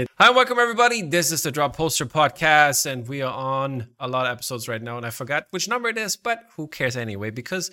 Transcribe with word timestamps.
Hi, 0.00 0.30
welcome 0.30 0.60
everybody. 0.60 1.02
This 1.02 1.32
is 1.32 1.42
the 1.42 1.50
Drop 1.50 1.76
Poster 1.76 2.06
Podcast, 2.06 2.86
and 2.86 3.08
we 3.08 3.20
are 3.20 3.34
on 3.34 3.88
a 3.98 4.06
lot 4.06 4.26
of 4.26 4.32
episodes 4.32 4.68
right 4.68 4.80
now, 4.80 4.96
and 4.96 5.04
I 5.04 5.10
forgot 5.10 5.48
which 5.50 5.66
number 5.66 5.88
it 5.88 5.98
is, 5.98 6.14
but 6.14 6.44
who 6.54 6.68
cares 6.68 6.96
anyway? 6.96 7.30
Because 7.30 7.72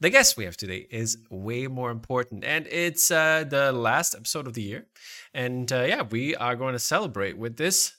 the 0.00 0.08
guest 0.08 0.38
we 0.38 0.46
have 0.46 0.56
today 0.56 0.86
is 0.90 1.18
way 1.28 1.66
more 1.66 1.90
important, 1.90 2.44
and 2.44 2.66
it's 2.68 3.10
uh, 3.10 3.44
the 3.46 3.72
last 3.72 4.14
episode 4.14 4.46
of 4.46 4.54
the 4.54 4.62
year, 4.62 4.86
and 5.34 5.70
uh, 5.70 5.82
yeah, 5.82 6.00
we 6.00 6.34
are 6.36 6.56
going 6.56 6.72
to 6.72 6.78
celebrate 6.78 7.36
with 7.36 7.58
this 7.58 7.92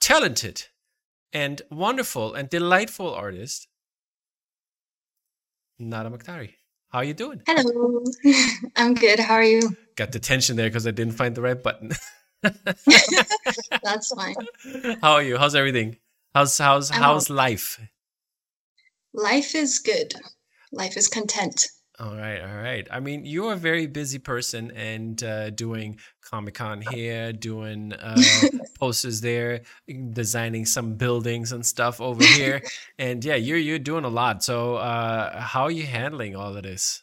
talented 0.00 0.66
and 1.32 1.62
wonderful 1.72 2.34
and 2.34 2.48
delightful 2.48 3.12
artist, 3.12 3.66
Nada 5.76 6.08
Maktari. 6.08 6.52
How 6.90 7.00
are 7.00 7.04
you 7.04 7.14
doing? 7.14 7.42
Hello, 7.48 8.04
I'm 8.76 8.94
good. 8.94 9.18
How 9.18 9.34
are 9.34 9.42
you? 9.42 9.76
Got 9.96 10.12
the 10.12 10.20
tension 10.20 10.54
there 10.54 10.68
because 10.68 10.86
I 10.86 10.92
didn't 10.92 11.14
find 11.14 11.34
the 11.34 11.42
right 11.42 11.60
button. 11.60 11.90
That's 13.82 14.12
fine. 14.14 14.34
How 15.02 15.12
are 15.12 15.22
you? 15.22 15.36
How's 15.38 15.54
everything? 15.54 15.96
How's 16.34 16.58
how's 16.58 16.90
I'm 16.90 17.02
how's 17.02 17.30
life? 17.30 17.80
Life 19.14 19.54
is 19.54 19.78
good. 19.78 20.14
Life 20.72 20.96
is 20.96 21.08
content. 21.08 21.66
All 21.98 22.14
right, 22.14 22.40
all 22.42 22.56
right. 22.58 22.86
I 22.90 23.00
mean, 23.00 23.24
you're 23.24 23.54
a 23.54 23.56
very 23.56 23.86
busy 23.86 24.18
person 24.18 24.70
and 24.72 25.22
uh, 25.22 25.48
doing 25.48 25.98
Comic 26.20 26.52
Con 26.52 26.82
here, 26.92 27.32
doing 27.32 27.94
uh, 27.94 28.20
posters 28.78 29.22
there, 29.22 29.62
designing 30.12 30.66
some 30.66 30.96
buildings 30.96 31.52
and 31.52 31.64
stuff 31.64 31.98
over 31.98 32.22
here, 32.22 32.60
and 32.98 33.24
yeah, 33.24 33.36
you're 33.36 33.56
you're 33.56 33.78
doing 33.78 34.04
a 34.04 34.10
lot. 34.10 34.44
So, 34.44 34.76
uh, 34.76 35.40
how 35.40 35.62
are 35.62 35.70
you 35.70 35.86
handling 35.86 36.36
all 36.36 36.54
of 36.54 36.64
this, 36.64 37.02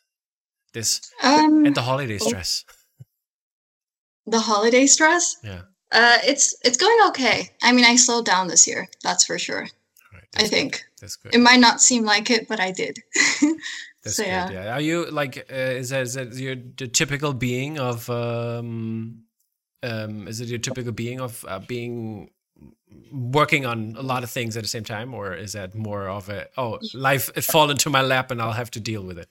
this 0.73 1.01
Um, 1.23 1.65
and 1.65 1.75
the 1.75 1.81
holiday 1.81 2.19
stress? 2.19 2.63
The 4.25 4.39
holiday 4.39 4.85
stress. 4.87 5.37
Yeah, 5.43 5.61
Uh, 5.91 6.17
it's 6.23 6.55
it's 6.63 6.77
going 6.77 6.97
okay. 7.09 7.51
I 7.61 7.71
mean, 7.71 7.85
I 7.85 7.95
slowed 7.97 8.25
down 8.25 8.47
this 8.47 8.67
year. 8.67 8.87
That's 9.03 9.25
for 9.25 9.37
sure. 9.39 9.67
right. 10.13 10.23
I 10.37 10.47
think 10.47 10.83
that's 11.01 11.15
good. 11.17 11.33
it 11.35 11.39
might 11.39 11.59
not 11.59 11.81
seem 11.81 12.03
like 12.05 12.29
it, 12.31 12.47
but 12.47 12.59
I 12.59 12.71
did. 12.71 12.99
That's 14.03 14.17
so 14.17 14.23
good. 14.23 14.29
yeah. 14.29 14.51
Yeah. 14.51 14.73
Are 14.73 14.81
you 14.81 15.09
like 15.11 15.37
uh, 15.51 15.55
is 15.79 15.89
that 15.89 16.01
is 16.01 16.13
that 16.15 16.33
your 16.35 16.55
the 16.77 16.87
typical 16.87 17.33
being 17.33 17.79
of 17.79 18.09
um 18.09 19.23
um 19.81 20.27
is 20.27 20.41
it 20.41 20.49
your 20.49 20.59
typical 20.59 20.91
being 20.91 21.21
of 21.21 21.45
uh, 21.47 21.59
being 21.59 22.29
working 23.11 23.65
on 23.65 23.95
a 23.97 24.01
lot 24.01 24.23
of 24.23 24.29
things 24.29 24.57
at 24.57 24.63
the 24.63 24.69
same 24.69 24.83
time 24.83 25.13
or 25.13 25.33
is 25.33 25.53
that 25.53 25.73
more 25.73 26.07
of 26.09 26.29
a 26.29 26.47
oh 26.57 26.79
life 26.93 27.29
it 27.35 27.43
fall 27.43 27.69
into 27.71 27.89
my 27.89 28.01
lap 28.01 28.29
and 28.31 28.41
I'll 28.41 28.51
have 28.51 28.71
to 28.71 28.79
deal 28.81 29.03
with 29.03 29.17
it. 29.17 29.29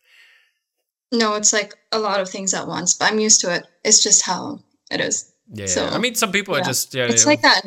No, 1.11 1.35
it's 1.35 1.53
like 1.53 1.75
a 1.93 1.99
lot 1.99 2.21
of 2.21 2.29
things 2.31 2.55
at 2.55 2.67
once, 2.67 2.95
but 2.95 3.13
I'm 3.13 3.19
used 3.21 3.41
to 3.43 3.55
it. 3.55 3.67
It's 3.85 4.03
just 4.03 4.23
how 4.25 4.61
it 4.93 5.01
is. 5.01 5.33
Yeah. 5.53 5.67
So, 5.67 5.85
yeah. 5.85 5.95
I 5.95 5.99
mean 5.99 6.15
some 6.15 6.33
people 6.33 6.55
are 6.55 6.63
just 6.63 6.95
yeah, 6.95 7.05
It's 7.05 7.25
yeah, 7.25 7.29
like 7.29 7.43
that 7.43 7.63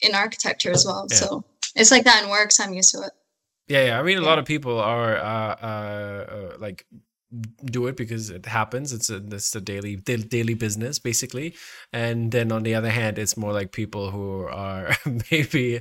in- 0.00 0.14
architecture 0.14 0.70
as 0.70 0.84
well. 0.86 1.06
Yeah. 1.10 1.16
So 1.16 1.44
it's 1.76 1.90
like 1.90 2.04
that 2.04 2.24
in 2.24 2.30
work. 2.30 2.52
So 2.52 2.64
I'm 2.64 2.72
used 2.74 2.92
to 2.94 3.02
it. 3.02 3.12
Yeah, 3.68 3.84
yeah. 3.86 4.00
I 4.00 4.02
mean, 4.02 4.18
a 4.18 4.22
lot 4.22 4.40
of 4.40 4.44
people 4.46 4.80
are 4.80 5.16
uh, 5.16 5.54
uh, 5.62 6.26
uh, 6.34 6.56
like 6.58 6.86
do 7.64 7.86
it 7.86 7.96
because 7.96 8.30
it 8.30 8.46
happens. 8.46 8.92
It's 8.92 9.08
a 9.10 9.16
it's 9.30 9.54
a 9.54 9.60
daily 9.60 9.96
da- 9.96 10.16
daily 10.16 10.54
business 10.54 10.98
basically. 10.98 11.54
And 11.92 12.32
then 12.32 12.50
on 12.52 12.62
the 12.64 12.74
other 12.74 12.90
hand, 12.90 13.18
it's 13.18 13.36
more 13.36 13.52
like 13.52 13.70
people 13.72 14.10
who 14.10 14.46
are 14.48 14.90
maybe 15.30 15.80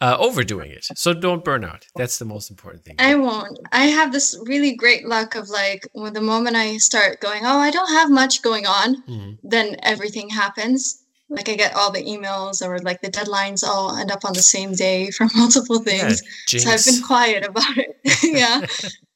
uh, 0.00 0.16
overdoing 0.18 0.70
it. 0.70 0.84
So 0.96 1.12
don't 1.12 1.44
burn 1.44 1.64
out. 1.64 1.84
That's 1.96 2.18
the 2.18 2.24
most 2.24 2.50
important 2.50 2.84
thing. 2.84 2.96
I 2.98 3.14
won't. 3.16 3.58
I 3.72 3.86
have 3.86 4.12
this 4.12 4.38
really 4.46 4.74
great 4.76 5.06
luck 5.06 5.34
of 5.34 5.48
like, 5.48 5.86
when 5.92 6.12
the 6.12 6.20
moment 6.20 6.54
I 6.56 6.76
start 6.76 7.20
going, 7.20 7.42
oh, 7.44 7.58
I 7.58 7.70
don't 7.70 7.90
have 7.90 8.10
much 8.10 8.42
going 8.42 8.66
on, 8.66 9.02
Mhm. 9.08 9.38
then 9.42 9.76
everything 9.82 10.28
happens. 10.30 11.00
Like 11.30 11.48
I 11.48 11.54
get 11.56 11.74
all 11.74 11.90
the 11.90 12.04
emails 12.04 12.64
or 12.64 12.78
like 12.80 13.00
the 13.00 13.10
deadlines 13.10 13.64
all 13.66 13.96
end 13.96 14.10
up 14.12 14.24
on 14.24 14.34
the 14.34 14.42
same 14.42 14.72
day 14.74 15.10
for 15.10 15.26
multiple 15.34 15.82
Yeah, 15.84 16.08
things. 16.08 16.22
so 16.62 16.70
I've 16.70 16.84
been 16.84 17.02
quiet 17.02 17.44
about 17.44 17.76
it. 17.78 17.96
yeah. 18.22 18.60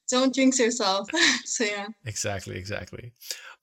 Don't 0.09 0.33
jinx 0.33 0.59
yourself. 0.59 1.07
so 1.45 1.63
yeah. 1.63 1.87
Exactly, 2.05 2.57
exactly. 2.57 3.13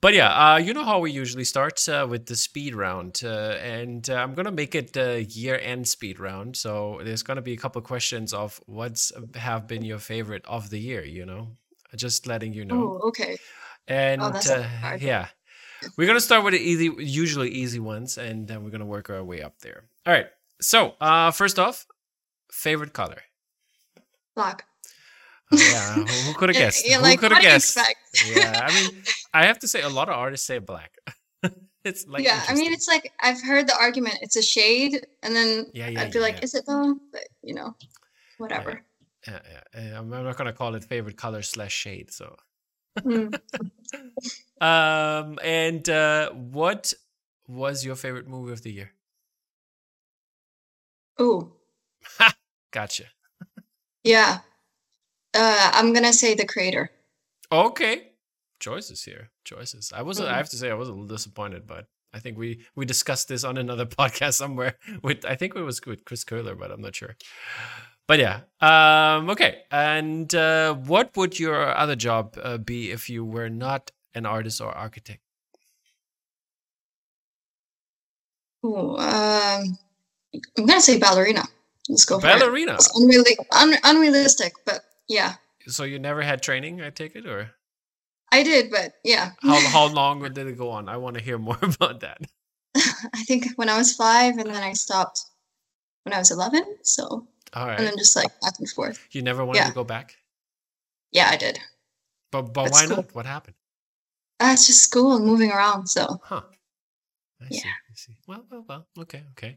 But 0.00 0.14
yeah, 0.14 0.28
uh, 0.28 0.56
you 0.58 0.74
know 0.74 0.84
how 0.84 1.00
we 1.00 1.10
usually 1.10 1.44
start 1.44 1.88
uh, 1.88 2.06
with 2.08 2.26
the 2.26 2.36
speed 2.36 2.74
round, 2.74 3.22
uh, 3.24 3.56
and 3.62 4.08
uh, 4.08 4.14
I'm 4.16 4.34
gonna 4.34 4.52
make 4.52 4.74
it 4.74 4.92
the 4.92 5.24
year-end 5.24 5.88
speed 5.88 6.20
round. 6.20 6.56
So 6.56 7.00
there's 7.02 7.22
gonna 7.22 7.42
be 7.42 7.54
a 7.54 7.56
couple 7.56 7.80
questions 7.80 8.34
of 8.34 8.60
what's 8.66 9.10
have 9.34 9.66
been 9.66 9.82
your 9.82 9.98
favorite 9.98 10.44
of 10.46 10.70
the 10.70 10.78
year. 10.78 11.02
You 11.02 11.24
know, 11.24 11.48
just 11.96 12.26
letting 12.26 12.52
you 12.52 12.64
know. 12.64 13.00
Oh, 13.02 13.08
okay. 13.08 13.38
And 13.88 14.20
that's 14.20 14.50
uh, 14.50 14.68
yeah, 15.00 15.28
we're 15.96 16.06
gonna 16.06 16.20
start 16.20 16.44
with 16.44 16.52
the 16.52 16.60
easy, 16.60 16.92
usually 16.98 17.50
easy 17.50 17.80
ones, 17.80 18.18
and 18.18 18.46
then 18.46 18.62
we're 18.64 18.70
gonna 18.70 18.84
work 18.84 19.08
our 19.08 19.24
way 19.24 19.42
up 19.42 19.60
there. 19.60 19.84
All 20.06 20.12
right. 20.12 20.26
So 20.60 20.94
uh, 21.00 21.30
first 21.30 21.58
off, 21.58 21.86
favorite 22.50 22.92
color. 22.92 23.22
Black. 24.34 24.66
Oh, 25.52 25.58
yeah, 25.58 25.94
who, 25.94 26.22
who 26.22 26.34
could 26.34 26.48
have 26.50 26.56
guessed? 26.58 26.86
You're 26.88 26.98
who 26.98 27.04
like, 27.04 27.18
could 27.20 27.30
have 27.32 27.40
guessed? 27.40 27.78
yeah, 28.24 28.66
I 28.66 28.70
mean, 28.72 29.02
I 29.32 29.46
have 29.46 29.58
to 29.60 29.68
say, 29.68 29.82
a 29.82 29.88
lot 29.88 30.08
of 30.08 30.14
artists 30.16 30.46
say 30.46 30.58
black. 30.58 30.92
it's 31.84 32.06
like 32.06 32.24
yeah, 32.24 32.42
I 32.48 32.54
mean, 32.54 32.72
it's 32.72 32.88
like 32.88 33.12
I've 33.20 33.42
heard 33.42 33.66
the 33.68 33.76
argument. 33.78 34.18
It's 34.22 34.36
a 34.36 34.42
shade, 34.42 35.06
and 35.22 35.34
then 35.36 35.66
Yeah, 35.72 35.88
yeah, 35.88 36.00
I'd 36.02 36.12
be 36.12 36.18
yeah, 36.18 36.24
like, 36.24 36.34
yeah. 36.34 36.40
is 36.42 36.54
it 36.54 36.64
though? 36.66 36.96
But 37.12 37.28
you 37.42 37.54
know, 37.54 37.74
whatever. 38.38 38.82
Yeah, 39.26 39.40
yeah, 39.50 39.60
yeah, 39.82 39.98
I'm 39.98 40.08
not 40.08 40.36
gonna 40.36 40.52
call 40.52 40.74
it 40.74 40.84
favorite 40.84 41.16
color 41.16 41.42
slash 41.42 41.72
shade. 41.72 42.12
So, 42.12 42.36
Hmm. 43.02 43.28
um, 44.60 45.38
and 45.42 45.88
uh, 45.88 46.30
what 46.30 46.92
was 47.48 47.84
your 47.84 47.96
favorite 47.96 48.28
movie 48.28 48.52
of 48.52 48.62
the 48.62 48.72
year? 48.72 48.92
Ooh, 51.20 51.52
Gotcha. 52.70 53.04
yeah. 54.04 54.40
Uh, 55.36 55.70
I'm 55.74 55.92
gonna 55.92 56.12
say 56.12 56.34
the 56.34 56.46
creator. 56.46 56.90
Okay, 57.52 58.12
choices 58.60 59.04
here. 59.04 59.30
Choices. 59.44 59.92
I 59.94 60.02
was. 60.02 60.20
I 60.20 60.24
Mhm. 60.32 60.36
have 60.36 60.48
to 60.50 60.56
say, 60.56 60.70
I 60.70 60.74
was 60.74 60.88
a 60.88 60.92
little 60.92 61.06
disappointed, 61.06 61.66
but 61.66 61.86
I 62.12 62.18
think 62.20 62.38
we 62.38 62.64
we 62.74 62.84
discussed 62.86 63.28
this 63.28 63.44
on 63.44 63.56
another 63.58 63.86
podcast 64.00 64.34
somewhere. 64.34 64.78
With 65.02 65.24
I 65.24 65.34
think 65.36 65.54
it 65.54 65.62
was 65.62 65.80
with 65.86 66.04
Chris 66.04 66.24
Curler, 66.24 66.54
but 66.54 66.70
I'm 66.70 66.80
not 66.80 66.96
sure. 66.96 67.16
But 68.08 68.18
yeah. 68.20 68.40
Um. 68.60 69.28
Okay. 69.30 69.62
And 69.70 70.32
uh, 70.34 70.74
what 70.74 71.16
would 71.16 71.38
your 71.38 71.76
other 71.76 71.96
job 71.96 72.36
uh, 72.42 72.56
be 72.58 72.90
if 72.90 73.08
you 73.10 73.24
were 73.24 73.50
not 73.50 73.90
an 74.14 74.26
artist 74.26 74.60
or 74.60 74.70
architect? 74.72 75.20
Ooh, 78.64 78.96
um, 78.96 79.78
I'm 80.58 80.66
gonna 80.66 80.80
say 80.80 80.98
ballerina. 80.98 81.44
Let's 81.88 82.04
go. 82.04 82.18
Ballerina. 82.20 82.74
It's 82.74 82.90
unreali- 82.98 83.38
un- 83.52 83.78
unrealistic, 83.84 84.52
but 84.64 84.80
yeah, 85.08 85.34
So 85.68 85.84
you 85.84 85.98
never 85.98 86.22
had 86.22 86.42
training, 86.42 86.80
I 86.82 86.90
take 86.90 87.16
it, 87.16 87.26
or 87.26 87.50
I 88.32 88.42
did. 88.42 88.70
But 88.70 88.94
yeah, 89.04 89.32
how 89.42 89.60
how 89.74 89.86
long 89.86 90.20
did 90.22 90.38
it 90.46 90.58
go 90.58 90.70
on? 90.70 90.88
I 90.88 90.96
want 90.96 91.16
to 91.16 91.22
hear 91.22 91.38
more 91.38 91.58
about 91.62 92.00
that. 92.00 92.18
I 92.76 93.22
think 93.24 93.46
when 93.56 93.68
I 93.68 93.78
was 93.78 93.94
five, 93.94 94.36
and 94.38 94.48
then 94.50 94.62
I 94.62 94.72
stopped 94.74 95.24
when 96.04 96.12
I 96.12 96.18
was 96.18 96.30
11. 96.30 96.62
So, 96.82 97.26
All 97.54 97.66
right. 97.66 97.78
and 97.78 97.86
then 97.86 97.96
just 97.96 98.14
like 98.16 98.28
back 98.40 98.54
and 98.58 98.68
forth. 98.70 99.00
You 99.12 99.22
never 99.22 99.44
wanted 99.44 99.60
yeah. 99.60 99.68
to 99.68 99.74
go 99.74 99.84
back, 99.84 100.16
Yeah, 101.12 101.28
I 101.30 101.36
did. 101.36 101.58
but 102.30 102.52
but 102.52 102.64
That's 102.64 102.72
why 102.72 102.86
cool. 102.86 102.96
not? 102.96 103.14
What 103.14 103.26
happened? 103.26 103.56
Uh, 104.38 104.50
it's 104.52 104.66
just 104.66 104.82
school 104.82 105.16
and 105.16 105.24
moving 105.24 105.50
around. 105.50 105.86
So, 105.88 106.20
Huh. 106.22 106.42
I 107.40 107.48
see. 107.48 107.62
Yeah. 107.64 107.70
I 107.90 107.94
see. 107.94 108.16
Well, 108.28 108.44
well, 108.50 108.64
well. 108.68 108.86
Okay, 109.00 109.22
okay. 109.32 109.56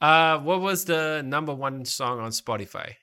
Uh, 0.00 0.38
what 0.40 0.60
was 0.60 0.84
the 0.84 1.22
number 1.24 1.54
one 1.54 1.84
song 1.84 2.20
on 2.20 2.30
Spotify? 2.32 2.94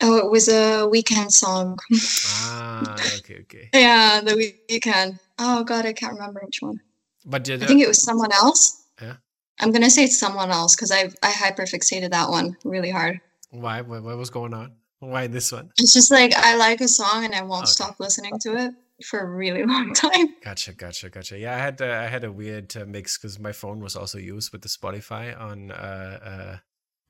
Oh, 0.00 0.16
it 0.18 0.30
was 0.30 0.48
a 0.48 0.86
Weeknd 0.90 1.30
song. 1.32 1.78
Ah, 2.26 2.94
okay, 3.16 3.38
okay. 3.42 3.68
yeah, 3.74 4.20
the 4.20 4.32
Weeknd. 4.70 5.18
Oh 5.38 5.64
God, 5.64 5.86
I 5.86 5.92
can't 5.92 6.12
remember 6.14 6.40
which 6.44 6.62
one. 6.62 6.80
But 7.26 7.44
did 7.44 7.62
I 7.62 7.66
think 7.66 7.82
it 7.82 7.88
was 7.88 8.00
someone 8.02 8.32
else. 8.32 8.84
Yeah. 9.02 9.16
I'm 9.60 9.72
gonna 9.72 9.90
say 9.90 10.04
it's 10.04 10.18
someone 10.18 10.50
else 10.50 10.76
because 10.76 10.92
I 10.92 11.10
I 11.22 11.30
hyperfixated 11.32 12.10
that 12.10 12.30
one 12.30 12.56
really 12.64 12.90
hard. 12.90 13.20
why? 13.50 13.80
What, 13.80 14.02
what 14.04 14.16
was 14.16 14.30
going 14.30 14.54
on? 14.54 14.72
Why 15.00 15.26
this 15.26 15.50
one? 15.52 15.70
It's 15.78 15.92
just 15.94 16.10
like 16.10 16.32
I 16.34 16.56
like 16.56 16.80
a 16.80 16.88
song 16.88 17.24
and 17.24 17.34
I 17.34 17.42
won't 17.42 17.64
Okay. 17.64 17.70
stop 17.72 17.98
listening 18.00 18.38
to 18.40 18.56
it 18.56 18.74
for 19.04 19.20
a 19.20 19.26
really 19.26 19.64
long 19.72 19.94
time. 19.94 20.28
Gotcha, 20.42 20.72
gotcha, 20.74 21.10
gotcha. 21.10 21.38
Yeah, 21.38 21.54
I 21.54 21.58
had 21.58 21.82
uh, 21.82 21.86
I 21.86 22.06
had 22.06 22.22
a 22.24 22.30
weird 22.32 22.76
uh, 22.76 22.84
mix 22.86 23.18
because 23.18 23.38
my 23.38 23.52
phone 23.52 23.80
was 23.80 23.96
also 23.96 24.18
used 24.18 24.52
with 24.52 24.62
the 24.62 24.68
Spotify 24.68 25.38
on 25.38 25.70
uh, 25.72 26.18
uh 26.22 26.56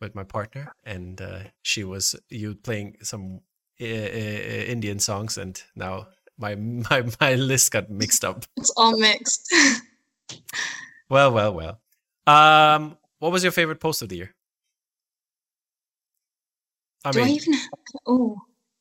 with 0.00 0.14
my 0.14 0.24
partner, 0.24 0.74
and 0.84 1.20
uh, 1.20 1.40
she 1.62 1.84
was 1.84 2.14
you 2.28 2.54
playing 2.54 2.96
some 3.02 3.40
uh, 3.80 3.84
uh, 3.84 3.86
Indian 3.86 4.98
songs, 4.98 5.38
and 5.38 5.62
now 5.74 6.06
my 6.38 6.54
my 6.90 7.04
my 7.20 7.34
list 7.34 7.72
got 7.72 7.90
mixed 7.90 8.24
up. 8.24 8.44
It's 8.56 8.72
all 8.76 8.96
mixed. 8.98 9.52
Well, 11.10 11.32
well, 11.32 11.54
well. 11.54 11.80
Um, 12.26 12.98
what 13.18 13.32
was 13.32 13.42
your 13.42 13.50
favorite 13.52 13.80
post 13.80 14.02
of 14.02 14.10
the 14.10 14.16
year? 14.16 14.34
I 17.04 17.12
Do 17.12 17.20
I 17.20 17.24
mean, 17.24 17.36
even? 17.36 17.54
Oh, 18.06 18.36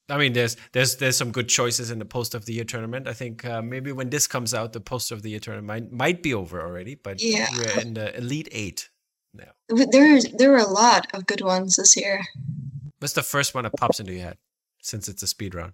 I 0.09 0.17
mean, 0.17 0.33
there's 0.33 0.57
there's 0.73 0.97
there's 0.97 1.15
some 1.15 1.31
good 1.31 1.47
choices 1.47 1.91
in 1.91 1.99
the 1.99 2.05
post 2.05 2.35
of 2.35 2.45
the 2.45 2.53
year 2.53 2.63
tournament. 2.65 3.07
I 3.07 3.13
think 3.13 3.45
uh, 3.45 3.61
maybe 3.61 3.91
when 3.91 4.09
this 4.09 4.27
comes 4.27 4.53
out, 4.53 4.73
the 4.73 4.79
post 4.81 5.11
of 5.11 5.21
the 5.21 5.29
year 5.29 5.39
tournament 5.39 5.67
might, 5.67 5.91
might 5.91 6.23
be 6.23 6.33
over 6.33 6.61
already. 6.61 6.95
But 6.95 7.21
Yeah. 7.21 7.47
we're 7.55 7.79
in 7.81 7.93
the 7.93 8.15
elite 8.17 8.49
eight 8.51 8.89
now. 9.33 9.51
There, 9.69 10.19
there 10.37 10.51
were 10.51 10.57
a 10.57 10.67
lot 10.67 11.07
of 11.13 11.25
good 11.25 11.41
ones 11.41 11.75
this 11.75 11.95
year. 11.97 12.21
What's 12.99 13.13
the 13.13 13.23
first 13.23 13.53
one 13.53 13.63
that 13.63 13.73
pops 13.77 13.99
into 13.99 14.13
your 14.13 14.23
head 14.23 14.37
since 14.81 15.07
it's 15.07 15.23
a 15.23 15.27
speed 15.27 15.53
round? 15.55 15.73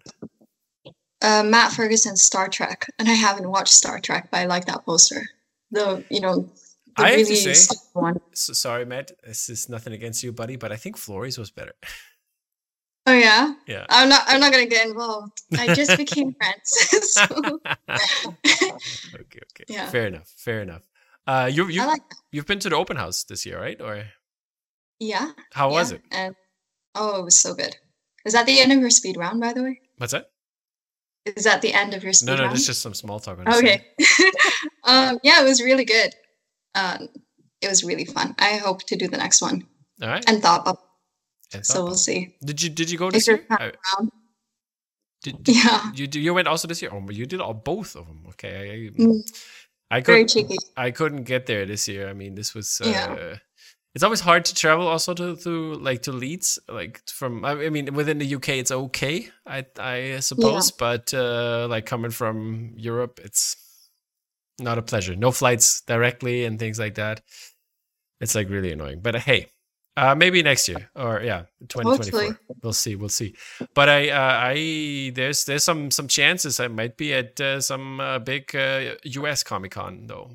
Uh, 1.22 1.44
Matt 1.44 1.72
Ferguson's 1.72 2.22
Star 2.22 2.50
Trek, 2.50 2.86
and 3.00 3.08
I 3.08 3.14
haven't 3.14 3.50
watched 3.50 3.74
Star 3.74 4.00
Trek, 4.00 4.28
but 4.30 4.40
I 4.42 4.46
like 4.46 4.66
that 4.66 4.86
poster. 4.86 5.22
The 5.72 6.04
you 6.10 6.20
know, 6.20 6.50
the 6.98 7.04
I 7.04 7.10
have 7.12 7.20
to 7.20 7.34
really 7.34 7.54
say- 7.54 7.76
one. 7.94 8.20
So, 8.34 8.52
sorry, 8.54 8.86
Matt. 8.86 9.12
This 9.26 9.50
is 9.50 9.70
nothing 9.70 9.94
against 9.94 10.22
you, 10.22 10.34
buddy, 10.34 10.58
but 10.58 10.72
I 10.72 10.76
think 10.76 10.98
Flores 10.98 11.38
was 11.38 11.50
better. 11.50 11.74
Oh 13.06 13.14
yeah, 13.14 13.54
yeah. 13.68 13.86
I'm 13.90 14.10
not. 14.10 14.24
I'm 14.28 14.40
not 14.42 14.52
gonna 14.52 14.66
get 14.66 14.86
involved. 14.88 15.42
I 15.58 15.74
just 15.74 15.98
became 15.98 16.34
friends. 16.40 17.18
okay, 17.30 17.60
okay. 19.16 19.64
Yeah. 19.68 19.88
Fair 19.90 20.08
enough. 20.08 20.32
Fair 20.38 20.62
enough. 20.62 20.84
Uh, 21.26 21.50
you 21.52 21.68
you 21.68 21.86
like 21.86 22.02
you've 22.32 22.46
been 22.46 22.60
to 22.60 22.70
the 22.70 22.76
open 22.76 22.98
house 22.98 23.24
this 23.24 23.46
year, 23.46 23.60
right? 23.60 23.80
Or 23.82 24.04
Yeah. 25.00 25.32
how 25.54 25.70
was 25.72 25.92
it? 25.92 26.02
And 26.12 26.36
oh, 26.96 27.22
it 27.22 27.26
was 27.26 27.40
so 27.40 27.54
good. 27.54 27.76
Is 28.26 28.34
that 28.34 28.46
the 28.46 28.60
end 28.60 28.72
of 28.72 28.80
your 28.80 28.90
speed 28.90 29.18
round, 29.18 29.40
by 29.42 29.54
the 29.54 29.64
way? 29.64 29.80
What's 29.98 30.14
that? 30.14 30.28
Is 31.26 31.46
that 31.46 31.62
the 31.62 31.74
end 31.74 31.94
of 31.94 32.04
your 32.04 32.12
speed 32.14 32.28
No, 32.28 32.36
no, 32.36 32.42
round? 32.44 32.52
there's 32.54 32.66
just 32.68 32.82
some 32.82 32.94
small 32.94 33.20
talk. 33.20 33.40
Okay. 33.40 33.86
um, 34.84 35.20
yeah, 35.24 35.42
it 35.42 35.46
was 35.46 35.62
really 35.62 35.86
good. 35.86 36.14
Um, 36.76 37.08
it 37.62 37.70
was 37.70 37.84
really 37.84 38.06
fun. 38.06 38.36
I 38.40 38.58
hope 38.58 38.84
to 38.88 38.96
do 38.98 39.08
the 39.08 39.18
next 39.18 39.42
one 39.42 39.66
All 40.02 40.10
right. 40.10 40.24
and 40.28 40.42
thought 40.42 40.68
up. 40.68 40.80
And 41.54 41.66
So 41.66 41.74
thought- 41.76 41.84
we'll 41.86 41.96
see. 41.96 42.36
did 42.44 42.62
you 42.62 42.70
did 42.70 42.90
you 42.92 42.98
go 42.98 43.10
this 43.12 43.28
year? 43.28 43.46
I- 43.50 43.72
did, 45.24 45.42
did 45.44 45.56
Yeah. 45.56 45.92
you 45.96 46.08
you 46.20 46.34
went 46.34 46.48
also 46.50 46.68
this 46.68 46.82
year? 46.82 46.92
Oh, 46.94 47.10
you 47.10 47.26
did 47.26 47.40
all 47.40 47.54
both 47.54 47.96
of 47.96 48.08
them. 48.08 48.24
Okay. 48.30 48.54
I, 48.56 48.64
I, 48.74 48.90
Mm, 49.00 49.22
I 49.94 50.02
couldn't 50.02 50.28
cheeky. 50.30 50.58
I 50.76 50.92
couldn't 50.92 51.24
get 51.24 51.46
there 51.46 51.66
this 51.66 51.88
year. 51.88 52.10
I 52.10 52.14
mean, 52.14 52.36
this 52.36 52.54
was 52.56 52.82
uh, 52.84 52.90
Yeah. 52.90 53.38
it's 53.96 54.04
always 54.04 54.22
hard 54.22 54.46
to 54.46 54.56
travel 54.56 54.88
also 54.88 55.14
to, 55.14 55.36
to 55.36 55.74
like 55.76 56.02
to 56.04 56.12
Leeds 56.12 56.58
like 56.68 57.02
from 57.10 57.46
I 57.46 57.70
mean 57.70 57.94
within 57.94 58.18
the 58.18 58.36
UK 58.36 58.50
it's 58.62 58.72
okay 58.72 59.30
I 59.46 59.66
I 59.78 60.20
suppose 60.20 60.72
but 60.72 61.14
uh 61.14 61.68
like 61.70 61.86
coming 61.86 62.12
from 62.12 62.74
Europe 62.76 63.20
it's 63.24 63.56
not 64.60 64.78
a 64.78 64.82
pleasure 64.82 65.16
no 65.16 65.32
flights 65.32 65.82
directly 65.82 66.46
and 66.46 66.58
things 66.58 66.80
like 66.80 66.96
that 66.96 67.22
it's 68.20 68.34
like 68.36 68.50
really 68.50 68.72
annoying 68.72 69.00
but 69.02 69.16
uh, 69.16 69.20
hey 69.20 69.48
uh 69.98 70.16
maybe 70.16 70.42
next 70.42 70.68
year 70.68 70.90
or 70.96 71.22
yeah 71.22 71.44
2024 71.68 72.22
Hopefully. 72.22 72.38
we'll 72.62 72.74
see 72.74 72.96
we'll 72.96 73.10
see 73.10 73.36
but 73.74 73.90
I 73.90 74.10
uh, 74.10 74.54
I 74.54 75.12
there's 75.16 75.46
there's 75.46 75.64
some 75.64 75.92
some 75.92 76.08
chances 76.08 76.60
I 76.60 76.68
might 76.68 76.98
be 76.98 77.14
at 77.14 77.40
uh, 77.40 77.62
some 77.62 78.00
uh, 78.00 78.20
big 78.20 78.56
uh, 78.56 78.96
US 79.04 79.44
Comic 79.44 79.72
Con 79.72 80.08
though 80.08 80.32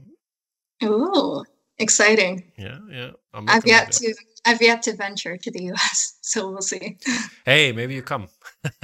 Ooh, 0.85 1.45
exciting. 1.79 2.53
yeah 2.57 2.79
yeah 2.91 3.11
I'm 3.35 3.49
I've 3.49 3.67
yet 3.67 3.93
to 3.93 4.15
I've 4.45 4.63
yet 4.63 4.83
to 4.83 4.97
venture 4.97 5.37
to 5.37 5.51
the 5.51 5.65
US, 5.73 6.19
so 6.23 6.51
we'll 6.51 6.63
see. 6.63 6.97
Hey, 7.45 7.73
maybe 7.73 7.95
you 7.95 8.03
come. 8.03 8.29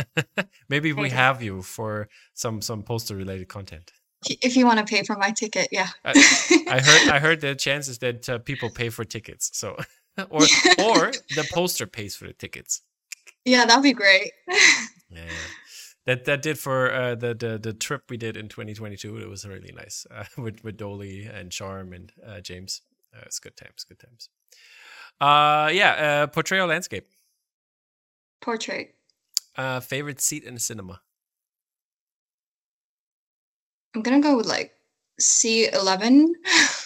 maybe 0.69 0.93
we 0.93 1.11
have 1.11 1.43
you 1.43 1.63
for 1.63 2.09
some 2.35 2.61
some 2.61 2.83
poster 2.83 3.17
related 3.17 3.49
content. 3.49 3.93
If 4.29 4.57
you 4.57 4.67
want 4.67 4.79
to 4.79 4.85
pay 4.85 5.03
for 5.03 5.17
my 5.17 5.31
ticket, 5.31 5.69
yeah. 5.71 5.89
I 6.05 6.13
heard 6.85 7.09
I 7.11 7.19
heard 7.19 7.41
the 7.41 7.55
chances 7.55 7.99
that 7.99 8.29
uh, 8.29 8.39
people 8.39 8.71
pay 8.71 8.89
for 8.91 9.05
tickets. 9.05 9.51
So 9.55 9.77
or 10.31 10.43
or 10.79 11.13
the 11.35 11.49
poster 11.53 11.87
pays 11.87 12.15
for 12.17 12.27
the 12.27 12.33
tickets. 12.33 12.83
yeah, 13.45 13.65
that'd 13.67 13.83
be 13.83 13.93
great. 13.93 14.33
Yeah. 15.11 15.29
That 16.07 16.25
that 16.25 16.43
did 16.43 16.59
for 16.59 16.93
uh, 16.93 17.15
the, 17.15 17.35
the 17.35 17.57
the 17.57 17.73
trip 17.73 18.11
we 18.11 18.17
did 18.17 18.37
in 18.37 18.49
2022. 18.49 19.17
It 19.19 19.29
was 19.29 19.47
really 19.47 19.73
nice 19.77 20.07
uh, 20.11 20.25
with 20.43 20.65
with 20.65 20.77
Doaly 20.77 21.33
and 21.33 21.51
Sharm 21.53 21.95
and 21.95 22.13
uh, 22.27 22.41
James. 22.41 22.83
Uh, 23.15 23.23
it's 23.27 23.39
good 23.39 23.57
times, 23.57 23.85
good 23.85 24.01
times. 24.01 24.29
Uh 25.21 25.71
yeah, 25.73 25.93
uh, 25.93 26.27
portrayal 26.27 26.67
landscape. 26.67 27.09
Portrait. 28.43 28.97
Uh, 29.57 29.79
favorite 29.79 30.21
seat 30.21 30.43
in 30.43 30.55
the 30.55 30.61
cinema. 30.61 31.01
I'm 33.95 34.03
gonna 34.03 34.21
go 34.21 34.37
with 34.37 34.47
like 34.47 34.73
C11, 35.21 36.27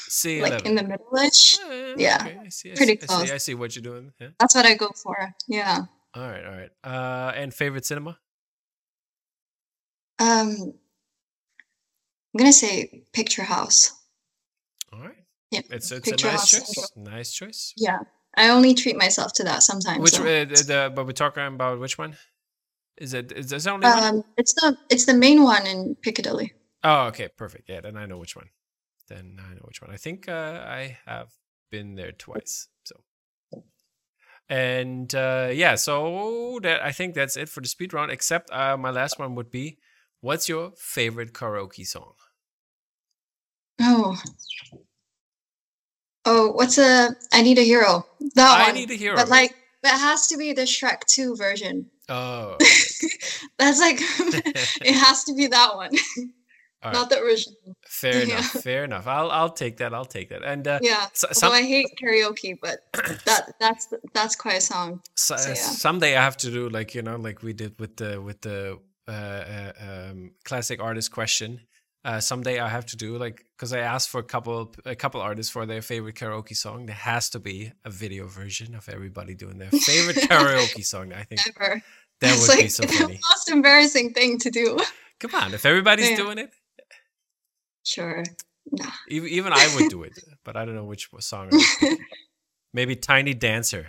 C 0.08 0.40
like 0.42 0.64
in 0.66 0.74
the 0.74 0.82
middle-ish. 0.82 1.58
Uh, 1.60 1.94
Yeah, 1.96 2.18
okay, 2.22 2.38
I 2.44 2.48
see, 2.48 2.72
I 2.72 2.74
pretty 2.76 2.92
see, 2.96 3.02
I 3.02 3.06
close. 3.06 3.28
see. 3.28 3.34
I 3.34 3.38
see 3.38 3.54
what 3.54 3.74
you're 3.76 3.82
doing. 3.82 4.12
Yeah. 4.20 4.28
That's 4.40 4.54
what 4.54 4.66
I 4.66 4.74
go 4.74 4.90
for. 4.94 5.34
Yeah. 5.46 5.82
All 6.14 6.22
right, 6.28 6.44
all 6.44 6.52
right. 6.52 6.70
Uh, 6.82 7.32
and 7.36 7.52
favorite 7.52 7.84
cinema? 7.86 8.18
Um, 10.18 10.74
I'm 12.34 12.38
gonna 12.38 12.52
say 12.52 13.04
Picture 13.12 13.42
House. 13.44 13.92
All 14.92 15.00
right. 15.00 15.14
Yeah, 15.50 15.60
It's 15.70 15.90
it's 15.90 15.92
a 15.92 16.00
Picture 16.00 16.26
nice 16.28 16.40
House 16.40 16.50
choice. 16.50 16.74
Central. 16.74 17.14
Nice 17.14 17.32
choice. 17.32 17.72
Yeah, 17.76 17.98
I 18.36 18.48
only 18.50 18.74
treat 18.74 18.96
myself 18.96 19.32
to 19.34 19.44
that 19.44 19.62
sometimes. 19.62 20.00
Which 20.02 20.14
so- 20.14 20.22
uh, 20.22 20.44
the, 20.44 20.92
but 20.94 21.06
we're 21.06 21.12
talking 21.12 21.46
about 21.46 21.78
which 21.80 21.98
one? 21.98 22.16
Is 22.96 23.14
it 23.14 23.30
is 23.32 23.48
there 23.50 23.72
only 23.72 23.86
one? 23.86 24.02
Um, 24.02 24.24
it's 24.36 24.54
the 24.54 24.76
it's 24.90 25.06
the 25.06 25.14
main 25.14 25.42
one 25.44 25.66
in 25.66 25.94
Piccadilly. 26.02 26.52
Oh, 26.82 27.06
okay, 27.06 27.28
perfect. 27.36 27.68
Yeah, 27.68 27.80
then 27.80 27.96
I 27.96 28.06
know 28.06 28.18
which 28.18 28.34
one. 28.34 28.48
Then 29.08 29.38
I 29.40 29.54
know 29.54 29.62
which 29.64 29.80
one. 29.80 29.90
I 29.90 29.96
think 29.96 30.28
uh, 30.28 30.62
I 30.66 30.98
have 31.06 31.30
been 31.70 31.94
there 31.94 32.12
twice. 32.12 32.68
So. 32.84 32.96
And 34.48 35.14
uh, 35.14 35.50
yeah, 35.52 35.74
so 35.74 36.58
that 36.62 36.82
I 36.82 36.92
think 36.92 37.14
that's 37.14 37.36
it 37.36 37.48
for 37.48 37.60
the 37.60 37.68
speed 37.68 37.92
round. 37.92 38.10
Except 38.10 38.50
uh, 38.50 38.76
my 38.76 38.90
last 38.90 39.18
one 39.18 39.34
would 39.34 39.50
be, 39.50 39.78
what's 40.20 40.48
your 40.48 40.72
favorite 40.76 41.32
karaoke 41.32 41.86
song? 41.86 42.14
Oh. 43.80 44.16
Oh, 46.24 46.52
what's 46.52 46.78
a 46.78 47.10
I 47.32 47.42
Need 47.42 47.58
a 47.58 47.62
Hero? 47.62 48.06
That 48.34 48.60
I 48.60 48.66
one. 48.66 48.74
need 48.74 48.90
a 48.90 48.94
hero. 48.94 49.16
But 49.16 49.28
like 49.28 49.54
that 49.82 49.98
has 49.98 50.26
to 50.28 50.36
be 50.36 50.52
the 50.52 50.62
Shrek 50.62 51.04
2 51.06 51.36
version. 51.36 51.86
oh, 52.08 52.56
That's 53.58 53.80
like 53.80 53.98
it 54.00 54.94
has 54.94 55.24
to 55.24 55.34
be 55.34 55.46
that 55.46 55.76
one, 55.76 55.90
all 56.82 56.90
right. 56.90 56.98
not 56.98 57.10
the 57.10 57.18
original. 57.20 57.56
Fair 57.86 58.22
enough. 58.26 58.46
Fair 58.62 58.84
enough. 58.84 59.06
I'll 59.06 59.30
I'll 59.30 59.50
take 59.50 59.76
that. 59.78 59.92
I'll 59.94 60.04
take 60.04 60.28
that. 60.30 60.42
And 60.44 60.66
uh, 60.68 60.78
Yeah. 60.82 61.06
so, 61.12 61.28
some, 61.32 61.52
I 61.52 61.62
hate 61.62 61.86
karaoke, 62.02 62.56
but 62.60 62.78
that 63.26 63.52
that's 63.60 63.88
that's 64.14 64.36
quite 64.36 64.56
a 64.58 64.60
song. 64.60 65.00
so, 65.16 65.36
so, 65.36 65.48
yeah. 65.50 65.54
someday 65.54 66.16
I 66.16 66.22
have 66.22 66.36
to 66.38 66.50
do 66.50 66.68
like 66.68 66.94
you 66.94 67.02
know 67.02 67.16
like 67.16 67.42
we 67.42 67.52
did 67.52 67.78
with 67.80 67.96
the 67.96 68.20
with 68.20 68.40
the 68.42 68.78
uh, 69.08 69.10
uh, 69.10 69.72
um, 69.80 70.32
classic 70.44 70.80
artist 70.82 71.10
question. 71.12 71.60
Uh, 72.04 72.20
someday 72.20 72.60
I 72.60 72.68
have 72.68 72.86
to 72.86 72.96
do 72.96 73.18
like 73.18 73.44
because 73.56 73.72
I 73.72 73.80
asked 73.80 74.08
for 74.10 74.20
a 74.20 74.24
couple 74.24 74.72
a 74.84 74.94
couple 74.94 75.20
artists 75.20 75.50
for 75.52 75.66
their 75.66 75.82
favorite 75.82 76.14
karaoke 76.14 76.56
song. 76.56 76.86
There 76.86 76.94
has 76.94 77.28
to 77.30 77.40
be 77.40 77.72
a 77.84 77.90
video 77.90 78.26
version 78.28 78.74
of 78.76 78.88
everybody 78.88 79.34
doing 79.34 79.58
their 79.58 79.70
favorite 79.70 80.16
karaoke 80.30 80.84
song. 80.86 81.12
I 81.12 81.24
think 81.24 81.40
Ever. 81.48 81.82
that 82.20 82.32
it's 82.32 82.40
would 82.42 82.48
like 82.54 82.64
be 82.66 82.68
so 82.68 82.86
funny. 82.86 83.14
the 83.14 83.20
most 83.30 83.50
embarrassing 83.50 84.14
thing 84.14 84.38
to 84.38 84.50
do. 84.50 84.78
Come 85.20 85.34
on, 85.34 85.52
if 85.52 85.66
everybody's 85.66 86.10
Yeah. 86.10 86.16
doing 86.16 86.38
it, 86.38 86.50
Sure. 87.88 88.22
Nah. 88.70 88.90
even, 89.08 89.28
even 89.30 89.52
I 89.54 89.66
would 89.74 89.88
do 89.88 90.02
it. 90.02 90.12
But 90.44 90.56
I 90.56 90.64
don't 90.64 90.74
know 90.74 90.84
which 90.84 91.08
song. 91.20 91.48
I 91.52 91.56
would 91.56 91.64
pick. 91.80 92.00
Maybe 92.72 92.96
Tiny 92.96 93.34
Dancer. 93.34 93.88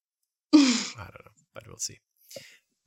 I 0.54 1.08
don't 1.12 1.24
know, 1.24 1.36
but 1.54 1.66
we'll 1.66 1.76
see. 1.78 2.00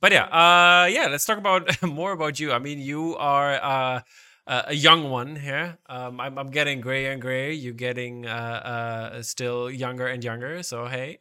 But 0.00 0.12
yeah, 0.12 0.26
uh, 0.26 0.86
yeah. 0.86 1.06
Let's 1.10 1.24
talk 1.26 1.38
about 1.38 1.82
more 2.00 2.12
about 2.12 2.38
you. 2.38 2.52
I 2.52 2.58
mean, 2.58 2.78
you 2.80 3.16
are 3.16 3.54
uh, 3.54 4.00
a 4.46 4.64
a 4.68 4.74
young 4.74 5.10
one 5.10 5.36
here. 5.36 5.78
Um, 5.86 6.20
I'm, 6.20 6.38
I'm 6.38 6.50
getting 6.50 6.80
grayer 6.80 7.10
and 7.10 7.20
grayer. 7.20 7.50
You're 7.50 7.74
getting 7.74 8.26
uh, 8.26 8.60
uh, 8.72 9.22
still 9.22 9.70
younger 9.70 10.06
and 10.06 10.22
younger. 10.22 10.62
So 10.62 10.86
hey, 10.86 11.18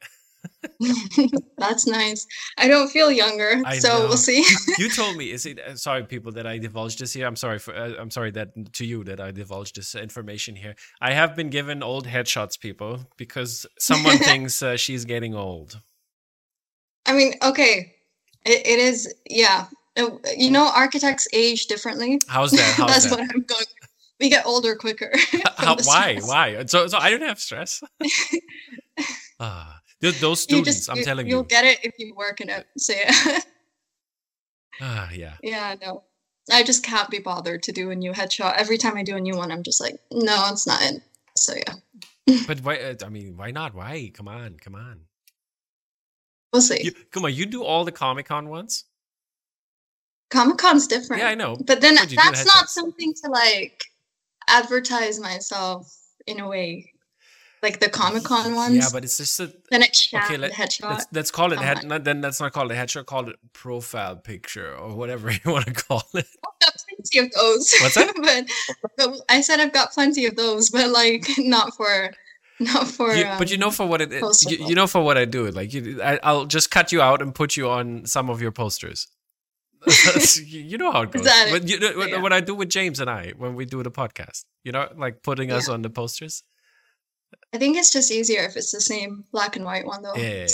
That's 1.57 1.87
nice. 1.87 2.25
I 2.57 2.67
don't 2.67 2.89
feel 2.89 3.11
younger, 3.11 3.61
I 3.65 3.77
so 3.79 3.89
know. 3.89 4.07
we'll 4.07 4.17
see. 4.17 4.43
you 4.77 4.89
told 4.95 5.17
me. 5.17 5.31
Is 5.31 5.45
it 5.45 5.59
uh, 5.59 5.75
sorry, 5.75 6.03
people, 6.03 6.31
that 6.33 6.45
I 6.47 6.57
divulged 6.57 6.99
this 6.99 7.13
here? 7.13 7.27
I'm 7.27 7.35
sorry 7.35 7.59
for. 7.59 7.75
Uh, 7.75 7.93
I'm 7.99 8.11
sorry 8.11 8.31
that 8.31 8.73
to 8.73 8.85
you 8.85 9.03
that 9.05 9.19
I 9.19 9.31
divulged 9.31 9.75
this 9.75 9.95
information 9.95 10.55
here. 10.55 10.75
I 11.01 11.13
have 11.13 11.35
been 11.35 11.49
given 11.49 11.81
old 11.83 12.07
headshots, 12.07 12.59
people, 12.59 13.05
because 13.17 13.65
someone 13.79 14.17
thinks 14.29 14.61
uh, 14.61 14.77
she's 14.77 15.05
getting 15.05 15.33
old. 15.35 15.81
I 17.05 17.13
mean, 17.13 17.33
okay, 17.41 17.93
it, 18.45 18.67
it 18.67 18.79
is. 18.79 19.13
Yeah, 19.29 19.65
Uh, 19.97 20.09
you 20.35 20.51
know, 20.51 20.69
architects 20.73 21.27
age 21.33 21.67
differently. 21.67 22.19
How's 22.27 22.51
that? 22.51 22.73
How's 22.77 22.89
That's 22.91 23.03
that? 23.09 23.11
what 23.19 23.21
I'm 23.33 23.43
going. 23.43 23.65
We 24.19 24.29
get 24.29 24.45
older 24.47 24.75
quicker. 24.75 25.11
How, 25.57 25.75
why? 25.83 26.15
stress. 26.15 26.27
Why? 26.27 26.65
So, 26.65 26.87
so 26.87 26.97
I 26.97 27.11
don't 27.11 27.21
have 27.21 27.39
stress. 27.39 27.83
ah, 29.39 29.79
th- 30.01 30.19
those 30.19 30.41
students, 30.41 30.77
just, 30.79 30.89
I'm 30.89 30.97
you, 30.97 31.03
telling 31.03 31.27
you'll 31.27 31.39
you. 31.41 31.47
get 31.47 31.65
it 31.65 31.79
if 31.83 31.93
you 31.97 32.13
work 32.15 32.41
in 32.41 32.49
it. 32.49 32.65
So 32.77 32.93
yeah, 32.93 33.39
Ah, 34.81 35.09
yeah. 35.11 35.33
yeah, 35.41 35.75
no, 35.81 36.03
I 36.51 36.63
just 36.63 36.83
can't 36.83 37.09
be 37.09 37.19
bothered 37.19 37.63
to 37.63 37.71
do 37.71 37.89
a 37.91 37.95
new 37.95 38.11
headshot. 38.11 38.55
Every 38.57 38.77
time 38.77 38.95
I 38.97 39.03
do 39.03 39.15
a 39.15 39.19
new 39.19 39.35
one, 39.35 39.51
I'm 39.51 39.63
just 39.63 39.81
like, 39.81 39.95
no, 40.11 40.49
it's 40.51 40.67
not 40.67 40.81
in. 40.83 41.01
So 41.35 41.53
yeah, 41.55 42.37
But 42.47 42.59
why? 42.61 42.77
Uh, 42.77 42.95
I 43.05 43.09
mean, 43.09 43.35
why 43.37 43.51
not? 43.51 43.73
Why? 43.73 44.11
Come 44.13 44.27
on, 44.27 44.57
come 44.59 44.75
on. 44.75 45.01
we'll 46.53 46.61
see. 46.61 46.81
You, 46.83 46.91
come 47.11 47.25
on, 47.25 47.33
you 47.33 47.45
do 47.45 47.63
all 47.63 47.85
the 47.85 47.91
Comic 47.91 48.27
Con 48.27 48.49
ones. 48.49 48.85
Comic 50.29 50.57
Con's 50.57 50.87
different. 50.87 51.21
Yeah, 51.21 51.29
I 51.29 51.35
know. 51.35 51.55
But 51.55 51.81
then 51.81 51.95
But 51.95 52.03
you 52.11 52.17
do 52.17 52.23
that's 52.23 52.45
not 52.45 52.69
something 52.69 53.13
to 53.23 53.31
like 53.31 53.83
advertise 54.47 55.19
myself 55.19 55.91
in 56.27 56.39
a 56.39 56.47
way. 56.47 56.91
Like 57.63 57.79
the 57.79 57.89
Comic 57.89 58.23
Con 58.23 58.53
ones. 58.55 58.75
Yeah, 58.75 58.89
but 58.93 59.03
it's 59.03 59.17
just 59.17 59.39
a 59.39 59.51
then 59.71 59.81
it's 59.81 59.99
shot 59.99 60.25
okay. 60.25 60.37
Let, 60.37 60.51
headshot. 60.51 60.89
let's 60.89 61.05
let's 61.11 61.31
call 61.31 61.51
it 61.53 61.57
I'm 61.59 61.63
head. 61.65 61.83
Not, 61.85 62.03
then 62.03 62.21
let's 62.21 62.39
not 62.39 62.53
called 62.53 62.71
a 62.71 62.75
headshot. 62.75 63.05
Call 63.07 63.29
it 63.29 63.35
profile 63.53 64.15
picture 64.15 64.75
or 64.75 64.95
whatever 64.95 65.31
you 65.31 65.39
want 65.51 65.65
to 65.65 65.73
call 65.73 66.03
it. 66.13 66.27
I've 66.45 66.59
got 66.61 66.73
plenty 66.87 67.25
of 67.25 67.31
those. 67.33 67.73
What's 67.81 67.95
that? 67.95 68.13
but, 68.81 68.91
but 68.97 69.21
I 69.29 69.41
said 69.41 69.59
I've 69.59 69.73
got 69.73 69.91
plenty 69.91 70.25
of 70.27 70.35
those, 70.35 70.69
but 70.69 70.89
like 70.91 71.25
not 71.39 71.75
for 71.75 72.11
not 72.59 72.87
for 72.87 73.13
You- 73.15 73.25
um, 73.25 73.39
but 73.39 73.49
you 73.49 73.57
know 73.57 73.71
for 73.71 73.87
what 73.87 74.01
it 74.01 74.13
is. 74.13 74.45
You, 74.49 74.57
you 74.67 74.75
know 74.75 74.87
for 74.87 75.01
what 75.03 75.17
I 75.17 75.25
do 75.25 75.45
it. 75.47 75.55
Like 75.55 75.73
you, 75.73 75.99
I, 76.01 76.19
I'll 76.21 76.45
just 76.45 76.69
cut 76.69 76.91
you 76.91 77.01
out 77.01 77.21
and 77.23 77.33
put 77.33 77.57
you 77.57 77.69
on 77.69 78.05
some 78.05 78.29
of 78.29 78.39
your 78.41 78.51
posters. 78.51 79.07
you 80.45 80.77
know 80.77 80.91
how 80.91 81.03
it 81.03 81.11
goes. 81.11 81.23
But 81.51 81.67
you 81.67 81.79
know, 81.79 82.05
Yeah. 82.05 82.21
what 82.21 82.33
I 82.33 82.39
do 82.41 82.55
with 82.55 82.69
James 82.69 82.99
and 82.99 83.09
I 83.09 83.33
when 83.37 83.55
we 83.55 83.65
do 83.65 83.81
the 83.83 83.91
podcast. 83.91 84.45
You 84.63 84.71
know, 84.71 84.89
like 84.95 85.23
putting 85.23 85.51
us 85.51 85.69
on 85.69 85.81
the 85.81 85.89
posters. 85.89 86.43
I 87.53 87.57
think 87.57 87.77
it's 87.77 87.91
just 87.91 88.11
easier 88.11 88.41
if 88.41 88.55
it's 88.55 88.71
the 88.71 88.81
same 88.81 89.23
black 89.31 89.55
and 89.55 89.65
white 89.65 89.85
one 89.85 90.01
though. 90.01 90.15
Yeah, 90.15 90.45
yeah, 90.45 90.47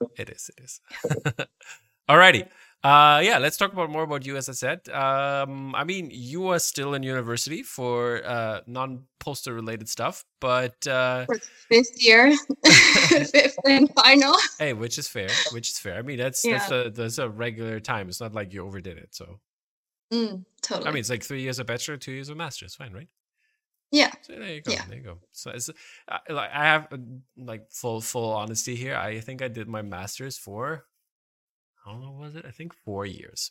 yeah. 0.00 0.08
It 0.16 0.30
is. 0.30 0.50
It 0.56 0.64
is. 0.64 0.80
Alrighty. 2.08 2.48
Uh, 2.84 3.20
yeah, 3.24 3.38
let's 3.38 3.56
talk 3.56 3.72
about 3.72 3.90
more 3.90 4.04
about 4.04 4.24
you. 4.24 4.36
As 4.36 4.48
I 4.48 4.52
said, 4.52 4.88
um, 4.90 5.74
I 5.74 5.82
mean, 5.82 6.10
you 6.12 6.48
are 6.48 6.60
still 6.60 6.94
in 6.94 7.02
university 7.02 7.64
for 7.64 8.24
uh, 8.24 8.60
non-poster 8.68 9.52
related 9.52 9.88
stuff, 9.88 10.24
but 10.40 10.86
uh, 10.86 11.26
for 11.26 11.38
fifth 11.68 12.00
year, 12.00 12.32
fifth 12.64 13.58
and 13.66 13.90
final. 13.96 14.36
hey, 14.60 14.74
which 14.74 14.96
is 14.96 15.08
fair. 15.08 15.28
Which 15.50 15.70
is 15.70 15.78
fair. 15.78 15.98
I 15.98 16.02
mean, 16.02 16.18
that's 16.18 16.42
that's 16.42 16.70
a 16.70 16.90
that's 16.94 17.18
a 17.18 17.28
regular 17.28 17.80
time. 17.80 18.08
It's 18.08 18.20
not 18.20 18.32
like 18.32 18.52
you 18.52 18.64
overdid 18.64 18.96
it. 18.96 19.08
So 19.10 19.40
Mm, 20.12 20.44
totally. 20.62 20.88
I 20.88 20.90
mean, 20.92 21.00
it's 21.00 21.10
like 21.10 21.22
three 21.22 21.42
years 21.42 21.58
of 21.58 21.66
bachelor, 21.66 21.96
two 21.96 22.12
years 22.12 22.28
of 22.28 22.36
master's. 22.36 22.74
Fine, 22.74 22.92
right? 22.92 23.08
Yeah. 23.90 24.12
So 24.22 24.34
there 24.34 24.54
you 24.54 24.62
go. 24.62 24.72
Yeah. 24.72 24.84
There 24.88 24.98
you 24.98 25.04
go. 25.04 25.18
So 25.32 25.50
it's 25.50 25.70
like 26.28 26.50
I 26.52 26.64
have 26.64 26.88
uh, 26.92 26.98
like 27.36 27.70
full 27.70 28.00
full 28.00 28.32
honesty 28.32 28.76
here. 28.76 28.96
I 28.96 29.20
think 29.20 29.42
I 29.42 29.48
did 29.48 29.68
my 29.68 29.82
master's 29.82 30.36
for 30.38 30.84
how 31.84 31.92
long 31.92 32.18
was 32.18 32.36
it? 32.36 32.44
I 32.46 32.50
think 32.50 32.74
four 32.74 33.06
years. 33.06 33.50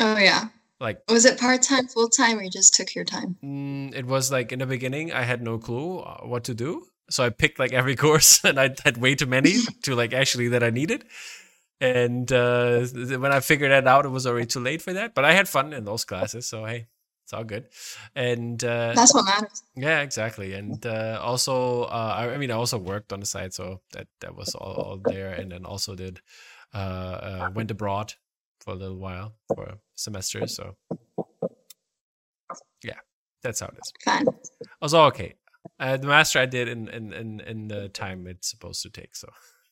Oh 0.00 0.16
yeah. 0.16 0.48
Like 0.80 1.02
Was 1.08 1.26
it 1.26 1.38
part 1.38 1.60
time, 1.60 1.88
full 1.88 2.08
time, 2.08 2.38
or 2.38 2.42
you 2.42 2.50
just 2.50 2.74
took 2.74 2.94
your 2.94 3.04
time? 3.04 3.36
mm, 3.44 3.94
it 3.94 4.06
was 4.06 4.32
like 4.32 4.50
in 4.50 4.60
the 4.60 4.66
beginning, 4.66 5.12
I 5.12 5.22
had 5.22 5.42
no 5.42 5.58
clue 5.58 5.98
uh, 5.98 6.22
what 6.22 6.44
to 6.44 6.54
do. 6.54 6.86
So 7.10 7.22
I 7.22 7.28
picked 7.28 7.58
like 7.58 7.74
every 7.74 7.96
course, 8.04 8.42
and 8.44 8.58
I 8.58 8.74
had 8.82 8.96
way 8.96 9.14
too 9.14 9.26
many 9.26 9.56
to 9.82 9.94
like 9.94 10.14
actually 10.14 10.48
that 10.48 10.62
I 10.62 10.70
needed. 10.70 11.04
And 11.82 12.30
uh, 12.32 12.86
when 12.86 13.32
I 13.32 13.40
figured 13.40 13.70
that 13.72 13.86
out, 13.86 14.04
it 14.06 14.10
was 14.10 14.26
already 14.26 14.46
too 14.46 14.60
late 14.60 14.80
for 14.82 14.92
that. 14.94 15.14
But 15.14 15.24
I 15.24 15.32
had 15.32 15.48
fun 15.48 15.72
in 15.72 15.84
those 15.84 16.04
classes, 16.04 16.46
so 16.46 16.64
hey, 16.64 16.86
it's 17.30 17.38
all 17.38 17.44
good. 17.44 17.66
And 18.16 18.62
uh, 18.64 18.92
That's 18.94 19.14
what 19.14 19.24
matters. 19.24 19.62
Yeah, 19.76 20.00
exactly. 20.00 20.54
And 20.54 20.84
uh, 20.84 21.20
also, 21.22 21.84
uh, 21.84 22.14
I, 22.16 22.34
I 22.34 22.38
mean, 22.38 22.50
I 22.50 22.54
also 22.54 22.76
worked 22.76 23.12
on 23.12 23.20
the 23.20 23.26
side, 23.26 23.54
so 23.54 23.80
that 23.92 24.08
that 24.20 24.34
was 24.34 24.54
all, 24.56 24.72
all 24.72 25.00
there. 25.04 25.32
And 25.32 25.52
then 25.52 25.64
also 25.64 25.94
did 25.94 26.20
uh, 26.74 26.76
uh, 26.76 27.50
went 27.54 27.70
abroad 27.70 28.14
for 28.60 28.72
a 28.72 28.76
little 28.76 28.98
while 28.98 29.34
for 29.54 29.62
a 29.64 29.78
semester. 29.94 30.48
So 30.48 30.76
yeah, 32.82 32.98
that's 33.42 33.60
how 33.60 33.68
it 33.68 33.78
is. 33.80 33.92
Fine. 34.04 34.26
Also, 34.82 35.02
okay. 35.04 35.34
Uh, 35.78 35.98
the 35.98 36.06
master 36.06 36.40
I 36.40 36.46
did 36.46 36.68
in, 36.68 36.88
in 36.88 37.12
in 37.12 37.40
in 37.40 37.68
the 37.68 37.88
time 37.90 38.26
it's 38.26 38.50
supposed 38.50 38.82
to 38.82 38.90
take. 38.90 39.14
So 39.14 39.28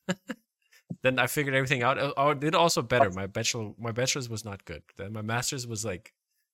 then 1.02 1.18
I 1.18 1.26
figured 1.26 1.56
everything 1.56 1.82
out. 1.82 1.98
I, 1.98 2.12
I 2.16 2.34
did 2.34 2.54
also 2.54 2.82
better. 2.82 3.10
My 3.10 3.26
bachelor, 3.26 3.72
my 3.78 3.90
bachelor's 3.90 4.28
was 4.28 4.44
not 4.44 4.64
good. 4.64 4.82
Then 4.96 5.12
my 5.12 5.22
master's 5.22 5.66
was 5.66 5.84
like, 5.84 6.12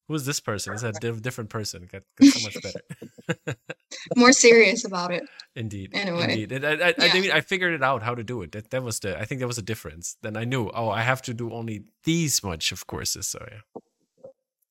who's 0.08 0.25
this 0.25 0.40
person? 0.40 0.75
It's 0.75 0.82
a 0.82 0.92
diff- 0.92 1.23
different 1.23 1.50
person. 1.50 1.88
Got, 1.90 2.02
got 2.20 2.28
so 2.30 2.40
much 2.44 2.56
better. 2.62 3.56
More 4.16 4.32
serious 4.32 4.84
about 4.84 5.12
it. 5.12 5.23
Indeed. 5.56 5.90
Anyway. 5.94 6.23
Indeed. 6.25 6.52
And 6.52 6.64
I, 6.66 6.88
I, 6.88 6.94
I, 6.99 7.04
Yeah. 7.06 7.14
mean, 7.14 7.30
I 7.32 7.40
figured 7.40 7.75
it 7.75 7.82
out 7.82 8.02
how 8.02 8.14
to 8.14 8.23
do 8.25 8.42
it. 8.42 8.52
That, 8.52 8.70
that 8.70 8.82
was 8.82 9.00
the, 9.00 9.18
I 9.18 9.25
think 9.25 9.40
that 9.40 9.46
was 9.46 9.56
the 9.56 9.62
difference. 9.62 10.16
Then 10.23 10.37
I 10.37 10.44
knew, 10.44 10.70
oh, 10.75 10.88
I 10.90 11.02
have 11.02 11.23
to 11.23 11.34
do 11.34 11.52
only 11.52 11.84
these 12.04 12.42
much 12.42 12.73
of 12.73 12.87
courses. 12.87 13.26
So 13.28 13.44
yeah. 13.50 13.80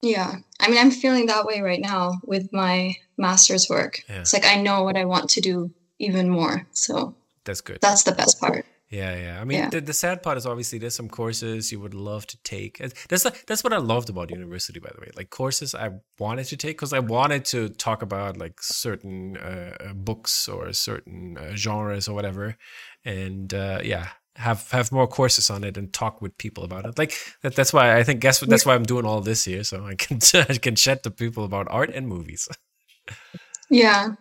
Yeah. 0.02 0.36
I 0.60 0.68
mean, 0.70 0.78
I'm 0.78 0.92
feeling 0.92 1.28
that 1.28 1.46
way 1.46 1.62
right 1.62 1.80
now 1.82 2.20
with 2.26 2.52
my 2.52 2.96
master's 3.18 3.70
work. 3.70 4.02
Yeah. 4.10 4.20
It's 4.22 4.34
like 4.34 4.46
I 4.46 4.62
know 4.62 4.84
what 4.84 4.98
I 4.98 5.06
want 5.06 5.30
to 5.32 5.42
do 5.42 5.72
even 6.00 6.30
more. 6.30 6.68
So 6.74 7.16
That's 7.46 7.62
good. 7.62 7.80
that's 7.82 8.04
the 8.04 8.12
best 8.12 8.40
part. 8.40 8.66
Yeah, 8.94 9.16
yeah. 9.26 9.42
I 9.42 9.44
mean, 9.44 9.58
Yeah. 9.58 9.70
the, 9.70 9.82
the 9.82 9.94
sad 9.94 10.22
part 10.22 10.38
is 10.38 10.46
obviously 10.46 10.78
there's 10.78 10.94
some 10.96 11.10
courses 11.10 11.72
you 11.72 11.80
would 11.80 11.96
love 11.96 12.28
to 12.28 12.38
take. 12.44 12.78
That's 13.10 13.24
that's 13.48 13.64
what 13.64 13.74
I 13.74 13.78
loved 13.78 14.10
about 14.10 14.30
university, 14.30 14.80
by 14.80 14.92
the 14.94 15.02
way. 15.02 15.10
Like 15.16 15.30
courses 15.32 15.74
I 15.74 15.90
wanted 16.20 16.46
to 16.46 16.58
take 16.58 16.78
because 16.78 16.94
I 16.94 17.00
wanted 17.00 17.44
to 17.46 17.70
talk 17.70 18.04
about 18.04 18.38
like 18.38 18.62
certain 18.62 19.38
uh, 19.38 19.76
uh, 19.80 19.94
books 19.94 20.48
or 20.48 20.72
certain 20.74 21.38
uh, 21.38 21.56
genres 21.56 22.08
or 22.08 22.14
whatever, 22.14 22.56
and 23.04 23.52
uh, 23.54 23.80
yeah, 23.84 24.10
have 24.36 24.70
have 24.72 24.92
more 24.92 25.08
courses 25.08 25.50
on 25.50 25.64
it 25.64 25.76
and 25.78 25.92
talk 25.92 26.22
with 26.22 26.38
people 26.38 26.64
about 26.64 26.86
it. 26.86 26.98
Like 27.00 27.14
that, 27.42 27.56
that's 27.56 27.74
why 27.74 27.98
I 27.98 28.04
think 28.04 28.22
guess 28.22 28.42
that's 28.42 28.66
why 28.66 28.76
I'm 28.76 28.86
doing 28.86 29.06
all 29.06 29.22
this 29.22 29.46
here, 29.46 29.64
so 29.64 29.86
I 29.88 29.96
can 29.96 30.20
I 30.50 30.58
can 30.62 30.76
chat 30.76 31.02
to 31.04 31.10
people 31.12 31.44
about 31.46 31.68
art 31.72 31.90
and 31.96 32.08
movies. 32.08 32.48
Yeah. 33.70 34.16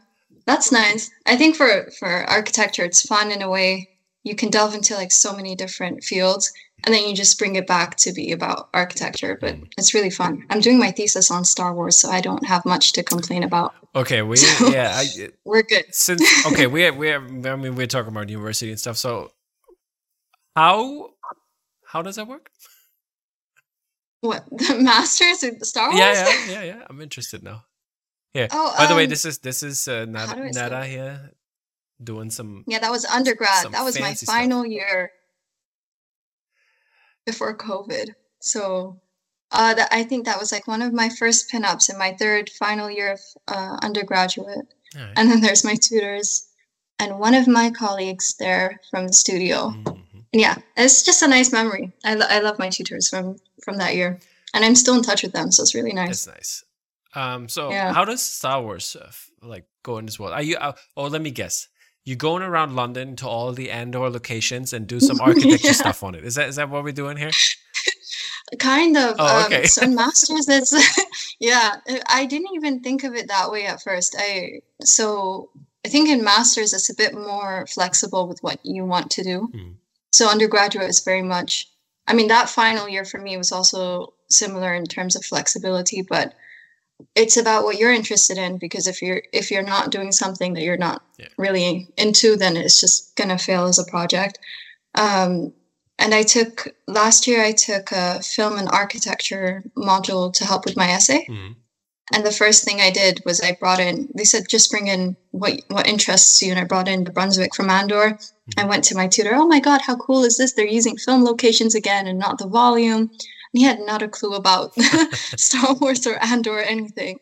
That's 0.46 0.72
nice. 0.72 1.10
I 1.26 1.36
think 1.36 1.56
for 1.56 1.90
for 1.98 2.08
architecture 2.08 2.84
it's 2.84 3.06
fun 3.06 3.30
in 3.30 3.42
a 3.42 3.50
way. 3.50 3.88
You 4.24 4.34
can 4.36 4.50
delve 4.50 4.74
into 4.74 4.94
like 4.94 5.10
so 5.12 5.34
many 5.34 5.54
different 5.56 6.04
fields 6.04 6.52
and 6.84 6.92
then 6.94 7.08
you 7.08 7.14
just 7.14 7.38
bring 7.38 7.54
it 7.56 7.66
back 7.66 7.96
to 7.98 8.12
be 8.12 8.32
about 8.32 8.68
architecture, 8.74 9.38
but 9.40 9.54
Mm. 9.54 9.68
it's 9.78 9.94
really 9.94 10.10
fun. 10.10 10.44
I'm 10.50 10.60
doing 10.60 10.78
my 10.80 10.90
thesis 10.90 11.30
on 11.30 11.44
Star 11.44 11.72
Wars, 11.74 11.96
so 11.98 12.10
I 12.10 12.20
don't 12.20 12.44
have 12.46 12.64
much 12.64 12.92
to 12.94 13.02
complain 13.04 13.44
about. 13.44 13.72
Okay, 13.94 14.22
we 14.22 14.36
So- 14.36 14.68
yeah. 14.72 14.92
I, 14.96 15.28
We're 15.44 15.62
good. 15.62 15.84
since 15.94 16.22
okay 16.46 16.66
we 16.66 16.82
have, 16.82 16.96
we 16.96 17.08
have, 17.08 17.22
I 17.46 17.56
mean 17.56 17.74
we're 17.76 17.86
talking 17.86 18.10
about 18.10 18.28
university 18.30 18.70
and 18.70 18.80
stuff 18.80 18.96
so 18.96 19.30
how 20.56 21.10
how 21.86 22.02
does 22.02 22.16
that 22.16 22.26
work 22.26 22.50
What? 24.20 24.44
The 24.50 24.78
masters 24.80 25.42
of 25.42 25.54
Star 25.66 25.88
Wars? 25.88 25.98
yeah 25.98 26.12
yeah 26.14 26.38
yeah 26.54 26.62
yeah 26.62 26.86
i'm 26.88 27.00
interested 27.00 27.42
now 27.42 27.64
yeah 28.34 28.48
Oh, 28.50 28.74
by 28.78 28.86
the 28.86 28.94
way 28.94 29.04
um, 29.04 29.10
this 29.10 29.24
is 29.24 29.38
this 29.38 29.62
is 29.62 29.86
uh, 29.88 30.04
nada, 30.08 30.34
do 30.36 30.42
I 30.42 30.50
say 30.50 30.60
nada 30.60 30.84
here 30.86 31.30
doing 32.02 32.30
some 32.30 32.64
Yeah, 32.66 32.78
that 32.80 32.90
was 32.90 33.04
undergrad. 33.04 33.70
That 33.72 33.84
was 33.84 33.98
my 34.00 34.06
fancy 34.08 34.26
stuff. 34.26 34.34
final 34.36 34.66
year 34.66 35.10
before 37.26 37.56
COVID. 37.56 38.10
So 38.40 39.00
uh, 39.52 39.74
that, 39.74 39.88
I 39.92 40.02
think 40.02 40.24
that 40.26 40.38
was 40.40 40.50
like 40.52 40.66
one 40.66 40.82
of 40.82 40.92
my 40.92 41.08
first 41.08 41.50
pinups 41.50 41.90
in 41.90 41.98
my 41.98 42.12
third 42.18 42.50
final 42.50 42.90
year 42.90 43.12
of 43.12 43.20
uh, 43.48 43.76
undergraduate. 43.82 44.66
right. 44.96 45.12
And 45.16 45.30
then 45.30 45.40
there's 45.40 45.64
my 45.64 45.74
tutors 45.76 46.48
and 46.98 47.18
one 47.18 47.34
of 47.34 47.46
my 47.48 47.70
colleagues 47.70 48.34
there 48.38 48.80
from 48.90 49.06
the 49.06 49.12
studio. 49.12 49.70
Mhm. 49.70 49.98
And 50.32 50.40
yeah, 50.40 50.56
it's 50.76 51.02
just 51.02 51.22
a 51.22 51.28
nice 51.28 51.52
memory. 51.52 51.92
I, 52.04 52.14
lo- 52.14 52.26
I 52.28 52.40
love 52.40 52.58
my 52.58 52.70
tutors 52.70 53.08
from 53.08 53.36
from 53.62 53.76
that 53.78 53.94
year, 53.94 54.18
and 54.54 54.64
I'm 54.64 54.74
still 54.74 54.94
in 54.96 55.02
touch 55.02 55.22
with 55.22 55.32
them, 55.32 55.52
so 55.52 55.62
it's 55.62 55.74
really 55.74 55.92
nice. 55.92 56.24
that's 56.24 56.36
nice 56.38 56.64
um 57.14 57.46
so 57.46 57.70
Yeah. 57.70 57.92
how 57.92 58.06
does 58.06 58.22
star 58.22 58.62
wars 58.62 58.96
uh, 58.96 59.12
like 59.46 59.66
go 59.82 59.98
in 59.98 60.06
this 60.06 60.18
world 60.18 60.32
are 60.32 60.40
you 60.42 60.56
uh, 60.56 60.72
oh 60.96 61.08
let 61.08 61.20
me 61.20 61.30
guess 61.30 61.68
you 62.04 62.16
going 62.16 62.42
around 62.42 62.74
london 62.74 63.14
to 63.16 63.26
all 63.28 63.52
the 63.52 63.70
andor 63.70 64.08
locations 64.10 64.72
and 64.72 64.86
do 64.86 64.98
some 65.00 65.20
architecture 65.20 65.68
Yeah. 65.68 65.72
stuff 65.72 66.02
on 66.02 66.14
it 66.14 66.24
is 66.24 66.34
that 66.34 66.48
is 66.48 66.56
that 66.56 66.68
what 66.68 66.84
we're 66.84 66.92
doing 66.92 67.16
here 67.16 67.30
Kind 68.58 68.96
of. 68.98 69.16
Oh, 69.18 69.46
okay. 69.46 69.62
Um, 69.62 69.66
so 69.66 69.82
in 69.82 69.94
masters, 70.02 70.46
it's 70.48 70.74
yeah. 71.40 71.76
I 72.08 72.26
didn't 72.26 72.54
even 72.54 72.80
think 72.80 73.02
of 73.02 73.14
it 73.14 73.28
that 73.28 73.50
way 73.50 73.66
at 73.66 73.82
first. 73.82 74.14
I 74.18 74.60
so 74.82 75.48
I 75.86 75.88
think 75.88 76.10
in 76.10 76.22
masters 76.22 76.74
it's 76.74 76.90
a 76.90 76.94
bit 76.94 77.14
more 77.14 77.66
flexible 77.66 78.28
with 78.28 78.40
what 78.42 78.58
you 78.62 78.84
want 78.84 79.10
to 79.12 79.22
do. 79.22 79.48
Hmm. 79.52 79.72
So 80.12 80.28
undergraduate 80.28 80.90
is 80.90 81.00
very 81.00 81.22
much. 81.22 81.68
I 82.06 82.12
mean, 82.14 82.28
that 82.28 82.50
final 82.50 82.88
year 82.88 83.06
for 83.06 83.18
me 83.18 83.38
was 83.38 83.52
also 83.52 84.12
similar 84.28 84.74
in 84.74 84.84
terms 84.84 85.16
of 85.16 85.24
flexibility, 85.24 86.02
but 86.02 86.34
it's 87.14 87.36
about 87.36 87.64
what 87.64 87.78
you're 87.78 87.92
interested 87.92 88.38
in 88.38 88.58
because 88.58 88.86
if 88.86 89.02
you're 89.02 89.22
if 89.32 89.50
you're 89.50 89.62
not 89.62 89.90
doing 89.90 90.12
something 90.12 90.54
that 90.54 90.62
you're 90.62 90.76
not 90.76 91.02
Yeah. 91.18 91.28
really 91.38 91.88
into, 91.96 92.36
then 92.36 92.56
it's 92.56 92.80
just 92.80 93.14
gonna 93.16 93.38
fail 93.38 93.64
as 93.64 93.78
a 93.78 93.84
project. 93.84 94.38
Um, 94.94 95.52
and 95.98 96.14
I 96.14 96.22
took 96.22 96.68
last 96.86 97.26
year 97.26 97.42
I 97.44 97.52
took 97.52 97.92
a 97.92 98.20
film 98.22 98.58
and 98.58 98.68
architecture 98.68 99.62
module 99.76 100.32
to 100.34 100.44
help 100.44 100.64
with 100.64 100.76
my 100.76 100.88
essay. 100.90 101.26
Mhm. 101.28 101.56
And 102.12 102.26
the 102.26 102.32
first 102.32 102.64
thing 102.64 102.80
I 102.80 102.90
did 102.90 103.22
was 103.24 103.40
I 103.40 103.52
brought 103.52 103.80
in. 103.80 104.08
They 104.14 104.24
said 104.24 104.48
just 104.48 104.70
bring 104.70 104.88
in 104.88 105.16
what 105.30 105.60
what 105.68 105.86
interests 105.86 106.42
you, 106.42 106.50
and 106.50 106.60
I 106.60 106.64
brought 106.64 106.88
in 106.88 107.04
the 107.04 107.12
Brunswick 107.12 107.54
from 107.54 107.70
Andor. 107.70 108.18
I 108.58 108.64
went 108.64 108.84
to 108.84 108.94
my 108.96 109.06
tutor. 109.08 109.34
Oh 109.34 109.46
my 109.46 109.60
God, 109.60 109.80
how 109.82 109.96
cool 109.96 110.24
is 110.24 110.36
this? 110.36 110.52
They're 110.52 110.66
using 110.66 110.96
film 110.96 111.24
locations 111.24 111.74
again 111.74 112.06
and 112.06 112.18
not 112.18 112.38
the 112.38 112.48
volume. 112.48 113.10
He 113.52 113.62
had 113.62 113.80
not 113.80 114.02
a 114.02 114.08
clue 114.08 114.34
about 114.34 114.74
Star 115.36 115.74
Wars 115.74 116.06
or 116.06 116.22
Andor 116.22 116.58
or 116.58 116.62
anything. 116.62 117.20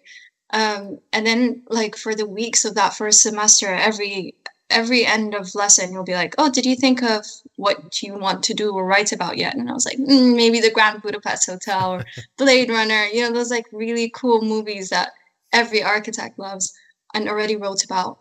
Um, 0.52 0.98
and 1.12 1.26
then 1.26 1.62
like 1.68 1.96
for 1.96 2.14
the 2.14 2.26
weeks 2.26 2.64
of 2.64 2.74
that 2.74 2.94
first 2.94 3.20
semester, 3.20 3.68
every 3.68 4.34
every 4.68 5.04
end 5.04 5.34
of 5.34 5.54
lesson 5.54 5.92
you'll 5.92 6.04
be 6.04 6.14
like, 6.14 6.34
"Oh, 6.38 6.50
did 6.50 6.66
you 6.66 6.76
think 6.76 7.02
of 7.02 7.24
what 7.56 8.02
you 8.02 8.14
want 8.14 8.42
to 8.44 8.54
do 8.54 8.72
or 8.74 8.84
write 8.86 9.12
about 9.12 9.38
yet?" 9.38 9.56
And 9.56 9.68
I 9.70 9.72
was 9.74 9.86
like, 9.86 9.98
mm, 9.98 10.36
"Maybe 10.36 10.60
the 10.60 10.70
Grand 10.70 11.02
Budapest 11.02 11.46
Hotel 11.46 11.92
or 11.94 12.04
Blade 12.38 12.70
Runner." 12.70 13.04
You 13.06 13.22
know, 13.22 13.32
those 13.32 13.50
like 13.50 13.66
really 13.72 14.10
cool 14.10 14.42
movies 14.42 14.90
that 14.90 15.12
every 15.52 15.82
architect 15.82 16.38
loves 16.38 16.72
and 17.14 17.28
already 17.28 17.56
wrote 17.56 17.84
about. 17.84 18.18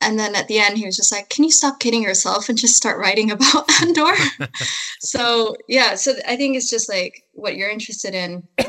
And 0.00 0.18
then 0.18 0.34
at 0.36 0.46
the 0.46 0.58
end, 0.58 0.78
he 0.78 0.86
was 0.86 0.96
just 0.96 1.10
like, 1.10 1.28
"Can 1.28 1.44
you 1.44 1.50
stop 1.50 1.80
kidding 1.80 2.02
yourself 2.02 2.48
and 2.48 2.58
just 2.58 2.76
start 2.76 2.98
writing 2.98 3.30
about 3.36 3.70
Andor?" 3.80 4.14
so 5.00 5.56
yeah, 5.68 5.94
so 5.94 6.12
I 6.26 6.36
think 6.36 6.56
it's 6.56 6.70
just 6.70 6.88
like 6.88 7.24
what 7.32 7.56
you're 7.56 7.70
interested 7.70 8.14
in. 8.14 8.46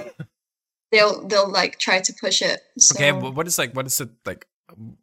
They'll 0.89 1.27
they'll 1.27 1.51
like 1.51 1.79
try 1.79 1.99
to 1.99 2.13
push 2.13 2.41
it. 2.41 2.61
So. 2.79 2.95
Okay, 2.95 3.11
what 3.11 3.45
is 3.45 3.57
like 3.57 3.73
what 3.73 3.87
is 3.87 3.99
it 3.99 4.07
like? 4.25 4.47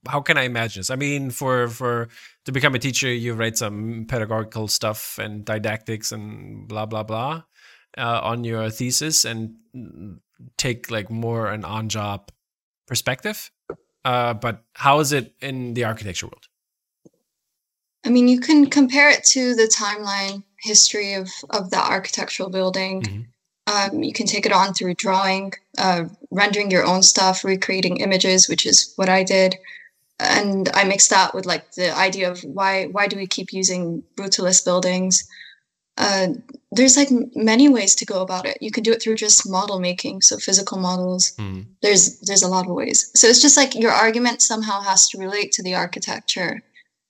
How 0.09 0.23
can 0.23 0.39
I 0.39 0.45
imagine 0.45 0.81
this? 0.81 0.89
I 0.89 0.97
mean, 0.97 1.29
for 1.29 1.69
for 1.69 2.09
to 2.47 2.53
become 2.53 2.75
a 2.75 2.79
teacher, 2.79 3.13
you 3.13 3.35
write 3.35 3.59
some 3.59 4.07
pedagogical 4.09 4.69
stuff 4.69 5.19
and 5.19 5.45
didactics 5.45 6.11
and 6.11 6.67
blah 6.67 6.87
blah 6.87 7.03
blah 7.03 7.43
uh, 7.99 8.21
on 8.23 8.45
your 8.45 8.71
thesis 8.71 9.27
and 9.27 9.57
take 10.57 10.91
like 10.91 11.11
more 11.11 11.51
an 11.51 11.65
on 11.65 11.89
job 11.89 12.31
perspective. 12.87 13.51
Uh, 14.05 14.35
but 14.35 14.63
how 14.75 15.01
is 15.01 15.13
it 15.13 15.35
in 15.41 15.75
the 15.75 15.85
architecture 15.85 16.27
world? 16.27 16.49
I 18.05 18.11
mean, 18.11 18.29
you 18.29 18.41
can 18.41 18.69
compare 18.69 19.09
it 19.09 19.25
to 19.25 19.55
the 19.55 19.73
timeline 19.75 20.43
history 20.61 21.15
of 21.15 21.29
of 21.51 21.71
the 21.71 21.79
architectural 21.79 22.51
building. 22.51 23.03
Mm-hmm. 23.03 23.23
Um, 23.67 24.03
you 24.03 24.13
can 24.13 24.27
take 24.27 24.45
it 24.45 24.53
on 24.53 24.75
through 24.75 24.95
drawing, 24.95 25.55
uh, 25.79 26.05
rendering 26.31 26.71
your 26.71 26.85
own 26.85 27.03
stuff, 27.03 27.45
recreating 27.45 27.97
images, 27.99 28.47
which 28.47 28.67
is 28.67 28.93
what 28.97 29.09
I 29.09 29.25
did. 29.25 29.57
And 30.21 30.69
I 30.75 30.85
mixed 30.85 31.11
that 31.11 31.35
with 31.35 31.47
like 31.47 31.73
the 31.73 31.97
idea 31.97 32.31
of 32.31 32.43
why 32.45 32.87
why 32.87 33.09
do 33.09 33.17
we 33.17 33.27
keep 33.27 33.53
using 33.53 34.03
brutalist 34.17 34.65
buildings? 34.65 35.27
Uh, 35.97 36.29
there's 36.73 36.97
like 36.97 37.09
many 37.37 37.69
ways 37.69 37.95
to 37.95 38.05
go 38.05 38.21
about 38.21 38.47
it. 38.47 38.59
You 38.61 38.71
can 38.71 38.83
do 38.83 38.93
it 38.93 39.01
through 39.01 39.15
just 39.15 39.49
model 39.49 39.79
making, 39.79 40.23
so 40.23 40.39
physical 40.39 40.79
models. 40.79 41.33
Mm. 41.39 41.67
There's 41.83 42.19
there's 42.21 42.43
a 42.43 42.49
lot 42.49 42.67
of 42.67 42.75
ways. 42.75 43.11
So 43.15 43.29
it's 43.29 43.41
just 43.41 43.57
like 43.57 43.75
your 43.75 43.93
argument 43.93 44.43
somehow 44.43 44.81
has 44.81 45.09
to 45.11 45.19
relate 45.19 45.53
to 45.53 45.63
the 45.63 45.75
architecture 45.75 46.63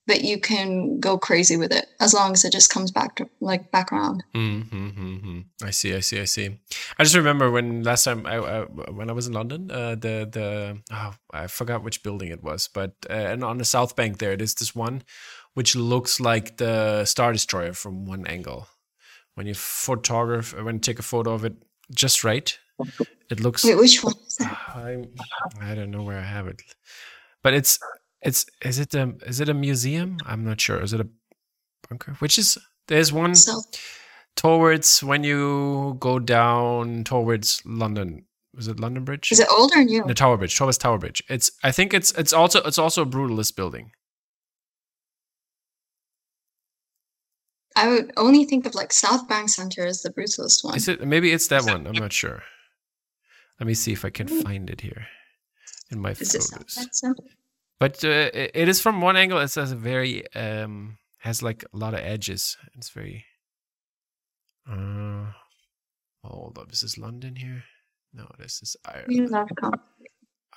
but 0.07 0.23
you 0.23 0.39
can 0.39 0.99
go 0.99 1.17
crazy 1.17 1.57
with 1.57 1.71
it 1.71 1.87
as 1.99 2.13
long 2.13 2.33
as 2.33 2.45
it 2.45 2.51
just 2.51 2.69
comes 2.69 2.91
back 2.91 3.15
to 3.15 3.29
like 3.41 3.71
background. 3.71 4.23
Mm-hmm, 4.33 4.87
mm-hmm. 4.87 5.39
I 5.63 5.71
see, 5.71 5.95
I 5.95 5.99
see, 5.99 6.19
I 6.19 6.25
see. 6.25 6.59
I 6.99 7.03
just 7.03 7.15
remember 7.15 7.49
when 7.49 7.83
last 7.83 8.03
time 8.03 8.25
I, 8.25 8.37
I 8.37 8.61
when 8.63 9.09
I 9.09 9.13
was 9.13 9.27
in 9.27 9.33
London, 9.33 9.71
uh, 9.71 9.95
the 9.95 10.29
the 10.31 10.81
oh, 10.91 11.13
I 11.31 11.47
forgot 11.47 11.83
which 11.83 12.03
building 12.03 12.29
it 12.29 12.43
was, 12.43 12.67
but 12.67 12.93
uh, 13.09 13.13
and 13.13 13.43
on 13.43 13.57
the 13.57 13.65
South 13.65 13.95
Bank 13.95 14.19
there, 14.19 14.37
there's 14.37 14.55
this 14.55 14.75
one 14.75 15.03
which 15.53 15.75
looks 15.75 16.19
like 16.19 16.57
the 16.57 17.05
Star 17.05 17.31
Destroyer 17.31 17.73
from 17.73 18.05
one 18.05 18.27
angle. 18.27 18.67
When 19.35 19.47
you 19.47 19.53
photograph, 19.53 20.55
uh, 20.57 20.63
when 20.63 20.75
you 20.75 20.81
take 20.81 20.99
a 20.99 21.03
photo 21.03 21.33
of 21.33 21.45
it 21.45 21.53
just 21.93 22.23
right, 22.23 22.57
it 23.29 23.39
looks. 23.39 23.63
Wait, 23.63 23.75
which 23.75 24.03
one? 24.03 24.13
I'm, 24.73 25.09
I 25.61 25.75
don't 25.75 25.91
know 25.91 26.03
where 26.03 26.17
I 26.17 26.23
have 26.23 26.47
it, 26.47 26.61
but 27.43 27.53
it's 27.53 27.79
it's 28.21 28.45
is 28.63 28.79
it 28.79 28.93
a 28.95 29.13
is 29.25 29.39
it 29.39 29.49
a 29.49 29.53
museum? 29.53 30.17
I'm 30.25 30.43
not 30.43 30.59
sure. 30.59 30.81
Is 30.81 30.93
it 30.93 31.01
a 31.01 31.07
bunker? 31.89 32.13
Which 32.19 32.37
is 32.37 32.57
there's 32.87 33.11
one 33.11 33.35
so, 33.35 33.61
towards 34.35 35.03
when 35.03 35.23
you 35.23 35.97
go 35.99 36.19
down 36.19 37.03
towards 37.03 37.61
London. 37.65 38.25
Is 38.57 38.69
it 38.69 38.79
London 38.79 39.03
Bridge? 39.03 39.33
Is 39.33 39.41
it 39.41 39.49
old 39.51 39.73
or 39.75 39.83
new? 39.83 40.05
The 40.05 40.13
Tower 40.13 40.37
Bridge, 40.37 40.55
Towards 40.55 40.77
Tower 40.77 40.97
Bridge. 40.97 41.21
It's 41.27 41.51
I 41.61 41.73
think 41.73 41.93
it's 41.93 42.11
it's 42.13 42.31
also 42.31 42.61
it's 42.61 42.77
also 42.77 43.01
a 43.01 43.05
brutalist 43.05 43.57
building. 43.57 43.91
I 47.75 47.87
would 47.89 48.13
only 48.17 48.45
think 48.45 48.65
of 48.65 48.75
like 48.75 48.93
South 48.93 49.27
Bank 49.27 49.49
Center 49.49 49.85
as 49.85 50.01
the 50.01 50.09
brutalist 50.09 50.63
one. 50.63 50.75
Is 50.75 50.87
it 50.87 51.05
maybe 51.05 51.31
it's 51.31 51.47
that 51.47 51.65
one? 51.65 51.85
I'm 51.87 51.93
not 51.93 52.13
sure. 52.13 52.43
Let 53.59 53.67
me 53.67 53.73
see 53.73 53.91
if 53.91 54.05
I 54.05 54.09
can 54.09 54.27
find 54.27 54.69
it 54.69 54.81
here 54.81 55.07
in 55.91 55.99
my 55.99 56.11
is 56.11 56.31
photos. 56.31 56.77
But 57.79 58.03
uh, 58.03 58.29
it 58.33 58.69
is 58.69 58.81
from 58.81 59.01
one 59.01 59.17
angle. 59.17 59.39
It 59.39 59.49
says 59.49 59.71
a 59.71 59.75
very 59.75 60.23
um 60.33 60.97
has 61.19 61.41
like 61.43 61.63
a 61.73 61.77
lot 61.77 61.93
of 61.93 61.99
edges. 62.01 62.57
It's 62.75 62.89
very. 62.89 63.25
Uh, 64.69 65.31
hold 66.23 66.57
up. 66.57 66.71
Is 66.71 66.81
this 66.81 66.97
London 66.97 67.35
here? 67.35 67.63
No, 68.13 68.27
this 68.39 68.61
is 68.61 68.77
Ireland. 68.85 69.07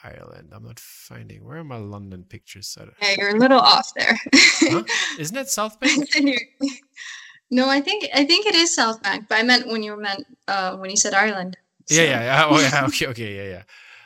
Ireland. 0.04 0.52
I'm 0.52 0.64
not 0.64 0.78
finding. 0.78 1.44
Where 1.44 1.58
are 1.58 1.64
my 1.64 1.76
London 1.76 2.24
pictures? 2.28 2.68
set. 2.68 2.88
Yeah, 3.02 3.14
you're 3.18 3.36
a 3.36 3.38
little 3.38 3.60
off 3.60 3.92
there. 3.94 4.18
huh? 4.34 4.84
Isn't 5.18 5.36
it 5.36 5.48
South 5.48 5.78
Bank? 5.80 6.08
no, 7.50 7.68
I 7.68 7.80
think 7.80 8.08
I 8.14 8.24
think 8.24 8.46
it 8.46 8.54
is 8.54 8.74
South 8.74 9.02
Bank. 9.02 9.26
But 9.28 9.38
I 9.38 9.42
meant 9.42 9.66
when 9.66 9.82
you 9.82 9.96
meant 10.00 10.26
uh, 10.46 10.76
when 10.76 10.90
you 10.90 10.96
said 10.96 11.14
Ireland. 11.14 11.56
So. 11.86 11.94
Yeah, 11.94 12.08
yeah, 12.08 12.22
yeah. 12.22 12.46
Oh, 12.48 12.60
yeah. 12.60 12.84
Okay, 12.88 13.06
okay, 13.08 13.36
yeah, 13.36 13.50
yeah. 13.56 13.62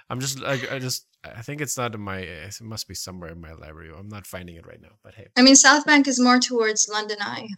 I'm 0.09 0.21
just 0.21 0.41
like 0.41 0.71
I 0.71 0.79
just 0.79 1.07
I 1.25 1.43
think 1.43 1.61
it's 1.61 1.77
not 1.77 1.95
in 1.95 2.01
my. 2.01 2.19
It 2.19 2.61
must 2.61 2.89
be 2.89 2.95
somewhere 2.95 3.31
in 3.31 3.41
my 3.41 3.53
library. 3.53 3.93
I'm 3.97 4.09
not 4.09 4.27
finding 4.27 4.57
it 4.57 4.67
right 4.67 4.81
now. 4.81 4.97
But 5.03 5.15
hey. 5.15 5.29
I 5.37 5.43
mean, 5.43 5.57
South 5.57 5.87
Bank 5.87 6.09
is 6.09 6.19
more 6.19 6.39
towards 6.39 6.89
London 6.89 7.19
Eye. 7.21 7.49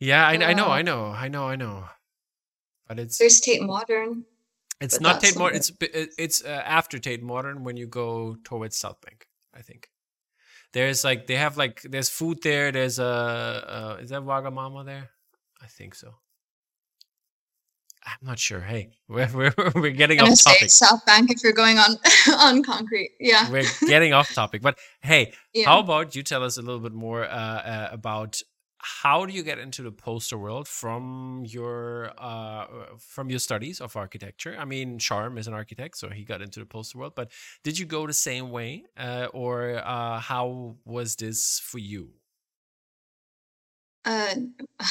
Yeah, 0.00 0.26
I, 0.26 0.34
I 0.34 0.52
know, 0.54 0.68
I 0.68 0.82
know, 0.82 1.06
I 1.06 1.26
know, 1.26 1.48
I 1.48 1.56
know. 1.56 1.84
But 2.86 3.00
it's 3.00 3.18
there's 3.18 3.40
Tate 3.40 3.62
Modern. 3.62 4.24
It's 4.80 5.00
not 5.00 5.20
Tate 5.20 5.36
Modern. 5.36 5.56
It's 5.56 5.72
it's 5.80 6.44
uh, 6.44 6.62
after 6.64 6.98
Tate 6.98 7.22
Modern 7.22 7.64
when 7.64 7.76
you 7.76 7.86
go 7.86 8.36
towards 8.44 8.76
South 8.76 9.00
Bank. 9.00 9.26
I 9.54 9.62
think 9.62 9.88
there's 10.72 11.04
like 11.04 11.26
they 11.26 11.36
have 11.36 11.56
like 11.56 11.82
there's 11.82 12.08
food 12.08 12.42
there. 12.42 12.70
There's 12.70 12.98
a 12.98 13.04
uh, 13.04 13.96
is 14.00 14.10
that 14.10 14.22
Wagamama 14.22 14.84
there? 14.84 15.10
I 15.60 15.66
think 15.66 15.94
so. 15.94 16.14
I'm 18.04 18.26
not 18.26 18.38
sure. 18.38 18.60
Hey, 18.60 18.90
we're 19.08 19.28
we're, 19.34 19.54
we're 19.74 19.90
getting 19.90 20.20
off 20.20 20.42
topic. 20.42 20.70
South 20.70 21.04
Bank 21.04 21.30
if 21.30 21.42
you're 21.42 21.52
going 21.52 21.78
on 21.78 21.96
on 22.38 22.62
concrete. 22.62 23.10
Yeah, 23.20 23.50
we're 23.50 23.64
getting 23.86 24.12
off 24.12 24.32
topic. 24.32 24.62
But 24.62 24.78
hey, 25.02 25.32
yeah. 25.54 25.66
how 25.66 25.80
about 25.80 26.14
you 26.14 26.22
tell 26.22 26.44
us 26.44 26.56
a 26.56 26.62
little 26.62 26.80
bit 26.80 26.92
more 26.92 27.24
uh, 27.24 27.28
uh, 27.28 27.88
about 27.92 28.40
how 28.78 29.26
do 29.26 29.32
you 29.32 29.42
get 29.42 29.58
into 29.58 29.82
the 29.82 29.90
poster 29.90 30.38
world 30.38 30.68
from 30.68 31.44
your 31.46 32.12
uh, 32.16 32.66
from 32.98 33.28
your 33.28 33.40
studies 33.40 33.80
of 33.80 33.96
architecture? 33.96 34.56
I 34.58 34.64
mean, 34.64 34.98
Sharm 34.98 35.38
is 35.38 35.46
an 35.48 35.54
architect, 35.54 35.96
so 35.98 36.08
he 36.08 36.24
got 36.24 36.42
into 36.42 36.60
the 36.60 36.66
poster 36.66 36.98
world. 36.98 37.14
But 37.14 37.30
did 37.64 37.78
you 37.78 37.86
go 37.86 38.06
the 38.06 38.12
same 38.12 38.50
way, 38.50 38.84
uh, 38.96 39.28
or 39.32 39.82
uh, 39.84 40.20
how 40.20 40.76
was 40.84 41.16
this 41.16 41.58
for 41.58 41.78
you? 41.78 42.10
Uh, 44.04 44.34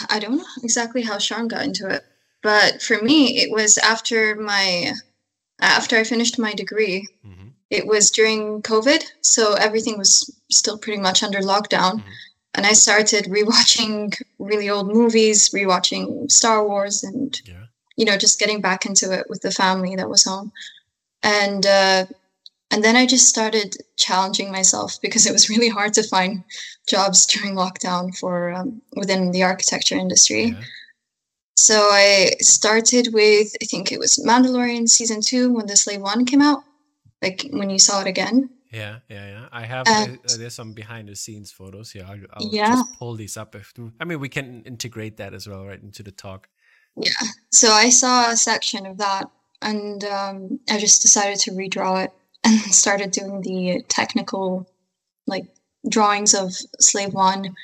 I 0.09 0.19
don't 0.19 0.37
know 0.37 0.45
exactly 0.63 1.01
how 1.01 1.15
Sharm 1.17 1.47
got 1.47 1.63
into 1.63 1.87
it. 1.87 2.03
But 2.43 2.81
for 2.81 3.01
me, 3.01 3.39
it 3.39 3.51
was 3.51 3.77
after 3.77 4.35
my 4.35 4.93
after 5.59 5.97
I 5.97 6.03
finished 6.03 6.37
my 6.37 6.53
degree. 6.53 7.07
Mm-hmm. 7.25 7.47
It 7.69 7.87
was 7.87 8.11
during 8.11 8.61
COVID, 8.61 9.03
so 9.21 9.53
everything 9.53 9.97
was 9.97 10.39
still 10.51 10.77
pretty 10.77 11.01
much 11.01 11.23
under 11.23 11.39
lockdown. 11.39 11.95
Mm-hmm. 11.99 12.09
And 12.57 12.65
I 12.65 12.73
started 12.73 13.25
rewatching 13.25 14.19
really 14.39 14.69
old 14.69 14.87
movies, 14.87 15.49
rewatching 15.51 16.29
Star 16.29 16.67
Wars, 16.67 17.03
and 17.03 17.39
yeah. 17.45 17.65
you 17.95 18.03
know, 18.03 18.17
just 18.17 18.39
getting 18.39 18.61
back 18.61 18.85
into 18.85 19.13
it 19.13 19.29
with 19.29 19.41
the 19.41 19.51
family 19.51 19.95
that 19.95 20.09
was 20.09 20.25
home. 20.25 20.51
And 21.21 21.65
uh, 21.65 22.07
and 22.71 22.83
then 22.83 22.95
I 22.95 23.05
just 23.05 23.27
started 23.27 23.77
challenging 23.95 24.51
myself 24.51 24.99
because 25.01 25.25
it 25.25 25.31
was 25.31 25.49
really 25.49 25.69
hard 25.69 25.93
to 25.93 26.03
find 26.03 26.43
jobs 26.89 27.25
during 27.27 27.55
lockdown 27.55 28.17
for 28.17 28.51
um, 28.51 28.81
within 28.95 29.31
the 29.31 29.43
architecture 29.43 29.95
industry. 29.95 30.45
Yeah. 30.45 30.61
So 31.57 31.75
I 31.91 32.31
started 32.39 33.13
with 33.13 33.55
I 33.61 33.65
think 33.65 33.91
it 33.91 33.99
was 33.99 34.23
Mandalorian 34.25 34.89
season 34.89 35.21
two 35.21 35.53
when 35.53 35.67
the 35.67 35.77
Slave 35.77 36.01
One 36.01 36.25
came 36.25 36.41
out, 36.41 36.63
like 37.21 37.47
when 37.51 37.69
you 37.69 37.79
saw 37.79 38.01
it 38.01 38.07
again. 38.07 38.49
Yeah, 38.71 38.99
yeah, 39.09 39.27
yeah. 39.29 39.49
I 39.51 39.65
have 39.65 39.87
uh, 39.87 40.07
there's 40.37 40.55
some 40.55 40.73
behind 40.73 41.07
the 41.07 41.15
scenes 41.15 41.51
photos. 41.51 41.91
here. 41.91 42.05
I'll, 42.07 42.19
I'll 42.33 42.49
yeah. 42.49 42.71
just 42.71 42.99
pull 42.99 43.15
these 43.15 43.37
up. 43.37 43.55
If, 43.55 43.73
I 43.99 44.05
mean, 44.05 44.19
we 44.19 44.29
can 44.29 44.63
integrate 44.63 45.17
that 45.17 45.33
as 45.33 45.47
well, 45.47 45.65
right, 45.65 45.81
into 45.81 46.03
the 46.03 46.11
talk. 46.11 46.49
Yeah. 46.95 47.11
So 47.51 47.69
I 47.71 47.89
saw 47.89 48.31
a 48.31 48.37
section 48.37 48.85
of 48.85 48.97
that, 48.97 49.29
and 49.61 50.03
um, 50.05 50.59
I 50.69 50.79
just 50.79 51.01
decided 51.01 51.39
to 51.41 51.51
redraw 51.51 52.05
it 52.05 52.11
and 52.43 52.59
started 52.73 53.11
doing 53.11 53.41
the 53.41 53.83
technical, 53.87 54.69
like 55.25 55.45
drawings 55.87 56.33
of 56.33 56.53
Slave 56.79 57.13
One 57.13 57.55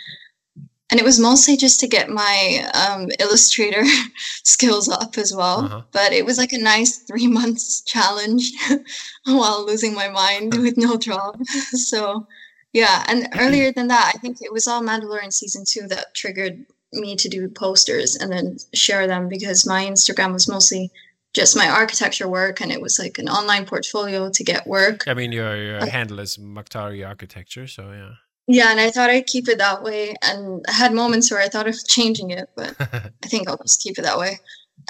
and 0.90 1.00
it 1.00 1.04
was 1.04 1.20
mostly 1.20 1.58
just 1.58 1.80
to 1.80 1.88
get 1.88 2.10
my 2.10 2.70
um, 2.74 3.10
illustrator 3.20 3.84
skills 4.44 4.90
up 4.90 5.18
as 5.18 5.34
well. 5.34 5.66
Uh-huh. 5.66 5.82
but 5.92 6.14
it 6.14 6.26
was 6.26 6.38
like 6.38 6.54
a 6.54 6.58
nice 6.58 6.98
three 7.00 7.28
months 7.40 7.82
challenge 7.82 8.52
while 9.26 9.66
losing 9.66 9.94
my 9.94 10.10
mind 10.10 10.54
with 10.56 10.78
no 10.78 10.98
job. 10.98 11.44
So 11.46 12.28
yeah. 12.74 13.06
And 13.08 13.28
earlier 13.40 13.72
than 13.72 13.88
that 13.88 14.12
i 14.14 14.18
think 14.18 14.38
it 14.42 14.52
was 14.52 14.68
all 14.68 14.82
mandalorian 14.82 15.32
season 15.32 15.64
two 15.66 15.88
that 15.88 16.14
triggered 16.14 16.66
me 16.92 17.16
to 17.16 17.30
do 17.30 17.48
posters 17.48 18.16
and 18.16 18.32
then 18.32 18.58
share 18.74 19.08
them 19.08 19.28
because 19.28 19.66
my 19.66 19.86
instagram 19.86 20.34
was 20.34 20.48
mostly 20.48 20.92
just 21.34 21.56
my 21.56 21.68
architecture 21.68 22.28
work 22.28 22.62
and 22.62 22.72
it 22.72 22.80
was 22.80 23.00
like 23.00 23.18
an 23.18 23.28
online 23.28 23.66
portfolio 23.66 24.30
to 24.30 24.44
get 24.44 24.68
work. 24.68 25.08
I 25.08 25.16
mean 25.16 25.32
your, 25.32 25.56
your 25.56 25.80
uh, 25.80 25.88
handle 25.88 26.20
is 26.20 26.38
Maktari 26.38 27.08
architecture 27.08 27.66
so 27.66 27.92
yeah 27.92 28.14
Yeah, 28.48 28.72
and 28.72 28.80
I 28.80 28.90
thought 28.92 29.10
I'd 29.10 29.28
keep 29.28 29.48
it 29.48 29.58
that 29.60 29.84
way. 29.84 30.16
And 30.22 30.64
I 30.68 30.74
had 30.74 30.94
moments 30.94 31.32
where 31.32 31.40
I 31.40 31.48
thought 31.48 31.68
of 31.68 31.88
changing 31.88 32.32
it, 32.32 32.50
but 32.56 32.76
I 32.80 33.28
think 33.28 33.48
I'll 33.48 33.58
just 33.58 33.82
keep 33.82 33.98
it 33.98 34.04
that 34.04 34.18
way. 34.18 34.40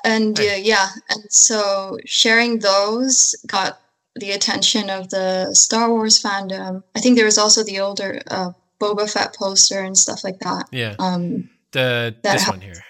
And 0.03 0.39
uh, 0.39 0.57
yeah, 0.59 0.89
and 1.09 1.23
so 1.29 1.97
sharing 2.05 2.59
those 2.59 3.35
got 3.47 3.79
the 4.15 4.31
attention 4.31 4.89
of 4.89 5.09
the 5.09 5.53
Star 5.53 5.89
Wars 5.89 6.21
fandom. 6.21 6.83
I 6.95 6.99
think 6.99 7.15
there 7.15 7.25
was 7.25 7.37
also 7.37 7.63
the 7.63 7.79
older 7.79 8.21
uh, 8.29 8.51
Boba 8.79 9.11
Fett 9.11 9.35
poster 9.35 9.81
and 9.81 9.97
stuff 9.97 10.23
like 10.23 10.39
that. 10.39 10.67
Yeah. 10.71 10.95
Um, 10.99 11.49
the 11.71 12.15
this 12.23 12.47
one 12.47 12.61
here. 12.61 12.83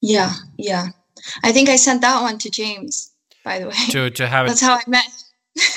Yeah, 0.00 0.32
yeah. 0.58 0.88
I 1.42 1.52
think 1.52 1.68
I 1.68 1.76
sent 1.76 2.02
that 2.02 2.20
one 2.20 2.38
to 2.38 2.50
James. 2.50 3.12
By 3.44 3.58
the 3.58 3.68
way, 3.68 3.74
to 3.90 4.10
to 4.10 4.26
have 4.26 4.46
it. 4.46 4.48
That's 4.48 4.60
how 4.60 4.74
I 4.74 4.82
met. 4.86 5.06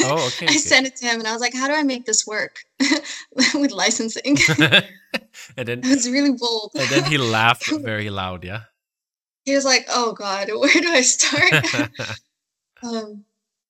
Oh, 0.01 0.27
okay. 0.27 0.45
I 0.45 0.49
okay. 0.49 0.57
sent 0.57 0.87
it 0.87 0.95
to 0.97 1.05
him, 1.05 1.19
and 1.19 1.27
I 1.27 1.33
was 1.33 1.41
like, 1.41 1.53
"How 1.53 1.67
do 1.67 1.73
I 1.73 1.83
make 1.83 2.05
this 2.05 2.25
work 2.25 2.63
with 3.53 3.71
licensing?" 3.71 4.37
and 5.57 5.67
then 5.67 5.79
it 5.79 5.87
was 5.87 6.09
really 6.09 6.33
bold. 6.33 6.71
and 6.75 6.89
then 6.89 7.03
he 7.05 7.17
laughed 7.17 7.69
very 7.81 8.09
loud. 8.09 8.43
Yeah. 8.43 8.63
He 9.45 9.53
was 9.53 9.65
like, 9.65 9.85
"Oh 9.89 10.13
God, 10.13 10.49
where 10.49 10.81
do 10.81 10.89
I 10.89 11.01
start?" 11.01 11.65
um, 12.83 13.23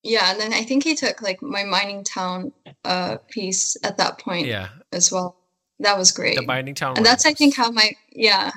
yeah, 0.03 0.31
and 0.31 0.39
then 0.39 0.53
I 0.53 0.63
think 0.63 0.83
he 0.83 0.95
took 0.95 1.21
like 1.21 1.41
my 1.41 1.63
mining 1.63 2.03
town 2.03 2.53
uh 2.85 3.17
piece 3.29 3.75
at 3.83 3.97
that 3.97 4.19
point. 4.19 4.47
Yeah. 4.47 4.69
As 4.91 5.11
well. 5.11 5.37
That 5.79 5.97
was 5.97 6.11
great. 6.11 6.37
The 6.37 6.41
mining 6.41 6.73
town. 6.73 6.97
And 6.97 7.05
that's 7.05 7.25
I 7.25 7.33
think 7.33 7.55
how 7.55 7.69
my 7.71 7.91
yeah. 8.11 8.51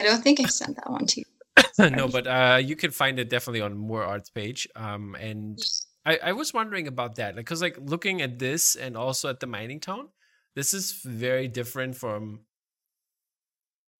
I 0.00 0.04
don't 0.04 0.22
think 0.22 0.40
I 0.40 0.44
sent 0.44 0.76
that 0.76 0.90
one 0.90 1.06
to 1.06 1.20
you. 1.20 1.90
no, 1.90 2.08
but 2.08 2.26
uh, 2.26 2.58
you 2.62 2.74
can 2.74 2.90
find 2.90 3.18
it 3.18 3.28
definitely 3.28 3.60
on 3.60 3.76
Moor 3.76 4.02
Art's 4.02 4.30
page. 4.30 4.66
Um, 4.76 5.14
and 5.20 5.58
I, 6.04 6.18
I 6.24 6.32
was 6.32 6.54
wondering 6.54 6.86
about 6.86 7.16
that, 7.16 7.36
like, 7.36 7.46
cause 7.46 7.60
like 7.60 7.76
looking 7.78 8.22
at 8.22 8.38
this 8.38 8.74
and 8.74 8.96
also 8.96 9.28
at 9.28 9.40
the 9.40 9.46
mining 9.46 9.80
town, 9.80 10.08
this 10.54 10.72
is 10.72 10.92
very 11.04 11.46
different 11.46 11.96
from 11.96 12.40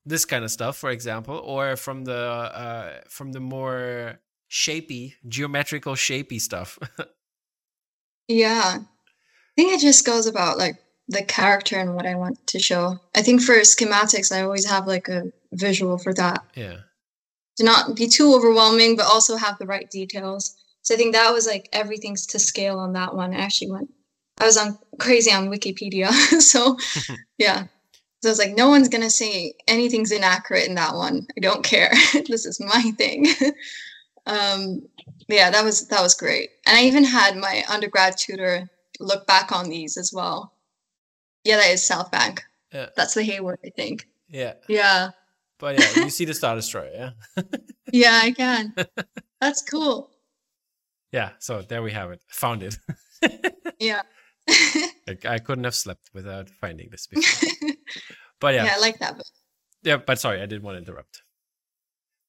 this 0.07 0.25
kind 0.25 0.45
of 0.45 0.51
stuff, 0.51 0.77
for 0.77 0.91
example, 0.91 1.37
or 1.37 1.77
from 1.77 2.05
the 2.05 2.17
uh 2.17 3.01
from 3.09 3.33
the 3.33 3.41
more 3.41 4.19
shapy, 4.51 5.15
geometrical, 5.29 5.95
shapy 5.95 6.41
stuff. 6.41 6.79
yeah. 8.29 8.79
I 8.79 9.55
think 9.57 9.73
it 9.75 9.81
just 9.81 10.07
goes 10.07 10.27
about 10.27 10.59
like 10.59 10.77
the 11.09 11.23
character 11.23 11.79
and 11.79 11.95
what 11.95 12.07
I 12.07 12.15
want 12.15 12.47
to 12.49 12.59
show. 12.59 12.99
I 13.15 13.23
think 13.23 13.43
for 13.43 13.55
schematics, 13.61 14.33
I 14.35 14.43
always 14.43 14.65
have 14.67 14.87
like 14.87 15.09
a 15.09 15.33
visual 15.53 15.99
for 15.99 16.15
that. 16.15 16.45
Yeah. 16.55 16.79
To 17.59 17.65
not 17.65 17.97
be 17.97 18.09
too 18.09 18.35
overwhelming, 18.35 18.97
but 18.97 19.07
also 19.07 19.37
have 19.37 19.59
the 19.59 19.67
right 19.67 19.91
details. 19.91 20.57
So 20.83 20.95
I 20.95 20.97
think 20.97 21.15
that 21.15 21.33
was 21.33 21.47
like 21.47 21.69
everything's 21.73 22.27
to 22.27 22.39
scale 22.39 22.79
on 22.79 22.93
that 22.95 23.15
one. 23.15 23.35
I 23.35 23.39
actually 23.39 23.71
went, 23.71 23.93
I 24.41 24.47
was 24.47 24.57
on 24.57 24.79
crazy 24.99 25.33
on 25.33 25.51
Wikipedia. 25.51 26.09
so 26.41 26.77
yeah. 27.39 27.67
So 28.23 28.29
I 28.29 28.33
was 28.33 28.39
like, 28.39 28.55
no 28.55 28.69
one's 28.69 28.91
going 28.91 29.03
to 29.03 29.11
say 29.11 29.55
anything's 29.67 30.13
inaccurate 30.13 30.69
in 30.69 30.75
that 30.75 30.95
one. 30.95 31.27
I 31.37 31.41
don't 31.41 31.65
care. 31.65 31.91
this 32.29 32.45
is 32.45 32.61
my 32.61 32.93
thing 32.99 33.27
um, 34.27 34.83
yeah, 35.29 35.51
that 35.51 35.65
was 35.65 35.89
that 35.89 36.03
was 36.03 36.15
great. 36.15 36.51
And 36.67 36.77
I 36.77 36.83
even 36.83 37.05
had 37.05 37.37
my 37.37 37.65
undergrad 37.69 38.17
tutor 38.17 38.69
look 38.99 39.27
back 39.27 39.53
on 39.53 39.69
these 39.69 39.97
as 39.97 40.13
well. 40.13 40.53
Yeah, 41.45 41.57
that 41.57 41.71
is 41.71 41.83
South 41.83 42.11
Bank. 42.11 42.43
Yeah. 42.73 42.87
That's 42.97 43.15
the 43.15 43.23
Hayward, 43.23 43.59
I 43.65 43.71
think. 43.71 44.07
Yeah. 44.29 44.55
Yeah. 44.69 45.11
But 45.59 45.79
yeah, 45.79 46.05
you 46.05 46.11
see 46.11 46.25
the 46.25 46.35
Star 46.35 46.55
Destroyer, 46.55 46.91
yeah? 46.95 47.43
yeah, 47.93 48.21
I 48.23 48.31
can. 48.31 48.75
That's 49.41 49.63
cool. 49.63 50.11
Yeah, 51.13 51.31
so 51.39 51.63
there 51.63 51.83
we 51.83 51.93
have 51.93 52.11
it. 52.13 52.23
Found 52.29 52.63
it. 52.63 52.77
yeah. 53.81 54.03
I, 54.49 55.17
I, 55.29 55.39
couldn't 55.39 55.65
have 55.65 55.75
slept 55.75 56.11
without 56.15 56.49
finding 56.49 56.89
this 56.91 57.07
before. 57.07 57.71
But 58.41 58.55
yeah. 58.55 58.65
Yeah, 58.65 58.75
I 58.77 58.79
like 58.81 58.99
that. 59.01 59.19
But... 59.19 59.27
Yeah, 59.83 59.97
but 59.99 60.19
sorry, 60.19 60.41
I 60.41 60.47
didn't 60.47 60.63
want 60.63 60.77
to 60.77 60.79
interrupt. 60.79 61.23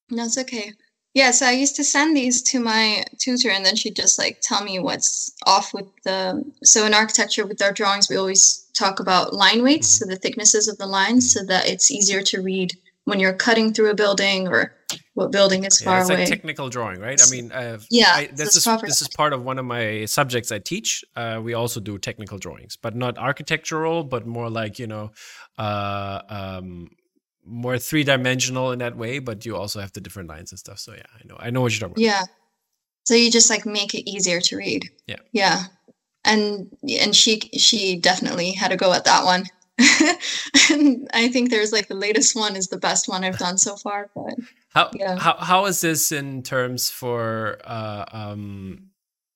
No, 0.09 0.25
it's 0.25 0.37
okay. 0.37 0.73
Yeah, 1.13 1.31
so 1.31 1.45
I 1.45 1.51
used 1.51 1.75
to 1.77 1.83
send 1.83 2.15
these 2.15 2.41
to 2.43 2.59
my 2.59 3.03
tutor, 3.17 3.49
and 3.49 3.65
then 3.65 3.75
she'd 3.75 3.95
just 3.95 4.19
like 4.19 4.39
tell 4.41 4.63
me 4.63 4.79
what's 4.79 5.33
off 5.45 5.73
with 5.73 5.87
the. 6.03 6.43
So 6.63 6.85
in 6.85 6.93
architecture, 6.93 7.45
with 7.45 7.61
our 7.61 7.71
drawings, 7.71 8.09
we 8.09 8.17
always 8.17 8.65
talk 8.73 8.99
about 8.99 9.33
line 9.33 9.63
weights, 9.63 9.95
mm-hmm. 9.95 10.09
so 10.09 10.13
the 10.13 10.19
thicknesses 10.19 10.67
of 10.67 10.77
the 10.77 10.85
lines, 10.85 11.31
so 11.31 11.45
that 11.45 11.67
it's 11.67 11.91
easier 11.91 12.21
to 12.23 12.41
read 12.41 12.73
when 13.11 13.19
you're 13.19 13.33
cutting 13.33 13.73
through 13.73 13.89
a 13.89 13.93
building 13.93 14.47
or 14.47 14.73
what 15.15 15.33
building 15.33 15.65
is 15.65 15.81
yeah, 15.81 15.85
far 15.85 15.99
it's 15.99 16.09
away. 16.09 16.19
like 16.19 16.29
technical 16.29 16.69
drawing, 16.69 17.01
right? 17.01 17.21
I 17.21 17.29
mean, 17.29 17.51
uh, 17.51 17.77
yeah, 17.89 18.13
I, 18.13 18.29
this 18.33 18.55
is 18.55 18.63
this 18.81 19.01
is 19.01 19.09
part 19.09 19.33
of 19.33 19.43
one 19.43 19.59
of 19.59 19.65
my 19.65 20.05
subjects 20.05 20.49
I 20.49 20.59
teach. 20.59 21.03
Uh, 21.13 21.41
we 21.43 21.53
also 21.53 21.81
do 21.81 21.97
technical 21.97 22.37
drawings, 22.37 22.77
but 22.77 22.95
not 22.95 23.17
architectural, 23.17 24.05
but 24.05 24.25
more 24.25 24.49
like 24.49 24.79
you 24.79 24.87
know, 24.87 25.11
uh, 25.57 26.21
um, 26.29 26.89
more 27.45 27.77
three 27.77 28.05
dimensional 28.05 28.71
in 28.71 28.79
that 28.79 28.95
way, 28.95 29.19
but 29.19 29.45
you 29.45 29.57
also 29.57 29.81
have 29.81 29.91
the 29.91 29.99
different 29.99 30.29
lines 30.29 30.53
and 30.53 30.59
stuff. 30.59 30.79
So 30.79 30.93
yeah, 30.93 31.03
I 31.13 31.27
know 31.27 31.35
I 31.37 31.49
know 31.49 31.59
what 31.59 31.73
you're 31.73 31.89
talking 31.89 32.01
about. 32.01 32.15
Yeah. 32.15 32.23
So 33.03 33.13
you 33.15 33.29
just 33.29 33.49
like 33.49 33.65
make 33.65 33.93
it 33.93 34.09
easier 34.09 34.39
to 34.39 34.55
read. 34.55 34.89
Yeah. 35.05 35.17
Yeah. 35.33 35.63
And 36.23 36.71
and 36.87 37.13
she 37.13 37.41
she 37.57 37.97
definitely 37.97 38.53
had 38.53 38.71
a 38.71 38.77
go 38.77 38.93
at 38.93 39.03
that 39.03 39.25
one. 39.25 39.43
and 40.71 41.07
I 41.13 41.29
think 41.29 41.49
there's 41.49 41.71
like 41.71 41.87
the 41.87 41.95
latest 41.95 42.35
one 42.35 42.55
is 42.55 42.67
the 42.67 42.77
best 42.77 43.07
one 43.07 43.23
I've 43.23 43.37
done 43.37 43.57
so 43.57 43.75
far. 43.75 44.09
But 44.15 44.35
how 44.69 44.89
yeah. 44.93 45.17
how 45.17 45.37
how 45.37 45.65
is 45.65 45.81
this 45.81 46.11
in 46.11 46.43
terms 46.43 46.89
for 46.89 47.59
uh 47.63 48.05
um 48.11 48.89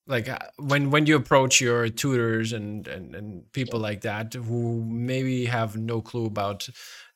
like 0.06 0.28
uh, 0.28 0.38
when 0.58 0.90
when 0.90 1.06
you 1.06 1.16
approach 1.16 1.60
your 1.60 1.88
tutors 1.88 2.52
and 2.52 2.86
and, 2.86 3.14
and 3.14 3.52
people 3.52 3.80
like 3.80 4.02
that 4.02 4.34
who 4.34 4.84
maybe 4.84 5.46
have 5.46 5.76
no 5.76 6.00
clue 6.00 6.26
about 6.26 6.68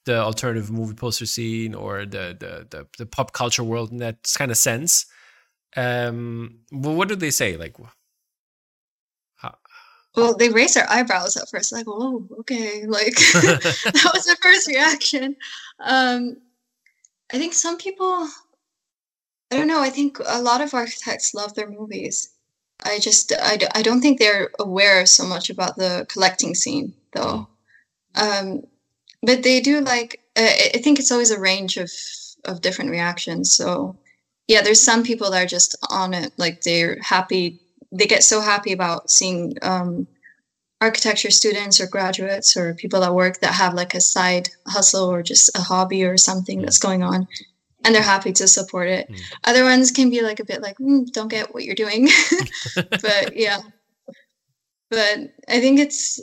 the 0.07 0.19
alternative 0.19 0.71
movie 0.71 0.95
poster 0.95 1.27
scene 1.27 1.75
or 1.75 2.05
the 2.05 2.37
the 2.39 2.67
the, 2.71 2.87
the 2.99 3.07
pop 3.07 3.33
culture 3.33 3.65
world 3.65 3.93
in 3.93 3.99
that 3.99 4.17
kind 4.37 4.51
of 4.51 4.57
sense. 4.57 5.07
Um, 5.77 6.61
well, 6.73 6.97
what 6.97 7.09
do 7.09 7.15
they 7.15 7.31
say? 7.31 7.57
Like? 7.57 7.77
Well, 10.17 10.37
they 10.37 10.49
raise 10.49 10.75
their 10.75 10.91
eyebrows 10.91 11.37
at 11.37 11.49
first, 11.49 11.73
like, 11.73 11.87
"Oh, 11.89 12.27
okay," 12.41 12.87
like 12.87 13.15
that 13.35 14.11
was 14.15 14.25
the 14.25 14.37
first 14.43 14.69
reaction. 14.69 15.37
Um, 15.79 16.37
I 17.33 17.39
think 17.39 17.55
some 17.55 17.77
people, 17.79 18.29
I 19.51 19.57
don't 19.57 19.69
know. 19.69 19.81
I 19.81 19.91
think 19.91 20.19
a 20.27 20.43
lot 20.43 20.61
of 20.61 20.75
architects 20.75 21.35
love 21.35 21.55
their 21.55 21.71
movies. 21.71 22.31
I 22.85 22.99
just, 22.99 23.33
I, 23.39 23.59
I 23.75 23.83
don't 23.83 24.01
think 24.01 24.19
they're 24.19 24.51
aware 24.59 25.05
so 25.07 25.25
much 25.25 25.51
about 25.51 25.77
the 25.77 26.07
collecting 26.09 26.55
scene, 26.55 26.95
though. 27.13 27.47
Mm. 28.17 28.41
Um, 28.41 28.63
but 29.23 29.43
they 29.43 29.61
do 29.61 29.81
like 29.81 30.21
uh, 30.37 30.53
i 30.75 30.79
think 30.83 30.99
it's 30.99 31.13
always 31.13 31.31
a 31.31 31.41
range 31.41 31.77
of 31.77 31.91
of 32.45 32.61
different 32.61 32.91
reactions 32.91 33.51
so 33.51 33.97
yeah 34.49 34.63
there's 34.63 34.83
some 34.83 35.03
people 35.03 35.31
that 35.31 35.43
are 35.43 35.47
just 35.47 35.77
on 35.91 36.15
it 36.15 36.33
like 36.37 36.63
they're 36.63 36.99
happy 37.01 37.61
they 37.93 38.07
get 38.07 38.23
so 38.23 38.41
happy 38.41 38.73
about 38.73 39.11
seeing 39.11 39.55
um, 39.63 40.07
architecture 40.81 41.31
students 41.31 41.81
or 41.81 41.87
graduates 41.87 42.57
or 42.57 42.75
people 42.75 43.01
that 43.01 43.15
work 43.15 43.41
that 43.41 43.53
have 43.53 43.75
like 43.75 43.95
a 43.95 44.01
side 44.01 44.49
hustle 44.67 45.11
or 45.11 45.23
just 45.23 45.57
a 45.57 45.61
hobby 45.61 46.05
or 46.05 46.17
something 46.17 46.63
that's 46.63 46.79
going 46.79 47.03
on 47.03 47.27
and 47.85 47.95
they're 47.95 48.03
happy 48.03 48.33
to 48.33 48.49
support 48.49 48.89
it 48.89 49.11
mm. 49.11 49.21
other 49.45 49.65
ones 49.65 49.91
can 49.91 50.11
be 50.11 50.23
like 50.23 50.41
a 50.41 50.45
bit 50.45 50.63
like 50.63 50.79
mm, 50.79 51.07
don't 51.13 51.29
get 51.29 51.53
what 51.53 51.65
you're 51.65 51.75
doing 51.75 52.09
but 52.75 53.37
yeah 53.37 53.61
but 54.91 55.19
i 55.49 55.61
think 55.61 55.79
it's 55.79 56.21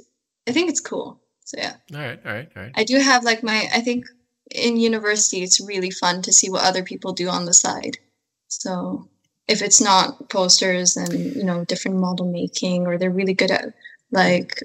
i 0.48 0.52
think 0.52 0.70
it's 0.70 0.80
cool 0.80 1.22
so 1.48 1.58
yeah. 1.58 1.76
All 1.94 2.02
right, 2.02 2.20
all 2.26 2.34
right, 2.34 2.52
all 2.58 2.64
right. 2.64 2.74
I 2.76 2.84
do 2.84 3.00
have 3.00 3.24
like 3.24 3.42
my 3.42 3.70
I 3.74 3.80
think 3.80 4.06
in 4.54 4.76
university 4.76 5.44
it's 5.44 5.66
really 5.66 5.90
fun 5.90 6.22
to 6.24 6.34
see 6.34 6.50
what 6.50 6.66
other 6.66 6.84
people 6.84 7.14
do 7.14 7.30
on 7.30 7.46
the 7.46 7.54
side. 7.54 7.98
So 8.50 9.08
if 9.48 9.62
it's 9.62 9.82
not 9.82 10.30
posters 10.30 10.98
and 10.98 11.36
you 11.36 11.44
know 11.44 11.66
different 11.66 11.98
model 11.98 12.30
making 12.32 12.86
or 12.86 12.98
they're 12.98 13.12
really 13.12 13.34
good 13.34 13.52
at 13.52 13.74
like 14.12 14.64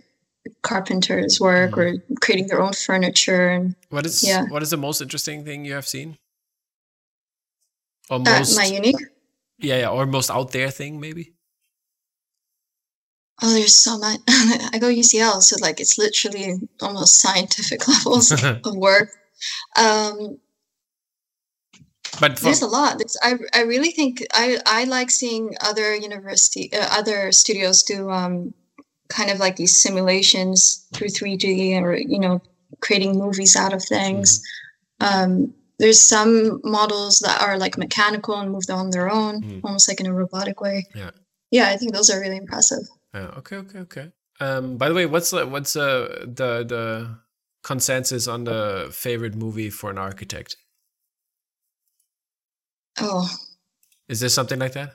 carpenters 0.63 1.41
work 1.41 1.73
mm. 1.73 1.79
or 1.79 2.17
creating 2.21 2.49
their 2.49 2.61
own 2.61 2.73
furniture 2.73 3.49
and 3.49 3.75
what 3.91 4.05
is 4.05 4.23
yeah. 4.23 4.45
what 4.49 4.63
is 4.63 4.71
the 4.71 4.77
most 4.77 5.01
interesting 5.01 5.45
thing 5.45 5.65
you 5.65 5.73
have 5.73 5.87
seen 5.87 6.17
or 8.11 8.19
most, 8.19 8.57
uh, 8.57 8.61
my 8.61 8.67
unique 8.67 8.97
yeah 9.59 9.79
yeah 9.79 9.89
or 9.89 10.05
most 10.07 10.31
out 10.31 10.51
there 10.53 10.71
thing 10.71 11.01
maybe 11.01 11.33
Oh, 13.45 13.53
there's 13.53 13.75
so 13.75 13.99
much. 13.99 14.21
I 14.29 14.79
go 14.79 14.87
UCL, 14.87 15.43
so 15.43 15.57
like 15.61 15.81
it's 15.81 15.99
literally 15.99 16.61
almost 16.81 17.21
scientific 17.21 17.89
levels 17.89 18.31
of 18.43 18.77
work. 18.77 19.11
Um, 19.77 20.39
but 22.21 22.39
for- 22.39 22.45
there's 22.45 22.63
a 22.63 22.67
lot. 22.67 22.99
There's, 22.99 23.17
I 23.23 23.35
I 23.55 23.63
really 23.63 23.91
think 23.91 24.25
I 24.33 24.59
I 24.67 24.85
like 24.85 25.11
seeing 25.11 25.55
other 25.61 25.95
university 25.95 26.73
uh, 26.73 26.89
other 26.91 27.33
studios 27.33 27.83
do 27.83 28.11
um, 28.11 28.55
kind 29.09 29.31
of 29.31 29.39
like 29.39 29.57
these 29.57 29.77
simulations 29.77 30.87
through 30.95 31.09
3D 31.09 31.81
or 31.81 31.97
you 31.97 32.19
know 32.19 32.41
creating 32.81 33.19
movies 33.19 33.57
out 33.57 33.73
of 33.73 33.83
things. 33.85 34.43
Mm-hmm. 35.01 35.33
Um, 35.33 35.55
there's 35.79 36.01
some 36.01 36.61
models 36.63 37.19
that 37.21 37.43
are 37.43 37.59
like 37.59 37.77
mechanical 37.77 38.37
and 38.37 38.53
move 38.53 38.65
on 38.71 38.91
their 38.91 39.11
own, 39.11 39.43
mm. 39.43 39.61
almost 39.65 39.89
like 39.89 39.99
in 39.99 40.07
a 40.07 40.15
robotic 40.15 40.61
way. 40.61 40.87
Yeah. 40.95 41.11
Yeah, 41.51 41.69
I 41.69 41.77
think 41.77 41.93
those 41.93 42.09
are 42.09 42.21
really 42.21 42.37
impressive. 42.37 42.85
Yeah. 43.13 43.31
Okay. 43.39 43.57
Okay. 43.57 43.79
Okay. 43.81 44.13
Um, 44.41 44.77
by 44.77 44.89
the 44.89 44.95
way, 44.95 45.07
what's 45.07 45.31
the, 45.31 45.47
what's 45.47 45.77
uh, 45.77 46.25
the 46.25 46.65
the 46.65 47.19
consensus 47.63 48.27
on 48.27 48.45
the 48.45 48.91
favorite 48.93 49.35
movie 49.35 49.71
for 49.71 49.91
an 49.91 49.99
architect? 49.99 50.57
Oh, 53.01 53.29
Is 54.09 54.21
there 54.21 54.29
something 54.29 54.59
like 54.59 54.73
that? 54.73 54.95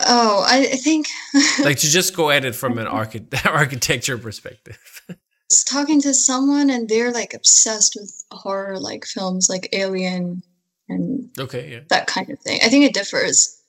oh, 0.00 0.44
I, 0.48 0.70
I 0.72 0.76
think 0.76 1.06
Like 1.62 1.78
to 1.78 1.86
just 1.88 2.16
go 2.16 2.30
at 2.30 2.44
it 2.44 2.54
from 2.54 2.78
an 2.78 2.86
archi- 2.86 3.26
architecture 3.44 4.18
perspective. 4.18 4.78
talking 5.66 6.00
to 6.00 6.12
someone 6.12 6.68
and 6.70 6.88
they're 6.88 7.12
like 7.12 7.32
obsessed 7.32 7.94
with 7.94 8.24
horror 8.32 8.78
like 8.80 9.04
films 9.04 9.48
like 9.48 9.68
Alien 9.72 10.42
and 10.88 11.30
okay, 11.38 11.70
yeah. 11.70 11.80
that 11.90 12.06
kind 12.08 12.28
of 12.30 12.38
thing. 12.40 12.58
I 12.64 12.68
think 12.68 12.84
it 12.84 12.92
differs. 12.94 13.60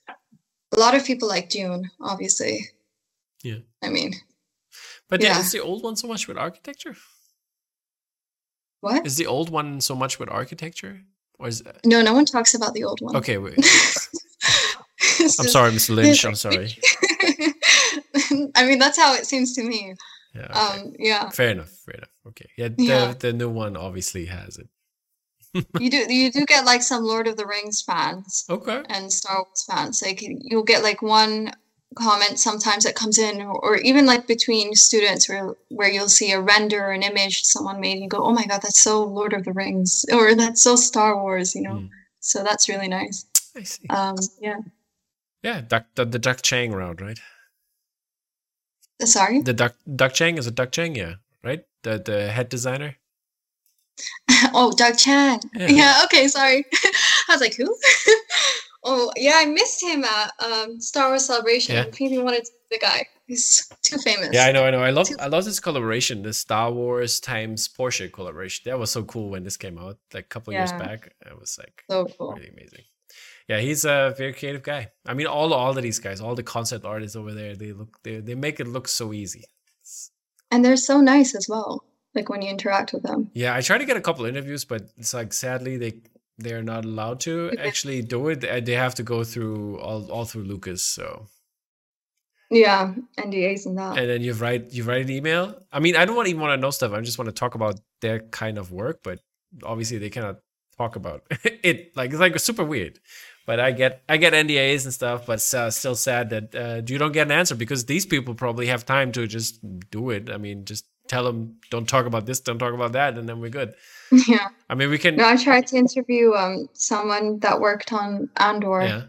A 0.75 0.79
lot 0.79 0.95
of 0.95 1.05
people 1.05 1.27
like 1.27 1.49
Dune, 1.49 1.89
obviously. 2.01 2.61
Yeah. 3.43 3.59
I 3.83 3.89
mean, 3.89 4.13
But 5.09 5.21
yeah. 5.21 5.33
Yeah. 5.33 5.39
is 5.41 5.51
the 5.51 5.61
old 5.61 5.83
one 5.83 5.95
so 5.95 6.07
much 6.07 6.27
with 6.27 6.37
architecture? 6.37 6.95
what? 8.81 9.05
Is 9.05 9.17
the 9.17 9.27
old 9.27 9.49
one 9.49 9.79
so 9.81 9.95
much 9.95 10.17
with 10.19 10.29
architecture? 10.29 11.01
Or 11.39 11.47
is 11.47 11.63
No, 11.85 12.01
no 12.01 12.13
one 12.13 12.25
talks 12.25 12.53
about 12.53 12.73
the 12.73 12.83
old 12.83 13.01
one. 13.01 13.15
okay? 13.17 13.37
Wait. 13.37 13.55
I'm 15.19 15.29
sorry, 15.29 15.71
Mr. 15.71 15.95
Lynch. 15.95 16.25
I'm 16.25 16.35
sorry. 16.35 16.77
I 18.55 18.65
mean, 18.65 18.79
that's 18.79 18.97
how 18.97 19.13
it 19.15 19.25
seems 19.25 19.53
to 19.55 19.63
me. 19.63 19.95
Yeah. 20.33 20.41
okay. 20.45 20.81
Um, 20.81 20.93
yeah, 20.99 21.29
fair 21.29 21.51
enough. 21.51 21.69
Fair 21.69 21.95
enough. 21.95 22.09
Okay. 22.27 22.49
Yeah. 22.57 22.67
The 22.69 22.83
Yeah. 22.83 23.13
the 23.17 23.33
new 23.33 23.49
one 23.49 23.77
obviously 23.77 24.25
has 24.25 24.57
it. 24.57 24.67
you 25.79 25.89
do 25.89 26.13
you 26.13 26.31
do 26.31 26.45
get 26.45 26.65
like 26.65 26.81
some 26.81 27.03
Lord 27.03 27.27
of 27.27 27.37
the 27.37 27.45
Rings 27.45 27.81
fans 27.81 28.45
Okay. 28.49 28.83
and 28.89 29.11
Star 29.11 29.37
Wars 29.43 29.63
fans. 29.69 30.01
Like 30.01 30.19
you'll 30.21 30.63
get 30.63 30.83
like 30.83 31.01
one 31.01 31.51
comment 31.95 32.39
sometimes 32.39 32.83
that 32.83 32.95
comes 32.95 33.17
in, 33.17 33.41
or, 33.41 33.59
or 33.59 33.77
even 33.77 34.05
like 34.05 34.27
between 34.27 34.75
students 34.75 35.27
where 35.27 35.55
where 35.69 35.89
you'll 35.89 36.09
see 36.09 36.31
a 36.31 36.41
render 36.41 36.83
or 36.85 36.91
an 36.91 37.03
image 37.03 37.43
someone 37.43 37.79
made, 37.79 37.93
and 37.93 38.03
you 38.03 38.09
go, 38.09 38.23
"Oh 38.23 38.33
my 38.33 38.45
god, 38.45 38.61
that's 38.61 38.79
so 38.79 39.03
Lord 39.03 39.33
of 39.33 39.43
the 39.45 39.53
Rings," 39.53 40.05
or 40.11 40.35
"That's 40.35 40.61
so 40.61 40.75
Star 40.75 41.21
Wars," 41.21 41.55
you 41.55 41.61
know. 41.61 41.75
Mm. 41.75 41.89
So 42.19 42.43
that's 42.43 42.69
really 42.69 42.87
nice. 42.87 43.25
I 43.55 43.63
see. 43.63 43.87
Um, 43.89 44.15
yeah. 44.41 44.59
Yeah. 45.43 45.61
Duck 45.61 45.85
the, 45.95 46.05
the 46.05 46.19
Duck 46.19 46.41
Chang 46.41 46.71
round, 46.71 47.01
right? 47.01 47.19
Uh, 49.01 49.05
Sorry. 49.05 49.41
The 49.41 49.53
Duck 49.53 49.75
Duck 49.95 50.13
Chang 50.13 50.37
is 50.37 50.47
it 50.47 50.55
Duck 50.55 50.71
Chang? 50.71 50.95
Yeah. 50.95 51.15
Right. 51.43 51.65
The 51.83 51.99
the 51.99 52.31
head 52.31 52.49
designer. 52.49 52.97
oh, 54.53 54.73
Doug 54.75 54.97
Chiang 54.97 55.39
Yeah. 55.53 55.67
Yeah. 55.69 56.01
okay. 56.05 56.27
Sorry. 56.27 56.65
I 57.29 57.33
was 57.33 57.41
like, 57.41 57.55
who? 57.55 57.65
oh, 58.85 59.11
yeah. 59.17 59.33
I 59.35 59.45
missed 59.45 59.83
him 59.83 60.03
at 60.03 60.31
um, 60.43 60.79
Star 60.79 61.09
Wars 61.09 61.25
Celebration. 61.25 61.75
Yeah. 61.75 61.83
I 61.83 61.91
really 61.99 62.19
wanted 62.19 62.45
to 62.45 62.51
the 62.71 62.79
guy. 62.79 63.05
He's 63.27 63.67
too 63.81 63.97
famous. 63.97 64.29
Yeah, 64.31 64.45
I 64.45 64.51
know, 64.51 64.63
I 64.65 64.71
know. 64.71 64.81
I 64.83 64.91
love 64.91 65.07
Too- 65.07 65.17
I 65.19 65.27
love 65.27 65.45
this 65.45 65.59
collaboration, 65.59 66.21
the 66.21 66.31
Star 66.33 66.71
Wars 66.71 67.19
times 67.19 67.67
Porsche 67.67 68.11
collaboration. 68.13 68.63
That 68.69 68.77
was 68.79 68.91
so 68.91 69.03
cool 69.03 69.29
when 69.31 69.43
this 69.43 69.57
came 69.57 69.77
out, 69.79 69.97
like 70.13 70.25
a 70.25 70.27
couple 70.27 70.53
years 70.53 70.71
back. 70.71 71.11
It 71.25 71.39
was 71.39 71.57
like 71.57 71.83
So 71.89 72.05
cool. 72.05 72.33
really 72.33 72.49
amazing. 72.49 72.83
Yeah, 73.47 73.59
he's 73.59 73.83
a 73.85 74.13
very 74.17 74.33
creative 74.33 74.63
guy. 74.63 74.89
I 75.07 75.13
mean, 75.15 75.27
all 75.27 75.53
all 75.53 75.75
of 75.77 75.83
these 75.83 75.99
guys, 75.99 76.21
all 76.21 76.35
the 76.35 76.43
concept 76.43 76.85
artists 76.85 77.15
over 77.15 77.31
there, 77.33 77.55
they 77.55 77.71
look 77.73 77.97
they 78.03 78.19
they 78.19 78.35
make 78.35 78.59
it 78.59 78.67
look 78.67 78.87
so 78.87 79.11
easy. 79.13 79.43
And 80.51 80.63
they're 80.63 80.77
so 80.77 81.01
nice 81.01 81.35
as 81.35 81.47
well. 81.49 81.83
Like 82.13 82.29
when 82.29 82.41
you 82.41 82.49
interact 82.49 82.93
with 82.93 83.03
them. 83.03 83.29
yeah, 83.33 83.53
I 83.55 83.61
tried 83.61 83.79
to 83.79 83.85
get 83.85 83.97
a 83.97 84.01
couple 84.01 84.25
interviews, 84.25 84.63
but 84.65 84.83
it's 84.97 85.13
like 85.13 85.33
sadly 85.33 85.77
they 85.77 85.93
they're 86.37 86.63
not 86.63 86.85
allowed 86.85 87.19
to 87.21 87.51
actually 87.59 88.01
do 88.01 88.27
it. 88.29 88.41
They 88.41 88.61
they 88.61 88.73
have 88.73 88.95
to 88.95 89.03
go 89.03 89.23
through 89.23 89.79
all 89.79 90.11
all 90.11 90.25
through 90.25 90.43
Lucas. 90.43 90.83
So 90.83 91.27
Yeah, 92.51 92.93
NDAs 93.17 93.65
and 93.65 93.77
that. 93.77 93.97
and 93.97 94.09
then 94.09 94.21
you 94.21 94.33
write 94.33 94.71
you 94.71 94.83
write 94.83 95.01
an 95.05 95.09
email. 95.11 95.57
I 95.71 95.79
mean, 95.79 95.95
I 95.95 96.05
don't 96.05 96.15
want 96.15 96.27
even 96.27 96.41
want 96.41 96.57
to 96.57 96.61
know 96.61 96.71
stuff. 96.71 96.91
I 96.93 97.01
just 97.01 97.17
want 97.17 97.27
to 97.29 97.33
talk 97.33 97.55
about 97.55 97.79
their 98.01 98.19
kind 98.19 98.57
of 98.57 98.71
work, 98.71 98.99
but 99.03 99.19
obviously 99.63 99.97
they 99.97 100.09
cannot 100.09 100.39
talk 100.77 100.95
about 100.95 101.23
it. 101.43 101.95
Like 101.95 102.11
it's 102.11 102.19
like 102.19 102.37
super 102.39 102.63
weird. 102.63 102.99
But 103.47 103.59
I 103.59 103.71
get 103.71 104.03
I 104.09 104.17
get 104.17 104.33
NDAs 104.33 104.85
and 104.85 104.93
stuff, 104.93 105.25
but 105.25 105.39
uh, 105.53 105.71
still 105.71 105.95
sad 105.95 106.29
that 106.31 106.55
uh, 106.55 106.81
you 106.87 106.97
don't 106.97 107.11
get 107.13 107.27
an 107.27 107.31
answer 107.31 107.55
because 107.55 107.85
these 107.85 108.05
people 108.05 108.33
probably 108.35 108.67
have 108.67 108.85
time 108.85 109.11
to 109.13 109.27
just 109.27 109.59
do 109.91 110.09
it. 110.09 110.29
I 110.29 110.37
mean, 110.37 110.65
just 110.65 110.85
tell 111.07 111.23
them 111.23 111.57
don't 111.69 111.87
talk 111.87 112.05
about 112.05 112.25
this, 112.25 112.39
don't 112.39 112.59
talk 112.59 112.73
about 112.73 112.93
that, 112.93 113.17
and 113.17 113.27
then 113.27 113.39
we're 113.39 113.49
good. 113.49 113.73
yeah. 114.27 114.47
I 114.69 114.75
mean, 114.75 114.89
we 114.89 114.97
can. 114.97 115.15
No, 115.15 115.27
I 115.27 115.35
tried 115.35 115.67
to 115.67 115.77
interview 115.77 116.33
um 116.33 116.67
someone 116.73 117.39
that 117.39 117.59
worked 117.59 117.91
on 117.93 118.29
Andor 118.37 118.81
Yeah. 118.83 119.03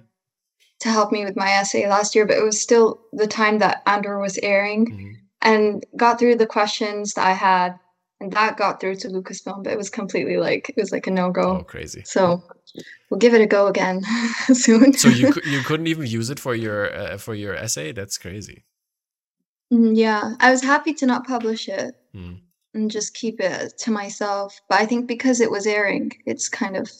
to 0.81 0.89
help 0.91 1.13
me 1.13 1.25
with 1.25 1.37
my 1.37 1.51
essay 1.51 1.89
last 1.89 2.15
year, 2.15 2.27
but 2.27 2.37
it 2.37 2.45
was 2.45 2.61
still 2.61 3.01
the 3.13 3.27
time 3.27 3.59
that 3.59 3.83
Andor 3.87 4.19
was 4.19 4.39
airing 4.43 4.87
Mhm. 4.87 5.13
and 5.43 5.87
got 5.97 6.19
through 6.19 6.37
the 6.37 6.47
questions 6.47 7.15
that 7.15 7.27
I 7.27 7.33
had 7.33 7.79
and 8.21 8.33
that 8.33 8.57
got 8.57 8.81
through 8.81 8.97
to 8.97 9.09
Lucasfilm, 9.09 9.63
but 9.65 9.73
it 9.73 9.77
was 9.79 9.91
completely 9.91 10.37
like 10.39 10.69
it 10.71 10.77
was 10.77 10.91
like 10.93 11.07
a 11.07 11.11
no 11.11 11.31
go. 11.31 11.59
Oh, 11.59 11.65
crazy. 11.65 12.03
So 12.07 12.43
we'll 13.11 13.19
give 13.19 13.35
it 13.35 13.43
a 13.43 13.47
go 13.47 13.67
again 13.67 14.03
soon. 14.53 14.93
So 14.95 15.09
you 15.09 15.33
you 15.45 15.61
couldn't 15.61 15.87
even 15.89 16.07
use 16.07 16.31
it 16.31 16.41
for 16.41 16.55
your 16.55 16.93
uh, 16.95 17.19
for 17.19 17.35
your 17.35 17.55
essay? 17.55 17.93
That's 17.93 18.17
crazy. 18.19 18.65
Mm, 19.73 19.97
yeah, 19.97 20.35
I 20.41 20.51
was 20.51 20.63
happy 20.63 20.95
to 20.95 21.07
not 21.07 21.27
publish 21.27 21.69
it 21.69 21.95
Hmm. 22.13 22.35
and 22.75 22.91
just 22.91 23.15
keep 23.15 23.41
it 23.41 23.77
to 23.79 23.91
myself. 23.91 24.59
But 24.69 24.81
I 24.81 24.87
think 24.87 25.07
because 25.09 25.41
it 25.41 25.51
was 25.51 25.67
airing, 25.67 26.13
it's 26.25 26.49
kind 26.49 26.77
of 26.77 26.91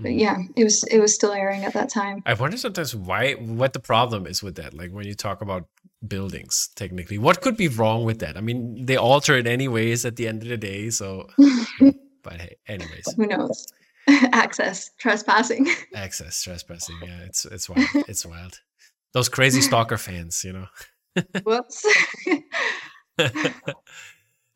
Mhm. 0.00 0.18
yeah, 0.20 0.36
it 0.56 0.64
was 0.64 0.82
it 0.84 0.98
was 1.00 1.14
still 1.14 1.32
airing 1.32 1.64
at 1.64 1.72
that 1.74 1.88
time. 1.90 2.22
I 2.26 2.34
wonder 2.34 2.56
sometimes 2.58 2.94
why 2.94 3.32
what 3.34 3.72
the 3.72 3.80
problem 3.80 4.26
is 4.26 4.42
with 4.42 4.56
that. 4.56 4.74
Like 4.74 4.90
when 4.92 5.06
you 5.06 5.14
talk 5.14 5.40
about 5.42 5.68
buildings, 6.06 6.68
technically, 6.76 7.18
what 7.18 7.40
could 7.40 7.56
be 7.56 7.68
wrong 7.68 8.04
with 8.04 8.18
that? 8.20 8.36
I 8.36 8.40
mean, 8.40 8.84
they 8.86 8.96
alter 8.96 9.36
it 9.38 9.46
anyways 9.46 10.04
at 10.04 10.16
the 10.16 10.28
end 10.28 10.42
of 10.42 10.48
the 10.48 10.56
day. 10.58 10.90
So, 10.90 11.28
but 12.22 12.40
hey, 12.40 12.56
anyways, 12.66 13.12
Who 13.16 13.26
knows? 13.26 13.66
Access 14.32 14.90
trespassing. 14.98 15.66
access 15.94 16.42
trespassing. 16.42 16.96
Yeah, 17.02 17.20
it's 17.24 17.44
it's 17.46 17.68
wild. 17.70 17.88
It's 18.08 18.24
wild. 18.26 18.60
Those 19.12 19.28
crazy 19.30 19.60
stalker 19.62 19.96
fans, 19.98 20.44
you 20.44 20.52
know. 20.52 20.66
Whoops. 21.44 21.86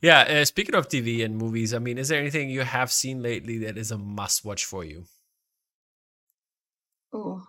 yeah. 0.02 0.20
Uh, 0.22 0.44
speaking 0.44 0.74
of 0.74 0.88
TV 0.88 1.24
and 1.24 1.36
movies, 1.36 1.72
I 1.74 1.78
mean, 1.78 1.98
is 1.98 2.08
there 2.08 2.20
anything 2.20 2.50
you 2.50 2.62
have 2.62 2.90
seen 2.92 3.22
lately 3.22 3.58
that 3.58 3.76
is 3.78 3.90
a 3.90 3.98
must 3.98 4.44
watch 4.44 4.64
for 4.64 4.84
you? 4.84 5.04
oh. 7.12 7.42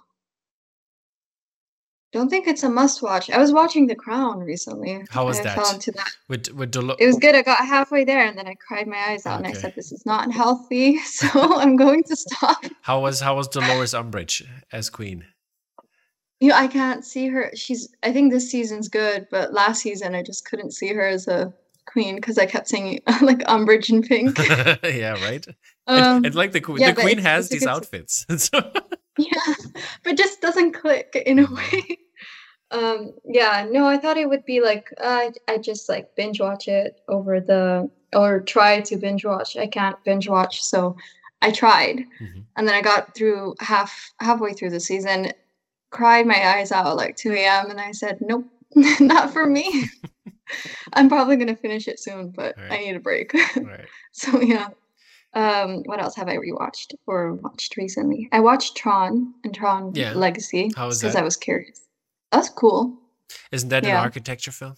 Don't 2.14 2.28
think 2.30 2.46
it's 2.46 2.64
a 2.64 2.70
must 2.70 3.02
watch. 3.02 3.30
I 3.30 3.38
was 3.38 3.54
watching 3.54 3.88
The 3.88 3.96
Crown 3.96 4.42
recently. 4.42 5.02
How 5.10 5.26
was 5.26 5.40
I 5.40 5.44
that? 5.44 5.56
fell 5.56 5.74
into 5.74 5.92
that. 5.94 6.10
With 6.28 6.50
with 6.50 6.70
Dolo- 6.70 6.98
It 7.00 7.08
was 7.08 7.16
good. 7.18 7.36
I 7.36 7.42
got 7.42 7.60
halfway 7.66 8.04
there 8.04 8.26
and 8.26 8.38
then 8.38 8.48
I 8.48 8.56
cried 8.56 8.86
my 8.86 8.98
eyes 8.98 9.26
out 9.26 9.38
and 9.38 9.48
I 9.48 9.54
said, 9.54 9.76
This 9.78 9.94
is 9.94 10.06
not 10.06 10.30
healthy. 10.30 10.98
So 11.06 11.30
I'm 11.58 11.78
going 11.78 12.04
to 12.04 12.16
stop. 12.18 12.66
how 12.82 13.00
was 13.00 13.22
how 13.22 13.38
was 13.38 13.48
Dolores 13.48 13.94
Umbridge 13.94 14.46
as 14.74 14.90
Queen? 14.90 15.24
You 16.42 16.50
know, 16.50 16.56
I 16.56 16.68
can't 16.68 17.06
see 17.06 17.28
her. 17.28 17.52
She's, 17.56 17.88
I 18.04 18.12
think 18.12 18.34
this 18.34 18.50
season's 18.52 18.90
good, 18.90 19.28
but 19.32 19.54
last 19.54 19.82
season 19.82 20.14
I 20.16 20.24
just 20.24 20.44
couldn't 20.46 20.72
see 20.74 20.92
her 20.92 21.08
as 21.08 21.28
a 21.28 21.54
queen 21.86 22.16
because 22.16 22.38
I 22.38 22.46
kept 22.48 22.68
saying 22.68 23.00
like 23.22 23.40
Umbridge 23.48 23.90
and 23.90 24.04
pink. 24.04 24.38
yeah, 24.84 25.24
right. 25.24 25.46
Um, 25.88 26.18
and, 26.18 26.26
and 26.28 26.36
like 26.36 26.52
the 26.52 26.62
queen, 26.62 26.78
yeah, 26.78 26.92
the 26.92 27.02
queen 27.02 27.18
it's- 27.18 27.26
has 27.26 27.46
it's 27.46 27.54
these 27.62 27.68
outfits. 27.68 28.26
So- 28.38 28.72
yeah, 29.18 29.54
but 30.04 30.16
just 30.16 30.40
doesn't 30.40 30.74
click 30.74 31.22
in 31.26 31.40
a 31.40 31.48
way. 31.52 31.98
Um, 32.70 33.14
yeah, 33.26 33.68
no, 33.70 33.88
I 33.88 33.98
thought 33.98 34.16
it 34.18 34.30
would 34.30 34.46
be 34.46 34.62
like 34.62 34.88
uh, 35.02 35.32
I 35.48 35.58
just 35.58 35.90
like 35.90 36.16
binge 36.16 36.40
watch 36.40 36.68
it 36.68 37.02
over 37.10 37.40
the 37.42 37.90
or 38.14 38.42
try 38.42 38.80
to 38.82 38.96
binge 38.96 39.26
watch. 39.26 39.58
I 39.58 39.68
can't 39.68 40.02
binge 40.06 40.30
watch, 40.30 40.64
so 40.64 40.96
I 41.42 41.52
tried, 41.52 42.06
Mhm. 42.22 42.46
and 42.56 42.68
then 42.68 42.76
I 42.76 42.82
got 42.82 43.16
through 43.16 43.56
half 43.60 44.12
halfway 44.20 44.54
through 44.54 44.70
the 44.70 44.80
season, 44.80 45.32
cried 45.92 46.26
my 46.26 46.56
eyes 46.56 46.72
out 46.72 46.88
at 46.88 46.96
like 46.98 47.16
2 47.16 47.34
a.m. 47.34 47.70
and 47.70 47.80
I 47.80 47.92
said, 47.92 48.18
nope, 48.22 48.46
not 49.00 49.32
for 49.32 49.46
me. 49.46 49.86
I'm 50.94 51.08
probably 51.08 51.38
gonna 51.38 51.56
finish 51.56 51.88
it 51.88 52.00
soon, 52.00 52.32
but 52.32 52.56
I 52.58 52.78
need 52.80 52.96
a 52.96 53.00
break. 53.00 53.34
right. 53.56 53.86
so 54.12 54.42
yeah. 54.42 54.70
Um, 55.34 55.84
what 55.86 56.02
else 56.02 56.16
have 56.18 56.28
I 56.28 56.36
rewatched 56.36 56.94
or 57.08 57.36
watched 57.36 57.78
recently? 57.78 58.28
I 58.34 58.42
watched 58.42 58.76
Tron 58.76 59.34
and 59.46 59.54
Tron 59.56 59.94
Yeah. 59.96 60.12
Legacy 60.14 60.68
because? 60.76 61.16
I 61.16 61.22
was 61.22 61.38
curious. 61.38 61.80
That's 62.34 62.50
cool. 62.50 62.98
Isn't 63.52 63.70
that 63.70 63.86
an 63.86 63.96
architecture 63.96 64.52
film? 64.52 64.76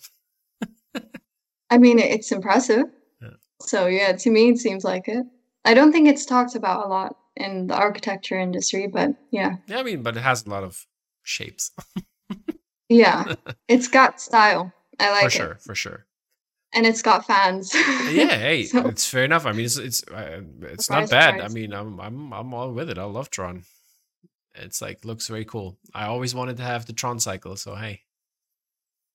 I 1.71 1.79
mean, 1.79 1.97
it's 1.97 2.31
impressive. 2.31 2.85
Yeah. 3.19 3.29
So 3.61 3.87
yeah, 3.87 4.11
to 4.11 4.29
me, 4.29 4.49
it 4.49 4.59
seems 4.59 4.83
like 4.83 5.07
it. 5.07 5.25
I 5.65 5.73
don't 5.73 5.91
think 5.91 6.07
it's 6.07 6.25
talked 6.25 6.53
about 6.55 6.85
a 6.85 6.89
lot 6.89 7.17
in 7.35 7.65
the 7.65 7.75
architecture 7.75 8.37
industry, 8.37 8.85
but 8.85 9.09
yeah, 9.31 9.55
Yeah, 9.65 9.79
I 9.79 9.83
mean, 9.83 10.03
but 10.03 10.15
it 10.15 10.21
has 10.21 10.45
a 10.45 10.49
lot 10.51 10.63
of 10.63 10.85
shapes 11.23 11.71
yeah, 12.89 13.35
it's 13.67 13.87
got 13.87 14.19
style. 14.21 14.71
I 14.99 15.09
like 15.11 15.21
for 15.21 15.27
it, 15.27 15.31
sure, 15.31 15.55
for 15.61 15.75
sure. 15.75 16.05
and 16.73 16.85
it's 16.85 17.01
got 17.01 17.25
fans. 17.25 17.73
Yeah, 17.73 18.35
hey, 18.35 18.63
So- 18.71 18.87
it's 18.87 19.07
fair 19.07 19.23
enough. 19.23 19.45
I 19.45 19.51
mean, 19.53 19.65
it's 19.65 19.77
it's 19.77 20.03
uh, 20.07 20.41
it's 20.61 20.89
not 20.89 21.09
bad. 21.09 21.41
I 21.41 21.47
mean, 21.47 21.73
I'm 21.73 21.99
I'm 21.99 22.31
I'm 22.33 22.53
all 22.53 22.71
with 22.71 22.89
it. 22.89 22.97
I 22.97 23.03
love 23.05 23.29
Tron. 23.29 23.63
It's 24.55 24.81
like 24.81 25.03
looks 25.05 25.27
very 25.27 25.45
cool. 25.45 25.77
I 25.95 26.05
always 26.05 26.35
wanted 26.35 26.57
to 26.57 26.63
have 26.63 26.85
the 26.85 26.93
Tron 26.93 27.19
cycle, 27.19 27.55
so 27.55 27.73
hey, 27.75 28.01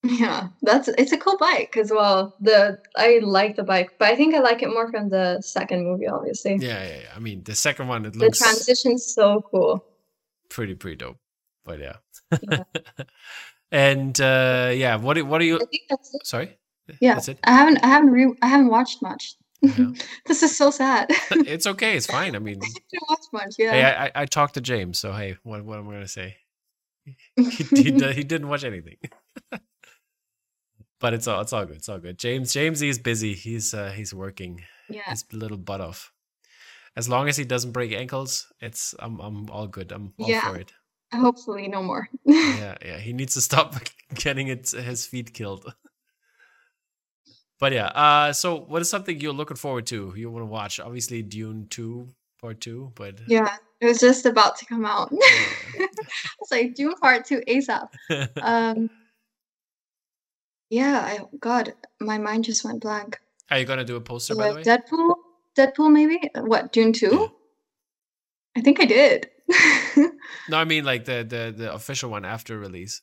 Yeah, 0.02 0.48
that's 0.62 0.88
it's 0.88 1.12
a 1.12 1.18
cool 1.18 1.36
bike 1.38 1.76
as 1.76 1.90
well. 1.92 2.34
The 2.40 2.80
I 2.96 3.20
like 3.22 3.54
the 3.56 3.62
bike, 3.64 3.90
but 3.98 4.08
I 4.08 4.16
think 4.16 4.34
I 4.34 4.40
like 4.40 4.62
it 4.62 4.68
more 4.70 4.90
from 4.90 5.10
the 5.10 5.40
second 5.40 5.84
movie, 5.84 6.08
obviously. 6.08 6.56
Yeah, 6.60 6.82
yeah, 6.82 6.96
yeah. 7.02 7.12
I 7.14 7.18
mean, 7.20 7.44
the 7.44 7.54
second 7.54 7.86
one 7.88 8.04
it 8.06 8.16
looks 8.16 8.38
The 8.38 8.44
transition's 8.46 9.14
so 9.14 9.42
cool. 9.50 9.84
pretty 10.48 10.74
pretty 10.74 10.96
dope. 10.96 11.18
But 11.68 11.78
yeah. 11.80 11.96
Yeah. 12.50 12.62
and 13.70 14.18
uh 14.20 14.72
yeah, 14.74 14.96
what 14.96 15.14
do- 15.14 15.26
what 15.26 15.40
are 15.40 15.44
you 15.44 15.56
I 15.56 15.66
think 15.70 15.82
that's 15.90 16.14
it. 16.14 16.26
sorry? 16.26 16.58
Yeah. 17.00 17.14
That's 17.14 17.28
it. 17.28 17.38
I 17.44 17.52
haven't 17.52 17.78
I 17.84 17.88
haven't 17.88 18.10
re- 18.10 18.36
I 18.42 18.48
haven't 18.48 18.70
watched 18.70 19.02
much. 19.02 19.36
Yeah. 19.60 19.90
this 20.26 20.42
is 20.42 20.56
so 20.56 20.70
sad. 20.70 21.06
It's 21.30 21.66
okay, 21.66 21.96
it's 21.96 22.06
fine. 22.06 22.34
I 22.34 22.38
mean, 22.38 22.58
didn't 22.90 23.08
watch 23.08 23.26
much. 23.32 23.54
Yeah. 23.58 23.72
hey, 23.72 23.82
I, 23.84 24.06
I 24.06 24.10
I 24.22 24.26
talked 24.26 24.54
to 24.54 24.60
James, 24.62 24.98
so 24.98 25.12
hey, 25.12 25.36
what 25.42 25.64
what 25.64 25.78
am 25.78 25.88
I 25.90 25.92
gonna 25.94 26.08
say? 26.08 26.36
he, 27.36 27.44
he, 27.74 27.92
he 27.92 28.24
didn't 28.24 28.48
watch 28.48 28.64
anything. 28.64 28.96
but 31.00 31.14
it's 31.14 31.26
all 31.26 31.40
it's 31.42 31.52
all 31.52 31.66
good. 31.66 31.76
It's 31.76 31.88
all 31.88 31.98
good. 31.98 32.18
James 32.18 32.52
James 32.52 32.80
he's 32.80 32.98
busy. 32.98 33.34
He's 33.34 33.74
uh 33.74 33.90
he's 33.90 34.14
working 34.14 34.62
yeah. 34.88 35.08
his 35.10 35.24
little 35.32 35.58
butt 35.58 35.80
off. 35.80 36.12
As 36.96 37.08
long 37.08 37.28
as 37.28 37.36
he 37.36 37.44
doesn't 37.44 37.72
break 37.72 37.92
ankles, 37.92 38.46
it's 38.60 38.94
I'm 38.98 39.20
I'm 39.20 39.50
all 39.50 39.66
good. 39.66 39.92
I'm 39.92 40.14
all 40.18 40.28
Yeah. 40.28 40.40
for 40.40 40.56
it. 40.56 40.72
Hopefully, 41.12 41.68
no 41.68 41.82
more. 41.82 42.08
Yeah, 42.26 42.76
yeah. 42.84 42.98
He 42.98 43.12
needs 43.12 43.34
to 43.34 43.40
stop 43.40 43.74
getting 44.14 44.48
it 44.48 44.70
his 44.70 45.06
feet 45.06 45.32
killed. 45.32 45.72
But 47.60 47.72
yeah, 47.72 47.86
uh 47.86 48.32
so 48.32 48.60
what 48.60 48.82
is 48.82 48.90
something 48.90 49.20
you're 49.20 49.32
looking 49.32 49.56
forward 49.56 49.86
to? 49.86 50.12
You 50.16 50.30
want 50.30 50.42
to 50.42 50.46
watch? 50.46 50.80
Obviously 50.80 51.22
Dune 51.22 51.66
2 51.70 52.08
part 52.40 52.60
2, 52.60 52.92
but 52.94 53.18
yeah. 53.26 53.56
It 53.80 53.86
was 53.86 54.00
just 54.00 54.26
about 54.26 54.56
to 54.58 54.66
come 54.66 54.84
out. 54.84 55.12
It's 56.40 56.50
like 56.50 56.74
Dune 56.74 56.94
Part 56.94 57.26
Two 57.26 57.42
ASAP. 57.46 57.88
Um. 58.42 58.90
Yeah. 60.70 60.98
I 61.00 61.20
God, 61.38 61.74
my 62.00 62.18
mind 62.18 62.44
just 62.44 62.64
went 62.64 62.80
blank. 62.80 63.20
Are 63.50 63.58
you 63.58 63.64
gonna 63.64 63.84
do 63.84 63.96
a 63.96 64.00
poster 64.00 64.34
by 64.34 64.50
the 64.50 64.54
way? 64.56 64.62
Deadpool. 64.62 65.14
Deadpool, 65.56 65.92
maybe. 65.92 66.30
What 66.34 66.72
Dune 66.72 66.92
Two? 66.92 67.10
Yeah. 67.12 67.26
I 68.56 68.60
think 68.62 68.80
I 68.80 68.84
did. 68.84 69.30
No, 70.48 70.56
I 70.56 70.64
mean 70.64 70.84
like 70.84 71.04
the 71.04 71.24
the 71.28 71.54
the 71.56 71.72
official 71.72 72.10
one 72.10 72.24
after 72.24 72.58
release. 72.58 73.02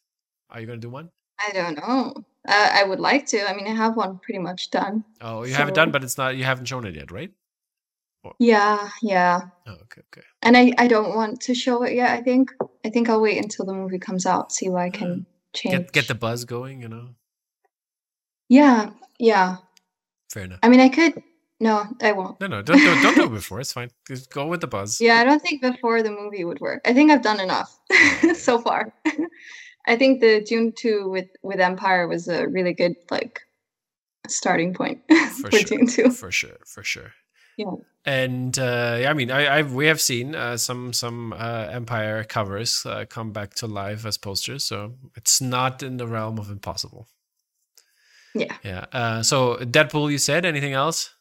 Are 0.49 0.59
you 0.59 0.67
gonna 0.67 0.79
do 0.79 0.89
one? 0.89 1.09
I 1.39 1.51
don't 1.51 1.77
know. 1.77 2.13
Uh, 2.47 2.69
I 2.73 2.83
would 2.83 2.99
like 2.99 3.25
to. 3.27 3.47
I 3.47 3.53
mean, 3.53 3.67
I 3.67 3.75
have 3.75 3.95
one 3.95 4.19
pretty 4.19 4.39
much 4.39 4.71
done. 4.71 5.03
Oh, 5.21 5.43
you 5.43 5.53
haven't 5.53 5.73
done, 5.75 5.91
but 5.91 6.03
it's 6.03 6.17
not. 6.17 6.35
You 6.37 6.43
haven't 6.43 6.65
shown 6.65 6.85
it 6.85 6.95
yet, 6.95 7.11
right? 7.11 7.31
Yeah, 8.39 8.89
yeah. 9.03 9.41
Oh, 9.67 9.73
okay, 9.73 10.01
okay. 10.11 10.25
And 10.41 10.57
I, 10.57 10.73
I 10.79 10.87
don't 10.87 11.15
want 11.15 11.41
to 11.41 11.53
show 11.53 11.83
it 11.83 11.93
yet. 11.93 12.09
I 12.17 12.21
think 12.23 12.51
I 12.83 12.89
think 12.89 13.09
I'll 13.09 13.21
wait 13.21 13.37
until 13.37 13.65
the 13.65 13.73
movie 13.73 13.99
comes 13.99 14.25
out, 14.25 14.51
see 14.51 14.69
what 14.69 14.81
I 14.81 14.89
can 14.89 15.25
change. 15.53 15.73
Get 15.73 15.91
get 15.91 16.07
the 16.07 16.15
buzz 16.15 16.45
going, 16.45 16.81
you 16.81 16.87
know. 16.87 17.09
yeah, 18.49 18.91
yeah. 19.19 19.57
Fair 20.31 20.43
enough. 20.43 20.59
I 20.63 20.69
mean, 20.69 20.79
I 20.79 20.89
could. 20.89 21.21
No, 21.65 21.83
I 21.99 22.11
won't. 22.11 22.39
No, 22.39 22.45
no, 22.45 22.61
don't 22.61 22.77
do, 22.77 23.01
don't 23.01 23.15
do 23.15 23.23
it 23.23 23.31
before. 23.41 23.59
It's 23.59 23.73
fine. 23.73 23.89
Just 24.07 24.31
go 24.31 24.45
with 24.45 24.61
the 24.61 24.67
buzz. 24.67 25.01
Yeah, 25.01 25.15
I 25.15 25.23
don't 25.23 25.41
think 25.41 25.63
before 25.63 26.03
the 26.03 26.11
movie 26.11 26.45
would 26.45 26.59
work. 26.59 26.81
I 26.85 26.93
think 26.93 27.09
I've 27.09 27.23
done 27.23 27.39
enough 27.39 27.75
so 28.35 28.59
far. 28.59 28.93
I 29.87 29.95
think 29.95 30.21
the 30.21 30.41
Dune 30.41 30.73
two 30.77 31.09
with 31.09 31.25
with 31.41 31.59
Empire 31.59 32.07
was 32.07 32.27
a 32.27 32.47
really 32.47 32.73
good 32.73 32.93
like 33.09 33.41
starting 34.27 34.75
point 34.75 35.01
For 35.09 35.49
for, 35.49 35.51
sure. 35.51 35.61
Dune 35.61 35.87
two. 35.87 36.11
For 36.11 36.31
sure, 36.31 36.57
for 36.67 36.83
sure. 36.83 37.13
Yeah. 37.57 37.73
And 38.05 38.59
uh, 38.59 38.97
yeah, 39.01 39.09
I 39.09 39.13
mean, 39.13 39.31
I, 39.31 39.45
I 39.45 39.61
we 39.63 39.87
have 39.87 39.99
seen 39.99 40.35
uh, 40.35 40.57
some 40.57 40.93
some 40.93 41.33
uh, 41.33 41.67
Empire 41.71 42.23
covers 42.25 42.85
uh, 42.85 43.05
come 43.09 43.31
back 43.31 43.55
to 43.55 43.65
life 43.65 44.05
as 44.05 44.19
posters, 44.19 44.63
so 44.63 44.93
it's 45.15 45.41
not 45.41 45.81
in 45.81 45.97
the 45.97 46.05
realm 46.05 46.37
of 46.37 46.51
impossible. 46.51 47.07
Yeah. 48.35 48.55
Yeah. 48.63 48.85
Uh, 48.91 49.23
so 49.23 49.55
Deadpool, 49.57 50.11
you 50.11 50.19
said 50.19 50.45
anything 50.45 50.73
else? 50.73 51.14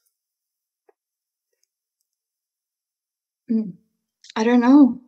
I 3.50 4.44
don't 4.44 4.60
know. 4.60 5.00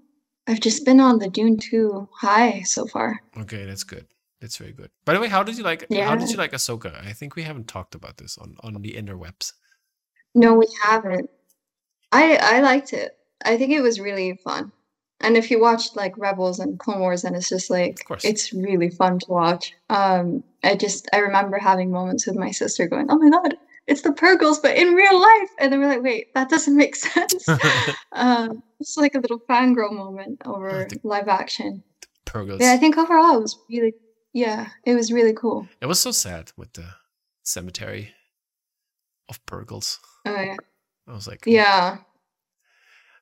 I've 0.46 0.60
just 0.60 0.84
been 0.84 1.00
on 1.00 1.18
the 1.18 1.28
Dune 1.28 1.58
two 1.58 2.08
high 2.14 2.62
so 2.62 2.86
far. 2.86 3.20
Okay, 3.38 3.64
that's 3.64 3.84
good. 3.84 4.06
That's 4.40 4.56
very 4.58 4.72
good. 4.72 4.90
By 5.04 5.14
the 5.14 5.20
way, 5.20 5.28
how 5.28 5.42
did 5.42 5.56
you 5.56 5.64
like? 5.64 5.86
yeah. 5.88 6.06
How 6.08 6.14
did 6.14 6.30
you 6.30 6.36
like 6.36 6.52
Ahsoka? 6.52 7.04
I 7.04 7.12
think 7.12 7.34
we 7.34 7.42
haven't 7.42 7.68
talked 7.68 7.94
about 7.94 8.18
this 8.18 8.38
on 8.38 8.56
on 8.60 8.74
the 8.82 8.92
interwebs. 8.92 9.52
No, 10.34 10.54
we 10.54 10.68
haven't. 10.82 11.30
I 12.12 12.36
I 12.36 12.60
liked 12.60 12.92
it. 12.92 13.16
I 13.44 13.56
think 13.56 13.72
it 13.72 13.80
was 13.80 13.98
really 14.00 14.38
fun. 14.44 14.72
And 15.20 15.36
if 15.36 15.50
you 15.50 15.60
watched 15.60 15.96
like 15.96 16.16
Rebels 16.18 16.60
and 16.60 16.78
Clone 16.78 17.00
Wars, 17.00 17.22
then 17.22 17.34
it's 17.34 17.48
just 17.48 17.70
like 17.70 17.98
it's 18.22 18.52
really 18.52 18.90
fun 18.90 19.18
to 19.20 19.26
watch. 19.30 19.72
Um, 19.88 20.44
I 20.62 20.76
just 20.76 21.08
I 21.12 21.18
remember 21.18 21.58
having 21.58 21.90
moments 21.90 22.26
with 22.26 22.36
my 22.36 22.50
sister 22.50 22.86
going, 22.86 23.06
"Oh 23.10 23.18
my 23.18 23.30
god, 23.30 23.56
it's 23.86 24.02
the 24.02 24.10
Purrgils, 24.10 24.60
but 24.62 24.76
in 24.76 24.94
real 24.94 25.20
life," 25.20 25.50
and 25.58 25.72
then 25.72 25.80
we're 25.80 25.88
like, 25.88 26.02
"Wait, 26.02 26.34
that 26.34 26.48
doesn't 26.48 26.76
make 26.76 26.96
sense." 27.06 27.48
um, 28.12 28.62
it's 28.80 28.96
like 28.96 29.14
a 29.14 29.20
little 29.20 29.40
fangirl 29.48 29.92
moment 29.92 30.42
over 30.44 30.86
the- 30.88 31.00
live 31.02 31.28
action. 31.28 31.82
Purrgils. 32.24 32.60
Yeah, 32.60 32.72
I 32.72 32.76
think 32.76 32.98
overall 32.98 33.38
it 33.38 33.42
was 33.42 33.56
really, 33.70 33.94
yeah, 34.32 34.68
it 34.84 34.94
was 34.94 35.12
really 35.12 35.32
cool. 35.32 35.68
it 35.80 35.86
was 35.86 36.00
so 36.00 36.10
sad 36.10 36.50
with 36.56 36.72
the 36.72 36.86
cemetery 37.44 38.10
of 39.28 39.44
Purrgils. 39.46 39.98
Oh 40.26 40.40
yeah, 40.40 40.56
I 41.06 41.12
was 41.12 41.26
like, 41.28 41.44
yeah, 41.46 41.98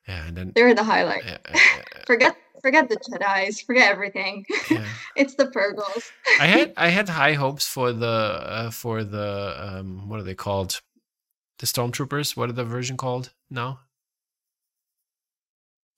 yeah, 0.07 0.25
and 0.27 0.35
then 0.37 0.51
they 0.55 0.63
were 0.63 0.73
the 0.73 0.83
highlight. 0.83 1.23
yeah, 1.23 1.37
yeah, 1.49 1.59
yeah, 1.77 2.03
Forget, 2.07 2.35
forget 2.65 2.85
the 2.89 2.97
Jedi's, 3.05 3.61
forget 3.69 3.87
everything. 3.95 4.35
yeah. 4.71 4.85
It's 5.21 5.35
the 5.41 5.45
Purrgils. 5.55 6.03
I 6.45 6.47
had 6.55 6.67
I 6.85 6.89
had 6.97 7.07
high 7.21 7.33
hopes 7.43 7.65
for 7.75 7.87
the 8.03 8.15
uh, 8.57 8.71
for 8.81 8.95
the 9.15 9.29
um 9.67 9.89
what 10.09 10.17
are 10.19 10.27
they 10.29 10.35
called? 10.47 10.71
The 11.59 11.67
stormtroopers. 11.73 12.35
What 12.37 12.49
are 12.49 12.57
the 12.61 12.65
version 12.77 12.97
called 12.97 13.25
now? 13.49 13.71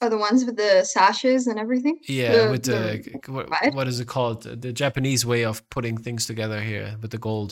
Are 0.01 0.09
the 0.15 0.17
ones 0.27 0.45
with 0.45 0.57
the 0.57 0.83
sashes 0.83 1.47
and 1.47 1.57
everything? 1.59 1.97
Yeah, 2.07 2.31
The- 2.45 2.51
with 2.51 2.63
the, 2.69 2.81
what, 3.35 3.49
what? 3.49 3.73
what 3.73 3.87
is 3.87 3.99
it 3.99 4.07
called? 4.07 4.43
The, 4.43 4.55
the 4.55 4.71
Japanese 4.83 5.25
way 5.25 5.43
of 5.51 5.67
putting 5.75 5.97
things 5.97 6.27
together 6.27 6.59
here 6.61 6.95
with 7.01 7.09
the 7.11 7.17
gold. 7.17 7.51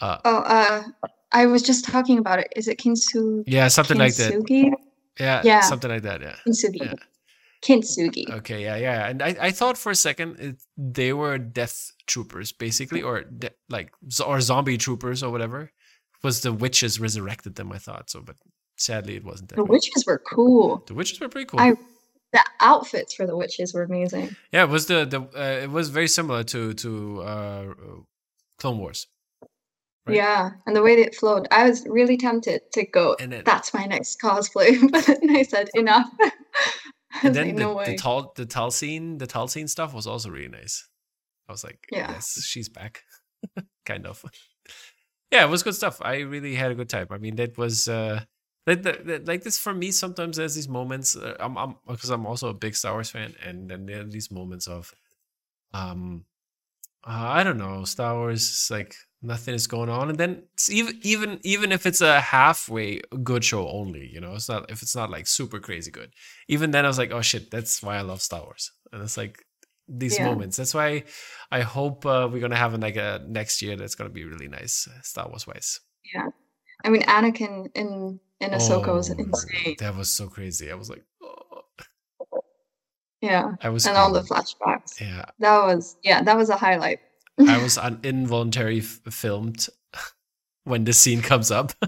Uh, 0.00 0.18
Oh, 0.24 0.38
uh, 0.58 0.82
I 1.30 1.46
was 1.46 1.62
just 1.62 1.84
talking 1.84 2.18
about 2.18 2.38
it. 2.40 2.48
Is 2.56 2.66
it 2.66 2.78
Kinsu? 2.82 3.44
yeah, 3.46 3.68
something 3.68 3.98
like 3.98 4.16
that. 4.16 4.32
Kintsugi? 4.32 4.72
Yeah, 5.20 5.42
Yeah. 5.44 5.60
something 5.60 5.90
like 5.94 6.02
that. 6.08 6.20
Yeah. 6.20 6.36
Kintsugi. 6.46 6.80
Yeah. 6.86 6.94
Kintsugi. 7.62 8.30
Okay, 8.30 8.62
yeah, 8.62 8.76
yeah, 8.76 9.08
and 9.08 9.22
I, 9.22 9.36
I 9.40 9.50
thought 9.50 9.76
for 9.78 9.90
a 9.90 9.94
second 9.96 10.38
it, 10.38 10.62
they 10.76 11.12
were 11.12 11.38
death 11.38 11.90
troopers, 12.06 12.52
basically, 12.52 13.02
or 13.02 13.22
de- 13.22 13.50
like 13.68 13.90
or 14.24 14.40
zombie 14.40 14.78
troopers 14.78 15.22
or 15.22 15.30
whatever. 15.30 15.62
It 15.62 15.70
Was 16.22 16.40
the 16.42 16.52
witches 16.52 17.00
resurrected 17.00 17.54
them? 17.56 17.72
I 17.72 17.78
thought 17.78 18.10
so, 18.10 18.20
but 18.22 18.36
sadly 18.76 19.16
it 19.16 19.24
wasn't 19.24 19.48
that. 19.50 19.56
The 19.56 19.64
way. 19.64 19.70
witches 19.76 20.04
were 20.06 20.18
cool. 20.34 20.84
The 20.86 20.94
witches 20.94 21.20
were 21.20 21.28
pretty 21.28 21.46
cool. 21.46 21.60
I- 21.60 21.74
The 22.32 22.44
outfits 22.60 23.14
for 23.14 23.26
the 23.26 23.36
witches 23.36 23.72
were 23.74 23.82
amazing. 23.84 24.36
yeah, 24.52 24.64
it 24.64 24.70
was 24.70 24.84
the 24.86 25.04
the 25.06 25.20
uh, 25.34 25.62
it 25.64 25.70
was 25.70 25.88
very 25.88 26.08
similar 26.08 26.44
to 26.44 26.74
to 26.74 27.22
uh, 27.22 27.64
Clone 28.60 28.78
Wars. 28.78 29.06
Right. 30.06 30.16
Yeah, 30.16 30.50
and 30.66 30.74
the 30.76 30.82
way 30.82 30.96
that 30.96 31.06
it 31.08 31.14
flowed, 31.14 31.48
I 31.50 31.68
was 31.68 31.84
really 31.86 32.16
tempted 32.16 32.60
to 32.72 32.82
go. 32.86 33.16
And 33.20 33.32
then- 33.32 33.44
That's 33.44 33.72
my 33.74 33.84
next 33.86 34.20
cosplay, 34.20 34.70
but 34.92 35.04
then 35.06 35.36
I 35.36 35.42
said 35.42 35.68
enough. 35.74 36.08
And 37.22 37.34
then 37.34 37.46
like, 37.48 37.56
the, 37.56 37.62
no 37.62 37.84
the 37.84 37.96
tall 37.96 38.32
the 38.36 38.46
tall 38.46 38.70
scene 38.70 39.18
the 39.18 39.26
tall 39.26 39.48
scene 39.48 39.68
stuff 39.68 39.94
was 39.94 40.06
also 40.06 40.30
really 40.30 40.48
nice. 40.48 40.88
I 41.48 41.52
was 41.52 41.64
like, 41.64 41.86
Yeah. 41.90 42.12
yes, 42.12 42.42
she's 42.44 42.68
back, 42.68 43.02
kind 43.86 44.06
of. 44.06 44.24
Yeah, 45.30 45.44
it 45.44 45.50
was 45.50 45.62
good 45.62 45.74
stuff. 45.74 46.00
I 46.00 46.20
really 46.20 46.54
had 46.54 46.70
a 46.70 46.74
good 46.74 46.88
time. 46.88 47.08
I 47.10 47.18
mean, 47.18 47.36
that 47.36 47.58
was 47.58 47.86
uh, 47.86 48.24
like 48.66 48.82
the, 48.82 48.92
the, 48.92 49.22
like 49.26 49.42
this 49.42 49.58
for 49.58 49.74
me. 49.74 49.90
Sometimes 49.90 50.38
there's 50.38 50.54
these 50.54 50.70
moments. 50.70 51.16
Uh, 51.16 51.36
I'm 51.38 51.58
I'm 51.58 51.76
because 51.86 52.08
I'm 52.08 52.24
also 52.24 52.48
a 52.48 52.54
big 52.54 52.74
Star 52.74 52.94
Wars 52.94 53.10
fan, 53.10 53.34
and 53.44 53.68
then 53.68 53.84
there 53.84 54.00
are 54.00 54.04
these 54.04 54.30
moments 54.30 54.66
of, 54.66 54.90
um, 55.74 56.24
uh, 57.06 57.10
I 57.10 57.44
don't 57.44 57.58
know, 57.58 57.84
Star 57.84 58.14
Wars 58.14 58.40
is 58.40 58.70
like 58.70 58.94
nothing 59.22 59.54
is 59.54 59.66
going 59.66 59.88
on, 59.88 60.08
and 60.10 60.18
then 60.18 60.42
even 60.70 60.98
even 61.02 61.40
even 61.42 61.72
if 61.72 61.86
it's 61.86 62.00
a 62.00 62.20
halfway 62.20 63.00
good 63.22 63.44
show 63.44 63.68
only, 63.68 64.06
you 64.12 64.20
know, 64.20 64.34
it's 64.34 64.48
not 64.48 64.70
if 64.70 64.82
it's 64.82 64.94
not 64.96 65.10
like 65.10 65.26
super 65.26 65.58
crazy 65.60 65.90
good. 65.90 66.12
Even 66.48 66.70
then, 66.70 66.84
I 66.84 66.88
was 66.88 66.98
like, 66.98 67.12
oh 67.12 67.22
shit, 67.22 67.50
that's 67.50 67.82
why 67.82 67.96
I 67.96 68.02
love 68.02 68.22
Star 68.22 68.42
Wars, 68.42 68.72
and 68.92 69.02
it's 69.02 69.16
like 69.16 69.44
these 69.88 70.18
Yeah. 70.18 70.26
moments. 70.26 70.56
That's 70.56 70.74
why 70.74 71.04
I 71.50 71.60
hope 71.62 72.04
uh, 72.06 72.28
we're 72.30 72.40
gonna 72.40 72.56
have 72.56 72.74
like 72.78 72.96
a 72.96 73.24
next 73.26 73.62
year 73.62 73.76
that's 73.76 73.94
gonna 73.94 74.10
be 74.10 74.24
really 74.24 74.48
nice, 74.48 74.88
Star 75.02 75.28
Wars 75.28 75.46
wise. 75.46 75.80
Yeah, 76.14 76.28
I 76.84 76.90
mean 76.90 77.02
Anakin 77.02 77.68
in 77.74 78.20
in 78.40 78.50
Ahsoka 78.50 78.92
was 78.94 79.10
Oh, 79.10 79.14
insane. 79.18 79.76
That 79.80 79.96
was 79.96 80.10
so 80.10 80.28
crazy. 80.28 80.70
I 80.70 80.74
was 80.74 80.88
like, 80.90 81.04
oh. 81.22 81.62
Yeah, 83.20 83.52
I 83.62 83.68
was 83.70 83.84
and 83.86 83.96
all 83.96 84.12
the 84.12 84.22
flashbacks. 84.22 85.00
yeah. 85.00 85.24
That 85.40 85.64
was 85.64 85.96
yeah, 86.04 86.22
that 86.22 86.36
was 86.36 86.50
a 86.50 86.56
highlight. 86.56 87.00
I 87.46 87.62
was 87.62 87.78
un- 87.78 88.00
involuntary 88.02 88.80
f- 88.80 89.00
filmed 89.10 89.68
when 90.64 90.84
the 90.84 90.92
scene 90.92 91.22
comes 91.22 91.50
up 91.50 91.72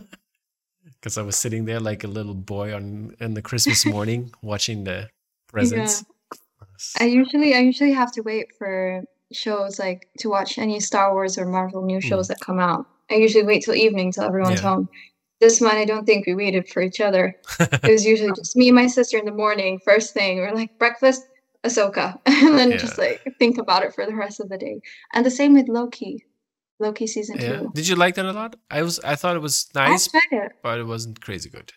because 0.84 1.18
I 1.18 1.22
was 1.22 1.36
sitting 1.36 1.64
there 1.64 1.80
like 1.80 2.05
a 2.05 2.09
little 2.09 2.34
boy 2.34 2.74
on 2.74 3.16
in 3.20 3.34
the 3.34 3.42
Christmas 3.42 3.84
morning 3.96 4.32
watching 4.42 4.84
the 4.84 5.09
presents. 5.48 6.05
I 6.98 7.05
usually 7.05 7.55
I 7.55 7.61
usually 7.61 7.92
have 7.92 8.12
to 8.12 8.22
wait 8.22 8.48
for 8.57 9.03
shows 9.32 9.78
like 9.78 10.09
to 10.18 10.28
watch 10.28 10.59
any 10.59 10.80
Star 10.80 11.12
Wars 11.12 11.38
or 11.38 11.46
Marvel 11.46 11.84
new 11.84 12.01
hmm. 12.01 12.09
shows 12.09 12.28
that 12.28 12.40
come 12.40 12.59
out. 12.59 12.86
I 13.11 13.14
usually 13.14 13.44
wait 13.44 13.64
till 13.64 13.74
evening 13.74 14.12
till 14.12 14.24
everyone's 14.24 14.62
Yeah. 14.62 14.68
home. 14.68 14.88
This 15.40 15.61
one, 15.61 15.76
I 15.76 15.86
don't 15.86 16.05
think 16.05 16.26
we 16.26 16.34
waited 16.34 16.68
for 16.68 16.82
each 16.82 17.01
other. 17.01 17.34
It 17.59 17.90
was 17.90 18.05
usually 18.05 18.32
just 18.36 18.57
me 18.57 18.68
and 18.68 18.76
my 18.76 18.86
sister 18.86 19.16
in 19.16 19.24
the 19.24 19.32
morning, 19.32 19.80
first 19.82 20.12
thing. 20.12 20.36
We're 20.36 20.53
like 20.53 20.78
breakfast, 20.78 21.22
Ahsoka, 21.64 22.18
and 22.26 22.58
then 22.58 22.78
just 22.78 22.98
like 22.98 23.22
think 23.38 23.58
about 23.58 23.82
it 23.82 23.94
for 23.94 24.06
the 24.06 24.14
rest 24.14 24.40
of 24.40 24.48
the 24.48 24.58
day. 24.58 24.80
And 25.12 25.24
the 25.26 25.30
same 25.30 25.54
with 25.54 25.68
Loki, 25.68 26.24
Loki 26.78 27.06
season 27.06 27.38
yeah. 27.38 27.58
two. 27.58 27.70
Did 27.74 27.88
you 27.88 27.96
like 27.96 28.14
that 28.14 28.24
a 28.24 28.32
lot? 28.32 28.56
I 28.70 28.82
was 28.82 28.98
I 29.00 29.14
thought 29.14 29.36
it 29.36 29.42
was 29.42 29.68
nice, 29.74 30.08
it. 30.30 30.52
but 30.62 30.78
it 30.78 30.86
wasn't 30.86 31.20
crazy 31.20 31.50
good. 31.50 31.72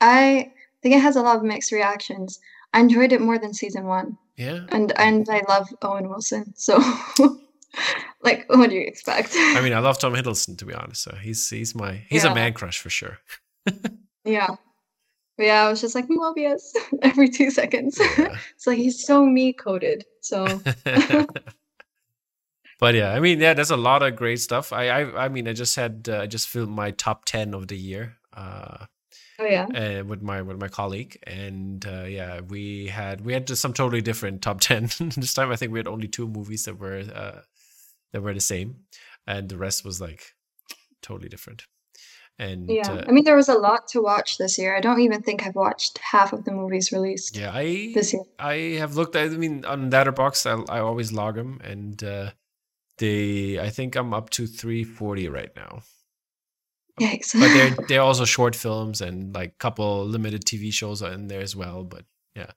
I 0.00 0.52
think 0.82 0.94
it 0.94 1.00
has 1.00 1.16
a 1.16 1.22
lot 1.22 1.36
of 1.36 1.42
mixed 1.42 1.72
reactions. 1.72 2.40
I 2.72 2.80
enjoyed 2.80 3.12
it 3.12 3.20
more 3.20 3.38
than 3.38 3.52
season 3.52 3.84
one, 3.86 4.18
Yeah. 4.36 4.66
and 4.68 4.92
and 4.98 5.26
I 5.28 5.42
love 5.48 5.68
Owen 5.82 6.08
Wilson. 6.08 6.52
So, 6.56 6.78
like, 8.22 8.44
what 8.48 8.70
do 8.70 8.76
you 8.76 8.86
expect? 8.86 9.30
I 9.34 9.60
mean, 9.62 9.72
I 9.72 9.80
love 9.80 9.98
Tom 9.98 10.14
Hiddleston 10.14 10.56
to 10.58 10.64
be 10.64 10.74
honest. 10.74 11.02
So 11.02 11.14
he's 11.16 11.48
he's 11.48 11.74
my 11.74 12.02
he's 12.08 12.24
a 12.24 12.34
man 12.34 12.52
crush 12.52 12.78
for 12.78 12.90
sure. 12.90 13.18
yeah, 14.24 14.56
yeah. 15.40 15.64
I 15.64 15.70
was 15.70 15.80
just 15.80 15.94
like 15.94 16.08
Mobius 16.08 16.74
every 17.02 17.28
two 17.28 17.50
seconds. 17.50 17.98
Yeah. 17.98 18.36
it's 18.54 18.66
like 18.66 18.78
he's 18.78 19.04
so 19.04 19.24
me 19.24 19.52
coded. 19.52 20.04
So 20.20 20.46
but 22.78 22.94
yeah, 22.94 23.12
I 23.12 23.20
mean, 23.20 23.40
yeah, 23.40 23.54
there's 23.54 23.70
a 23.70 23.76
lot 23.76 24.02
of 24.02 24.16
great 24.16 24.40
stuff. 24.40 24.72
I 24.72 24.88
I, 24.88 25.24
I 25.24 25.28
mean, 25.28 25.48
I 25.48 25.52
just 25.52 25.76
had 25.76 26.08
uh, 26.10 26.20
I 26.20 26.26
just 26.26 26.48
filmed 26.48 26.72
my 26.72 26.90
top 26.92 27.24
ten 27.24 27.54
of 27.54 27.68
the 27.68 27.76
year. 27.76 28.16
Uh, 28.32 28.86
oh 29.38 29.46
yeah, 29.46 29.66
uh, 29.66 30.04
with 30.04 30.22
my 30.22 30.42
with 30.42 30.60
my 30.60 30.68
colleague, 30.68 31.18
and 31.26 31.84
uh, 31.86 32.04
yeah, 32.04 32.40
we 32.40 32.88
had 32.88 33.20
we 33.22 33.32
had 33.32 33.46
just 33.46 33.62
some 33.62 33.72
totally 33.72 34.02
different 34.02 34.42
top 34.42 34.60
ten 34.60 34.90
this 35.16 35.34
time. 35.34 35.50
I 35.50 35.56
think 35.56 35.72
we 35.72 35.78
had 35.78 35.88
only 35.88 36.08
two 36.08 36.28
movies 36.28 36.64
that 36.64 36.78
were 36.78 37.02
uh, 37.14 37.40
that 38.12 38.22
were 38.22 38.34
the 38.34 38.40
same, 38.40 38.76
and 39.26 39.48
the 39.48 39.58
rest 39.58 39.84
was 39.84 40.00
like 40.00 40.34
totally 41.02 41.28
different. 41.28 41.64
And 42.40 42.70
yeah. 42.70 42.90
uh, 42.90 43.04
I 43.06 43.12
mean, 43.12 43.24
there 43.24 43.36
was 43.36 43.50
a 43.50 43.54
lot 43.54 43.86
to 43.88 44.00
watch 44.00 44.38
this 44.38 44.56
year. 44.56 44.74
I 44.74 44.80
don't 44.80 45.00
even 45.00 45.20
think 45.20 45.46
I've 45.46 45.54
watched 45.54 45.98
half 45.98 46.32
of 46.32 46.46
the 46.46 46.52
movies 46.52 46.90
released 46.90 47.36
yeah, 47.36 47.50
I 47.52 47.92
this 47.94 48.14
year. 48.14 48.22
I 48.38 48.78
have 48.78 48.96
looked. 48.96 49.14
I 49.14 49.28
mean, 49.28 49.66
on 49.66 49.90
Letterboxd, 49.90 50.66
I 50.70 50.78
I 50.78 50.80
always 50.80 51.12
log 51.12 51.34
them, 51.34 51.60
and 51.62 52.02
uh, 52.02 52.30
they 52.96 53.60
I 53.60 53.68
think 53.68 53.94
I'm 53.94 54.14
up 54.14 54.30
to 54.30 54.46
three 54.46 54.84
forty 54.84 55.28
right 55.28 55.54
now. 55.54 55.82
Yikes! 56.98 57.38
But 57.38 57.52
they're 57.52 57.76
they're 57.88 58.00
also 58.00 58.24
short 58.24 58.56
films 58.56 59.02
and 59.02 59.34
like 59.34 59.58
couple 59.58 60.06
limited 60.06 60.46
TV 60.46 60.72
shows 60.72 61.02
are 61.02 61.12
in 61.12 61.28
there 61.28 61.42
as 61.42 61.54
well. 61.54 61.84
But 61.84 62.06
yeah, 62.34 62.52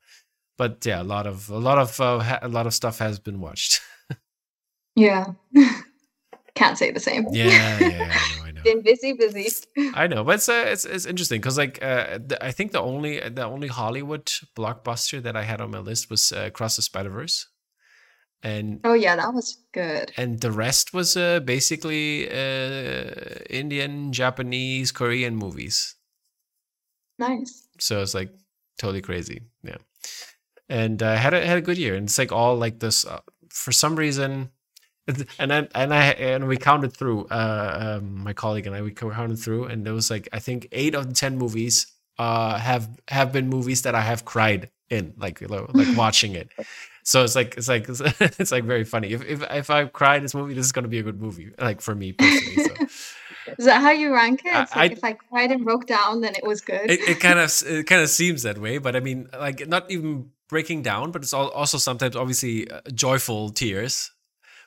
but 0.58 0.86
yeah, 0.86 1.02
a 1.02 1.04
lot 1.04 1.28
of 1.28 1.50
a 1.50 1.60
lot 1.60 1.78
of 1.78 2.00
uh, 2.00 2.20
ha- 2.20 2.40
a 2.42 2.48
lot 2.48 2.68
of 2.68 2.74
stuff 2.74 3.00
has 3.00 3.20
been 3.20 3.42
watched. 3.42 3.82
yeah, 4.96 5.34
can't 6.56 6.78
say 6.78 6.92
the 6.92 7.02
same. 7.02 7.26
yeah, 7.32 7.80
yeah, 7.80 8.22
Been 8.70 8.82
busy, 8.82 9.14
busy. 9.14 9.48
I 9.96 10.08
know, 10.08 10.24
but 10.24 10.36
it's 10.36 10.50
uh, 10.50 10.66
it's, 10.68 10.86
it's 10.86 11.06
interesting 11.06 11.40
because 11.42 11.58
like 11.58 11.82
uh, 11.84 12.20
the, 12.26 12.38
I 12.42 12.52
think 12.52 12.72
the 12.72 12.82
only 12.82 13.20
the 13.20 13.44
only 13.46 13.68
Hollywood 13.68 14.26
blockbuster 14.56 15.22
that 15.24 15.36
I 15.36 15.44
had 15.44 15.62
on 15.62 15.72
my 15.72 15.80
list 15.80 16.10
was 16.10 16.32
uh, 16.32 16.50
Cross 16.52 16.76
the 16.78 16.82
Spider 16.82 17.10
Verse, 17.10 17.48
and 18.42 18.80
Oh 18.84 18.94
yeah, 18.94 19.16
that 19.16 19.34
was 19.34 19.58
good. 19.74 20.12
and 20.18 20.40
the 20.40 20.52
rest 20.52 20.94
was 20.94 21.16
uh, 21.18 21.40
basically 21.42 22.30
uh, 22.30 23.12
Indian, 23.50 24.12
Japanese, 24.14 24.92
Korean 24.92 25.36
movies. 25.36 25.96
Nice. 27.20 27.68
So 27.80 28.02
it's 28.02 28.14
like 28.14 28.32
totally 28.78 29.02
crazy, 29.02 29.42
yeah. 29.64 29.78
And 30.70 31.04
I 31.04 31.16
had 31.16 31.34
a 31.34 31.46
had 31.46 31.58
a 31.58 31.62
good 31.62 31.78
year, 31.78 31.96
and 31.96 32.08
it's 32.08 32.18
like 32.18 32.32
all 32.32 32.56
like 32.56 32.80
this. 32.80 33.06
Uh, 33.06 33.20
for 33.50 33.72
some 33.72 33.96
reason, 33.96 34.50
and 35.40 35.52
then 35.52 35.68
and 35.76 35.94
I 35.94 36.06
and 36.12 36.48
we 36.48 36.58
counted 36.58 36.94
through. 36.94 37.26
Uh, 37.26 37.98
um, 38.02 38.24
my 38.24 38.34
colleague 38.34 38.68
and 38.68 38.76
I 38.76 38.82
we 38.82 38.92
counted 38.92 39.38
through, 39.40 39.66
and 39.66 39.86
there 39.86 39.94
was 39.94 40.10
like 40.10 40.30
I 40.32 40.40
think 40.40 40.68
eight 40.72 40.96
of 40.96 41.08
the 41.08 41.14
ten 41.14 41.38
movies 41.38 41.88
uh 42.20 42.58
have 42.58 42.88
have 43.08 43.32
been 43.32 43.50
movies 43.50 43.82
that 43.84 43.96
I 43.96 44.02
have 44.02 44.24
cried 44.24 44.70
in, 44.90 45.14
like 45.18 45.42
like 45.50 45.98
watching 45.98 46.36
it. 46.36 46.50
So 47.04 47.24
it's 47.24 47.36
like 47.36 47.56
it's 47.58 47.68
like 47.68 47.88
it's 47.90 48.52
like 48.52 48.64
very 48.64 48.86
funny. 48.86 49.12
If 49.12 49.24
if 49.24 49.42
if 49.52 49.70
I 49.70 49.86
cry 49.86 50.16
in 50.18 50.24
this 50.24 50.34
movie, 50.34 50.54
this 50.54 50.66
is 50.66 50.72
gonna 50.72 50.88
be 50.88 51.00
a 51.00 51.04
good 51.04 51.20
movie, 51.22 51.52
like 51.60 51.82
for 51.82 51.96
me 51.96 52.14
personally. 52.14 52.64
So. 52.64 52.74
Is 53.58 53.66
that 53.66 53.82
how 53.82 53.92
you 53.92 54.14
rank 54.14 54.46
it? 54.46 54.54
I- 54.56 54.62
It's 54.64 54.76
like 54.76 54.92
I- 54.92 54.94
if 54.94 55.04
I 55.04 55.14
cried 55.14 55.52
and 55.52 55.66
broke 55.66 55.86
down, 55.86 56.22
then 56.22 56.34
it 56.36 56.46
was 56.48 56.62
good. 56.62 56.90
it, 56.90 57.02
it 57.10 57.20
kind 57.20 57.40
of 57.40 57.52
it 57.68 57.88
kind 57.88 58.02
of 58.02 58.10
seems 58.10 58.44
that 58.44 58.58
way 58.58 58.78
but 58.78 58.96
i 58.96 59.02
mean 59.02 59.28
like 59.38 59.68
not 59.68 59.92
even 59.92 60.30
breaking 60.48 60.82
down 60.82 61.12
but 61.12 61.22
it's 61.24 61.34
all, 61.34 61.50
also 61.50 61.78
sometimes 61.78 62.16
obviously 62.16 62.70
uh, 62.72 62.80
joyful 62.94 63.50
tears 63.50 64.12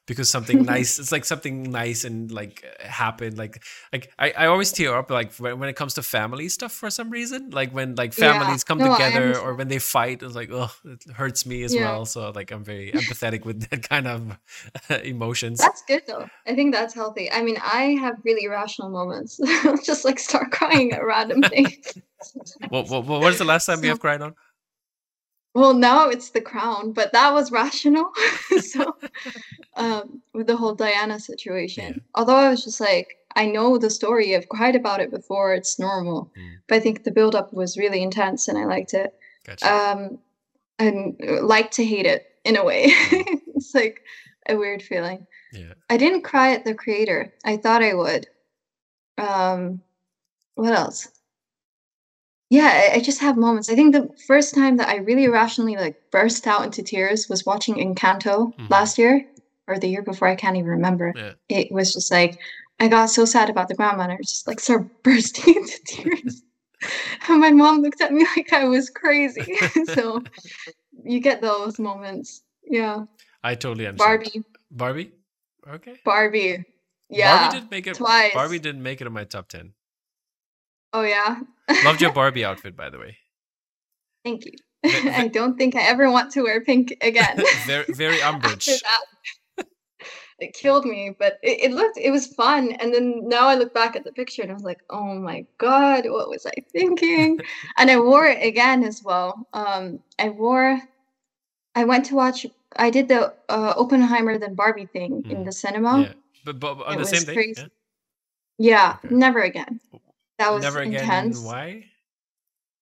because 0.06 0.28
something 0.30 0.62
nice 0.74 0.98
it's 0.98 1.12
like 1.12 1.24
something 1.24 1.64
nice 1.64 2.04
and 2.04 2.30
like 2.30 2.64
happened 2.80 3.36
like 3.36 3.62
like 3.92 4.12
I, 4.18 4.32
I 4.36 4.46
always 4.46 4.72
tear 4.72 4.96
up 4.96 5.10
like 5.10 5.32
when, 5.34 5.58
when 5.58 5.68
it 5.68 5.76
comes 5.76 5.94
to 5.94 6.02
family 6.02 6.48
stuff 6.48 6.72
for 6.72 6.90
some 6.90 7.10
reason 7.10 7.50
like 7.50 7.72
when 7.72 7.94
like 7.96 8.16
Yeah. 8.16 8.32
families 8.32 8.64
come 8.64 8.78
No, 8.78 8.92
together 8.94 9.38
or 9.38 9.54
when 9.54 9.68
they 9.68 9.78
fight 9.78 10.22
it's 10.22 10.34
like 10.34 10.50
oh 10.52 10.70
it 10.84 11.02
hurts 11.14 11.44
me 11.46 11.62
as 11.64 11.74
Yeah. 11.74 11.82
well 11.84 12.06
so 12.06 12.30
like 12.30 12.50
i'm 12.52 12.64
very 12.64 12.92
empathetic 12.92 13.44
with 13.44 13.68
that 13.70 13.88
kind 13.88 14.06
of 14.06 14.38
emotions 15.04 15.58
That's 15.58 15.82
good 15.86 16.02
though. 16.06 16.26
I 16.46 16.54
think 16.54 16.72
that's 16.74 16.94
healthy. 16.94 17.30
I 17.30 17.42
mean, 17.42 17.56
I 17.62 17.96
have 18.00 18.16
really 18.24 18.44
irrational 18.44 18.88
moments. 18.90 19.38
Just 19.84 20.04
like 20.04 20.18
start 20.18 20.50
crying 20.52 20.92
at 20.92 21.04
random 21.04 21.42
things. 21.42 21.76
what, 22.68 22.88
what, 22.88 23.04
what 23.04 23.20
was 23.20 23.38
the 23.38 23.44
last 23.44 23.66
time 23.66 23.82
you 23.82 23.90
have 23.90 24.00
cried 24.00 24.22
on 24.22 24.34
Well, 25.56 25.72
now 25.72 26.08
it's 26.10 26.30
the 26.30 26.40
crown, 26.42 26.92
but 26.92 27.12
that 27.14 27.32
was 27.32 27.50
rational. 27.50 28.10
so, 28.60 28.94
um, 29.76 30.20
with 30.34 30.46
the 30.48 30.56
whole 30.56 30.74
Diana 30.74 31.18
situation, 31.18 31.94
Yeah. 31.94 32.00
although 32.14 32.36
I 32.36 32.50
was 32.50 32.62
just 32.62 32.78
like, 32.78 33.16
I 33.36 33.46
know 33.46 33.78
the 33.78 33.88
story, 33.90 34.36
I've 34.36 34.48
cried 34.50 34.76
about 34.76 35.00
it 35.00 35.10
before, 35.10 35.54
it's 35.54 35.78
normal. 35.78 36.30
But 36.68 36.76
I 36.76 36.80
think 36.80 37.04
the 37.04 37.10
build 37.10 37.34
up 37.34 37.54
was 37.54 37.78
really 37.78 38.02
intense 38.02 38.48
and 38.48 38.58
I 38.58 38.64
liked 38.66 38.92
it. 38.92 39.14
gotcha 39.46 39.66
Um, 39.66 40.18
and 40.78 41.16
like 41.40 41.70
to 41.72 41.84
hate 41.84 42.04
it 42.06 42.26
in 42.44 42.56
a 42.56 42.64
way. 42.64 42.82
it's 43.56 43.74
like 43.74 44.02
a 44.48 44.56
weird 44.56 44.82
feeling. 44.82 45.26
yeah 45.52 45.72
I 45.88 45.96
didn't 45.96 46.22
cry 46.22 46.52
at 46.52 46.64
the 46.66 46.74
creator. 46.74 47.32
I 47.46 47.56
thought 47.56 47.82
I 47.82 47.94
would. 47.94 48.26
Um, 49.16 49.80
what 50.54 50.74
else? 50.74 51.08
Yeah, 52.48 52.90
I, 52.92 52.96
I 52.96 53.00
just 53.00 53.20
have 53.20 53.36
moments. 53.36 53.68
I 53.68 53.74
think 53.74 53.92
the 53.92 54.08
first 54.26 54.54
time 54.54 54.76
that 54.76 54.88
I 54.88 54.96
really 54.96 55.28
rationally 55.28 55.76
like 55.76 56.00
burst 56.10 56.46
out 56.46 56.64
into 56.64 56.82
tears 56.82 57.28
was 57.28 57.44
watching 57.44 57.76
Encanto 57.76 58.54
Mhm. 58.56 58.70
last 58.70 58.98
year 58.98 59.26
or 59.66 59.78
the 59.78 59.88
year 59.88 60.02
before. 60.02 60.28
I 60.28 60.36
can't 60.36 60.56
even 60.56 60.70
remember. 60.70 61.12
yeah 61.16 61.32
It 61.48 61.72
was 61.72 61.92
just 61.92 62.10
like 62.12 62.38
I 62.78 62.88
got 62.88 63.06
so 63.06 63.24
sad 63.24 63.48
about 63.50 63.68
the 63.68 63.74
grandma, 63.74 64.02
and 64.04 64.12
I 64.12 64.16
was 64.16 64.30
just 64.30 64.46
like 64.46 64.60
started 64.60 64.90
bursting 65.02 65.54
into 65.56 65.80
tears. 65.86 66.42
and 67.28 67.40
my 67.40 67.50
mom 67.50 67.80
looked 67.80 68.00
at 68.00 68.12
me 68.12 68.24
like 68.36 68.52
I 68.52 68.64
was 68.64 68.90
crazy. 68.90 69.56
so 69.86 70.22
you 71.04 71.20
get 71.20 71.40
those 71.40 71.78
moments. 71.78 72.42
Yeah, 72.68 73.04
i 73.44 73.54
totally 73.54 73.86
understand 73.86 74.22
Barbie, 74.22 74.44
barbie 74.70 75.12
okay 75.68 75.94
Barbie. 76.04 76.64
Yeah, 77.08 77.38
Barbie 77.38 77.54
didn't 77.58 77.70
make 77.70 77.86
it. 77.86 77.96
twice. 77.96 78.34
Barbie 78.34 78.58
didn't 78.58 78.82
make 78.82 79.00
it 79.00 79.06
in 79.06 79.12
my 79.12 79.24
top 79.24 79.48
ten. 79.48 79.72
Oh 80.92 81.02
yeah. 81.02 81.40
Loved 81.84 82.00
your 82.00 82.12
Barbie 82.12 82.44
outfit, 82.44 82.76
by 82.76 82.90
the 82.90 82.98
way. 82.98 83.16
Thank 84.24 84.44
you. 84.46 84.52
I 84.84 85.28
don't 85.28 85.56
think 85.56 85.74
I 85.74 85.82
ever 85.82 86.10
want 86.10 86.32
to 86.32 86.42
wear 86.42 86.60
pink 86.60 86.96
again. 87.00 87.42
very, 87.66 87.84
very 87.92 88.18
that, 88.18 88.98
it 90.38 90.52
killed 90.52 90.84
me, 90.84 91.14
but 91.18 91.38
it, 91.42 91.70
it 91.70 91.72
looked 91.72 91.96
it 91.96 92.10
was 92.10 92.26
fun. 92.26 92.72
And 92.72 92.92
then 92.92 93.26
now 93.28 93.48
I 93.48 93.54
look 93.54 93.72
back 93.72 93.96
at 93.96 94.04
the 94.04 94.12
picture 94.12 94.42
and 94.42 94.50
I 94.50 94.54
was 94.54 94.64
like, 94.64 94.82
oh 94.90 95.14
my 95.14 95.46
god, 95.58 96.04
what 96.08 96.28
was 96.28 96.44
I 96.46 96.52
thinking? 96.72 97.38
and 97.78 97.90
I 97.90 97.98
wore 97.98 98.26
it 98.26 98.44
again 98.46 98.84
as 98.84 99.02
well. 99.02 99.46
Um, 99.52 100.00
I 100.18 100.28
wore. 100.28 100.80
I 101.74 101.84
went 101.84 102.04
to 102.06 102.14
watch. 102.14 102.46
I 102.76 102.90
did 102.90 103.08
the 103.08 103.32
uh, 103.48 103.74
Oppenheimer 103.76 104.38
than 104.38 104.54
Barbie 104.54 104.86
thing 104.86 105.24
in 105.30 105.38
Mhm. 105.38 105.44
the 105.44 105.52
cinema. 105.52 106.00
Yeah, 106.02 106.12
but, 106.44 106.60
but 106.60 106.82
on 106.86 106.94
It 106.94 106.98
the 106.98 107.04
same 107.06 107.24
day. 107.24 107.34
crazy. 107.34 107.54
yeah? 107.62 107.66
Yeah, 108.58 108.96
Okay. 109.04 109.14
never 109.14 109.40
again. 109.40 109.80
That 110.38 110.52
was 110.52 110.62
Never 110.62 110.80
again. 110.80 111.00
intense. 111.00 111.42
Why? 111.42 111.84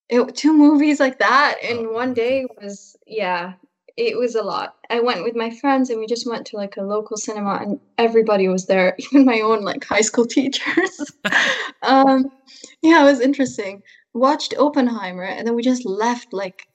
it, 0.09 0.37
two 0.37 0.53
movies 0.53 1.01
like 1.01 1.19
that 1.19 1.57
in 1.63 1.87
Oh, 1.87 1.93
one 1.93 2.13
day 2.15 2.45
was 2.61 2.97
yeah 3.07 3.55
it 3.97 4.19
was 4.19 4.35
a 4.35 4.43
lot 4.43 4.75
i 4.91 5.01
went 5.01 5.23
with 5.25 5.35
my 5.35 5.49
friends 5.51 5.89
and 5.89 5.99
we 5.99 6.07
just 6.07 6.29
went 6.29 6.47
to 6.49 6.57
like 6.57 6.77
a 6.77 6.83
local 6.83 7.17
cinema 7.17 7.55
and 7.63 7.81
everybody 7.97 8.49
was 8.49 8.67
there 8.67 8.95
even 8.99 9.25
my 9.25 9.41
own 9.41 9.63
like 9.63 9.83
high 9.85 10.03
school 10.03 10.27
teachers 10.37 11.11
um 11.83 12.27
yeah 12.83 13.01
it 13.01 13.05
was 13.05 13.21
interesting 13.21 13.83
watched 14.13 14.53
oppenheimer 14.59 15.23
and 15.25 15.47
then 15.47 15.55
we 15.55 15.63
just 15.63 15.87
left 15.87 16.33
like 16.35 16.69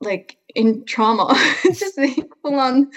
like 0.00 0.36
in 0.54 0.84
trauma 0.84 1.34
just 1.64 1.98
like 1.98 2.28
full 2.42 2.54
on 2.54 2.88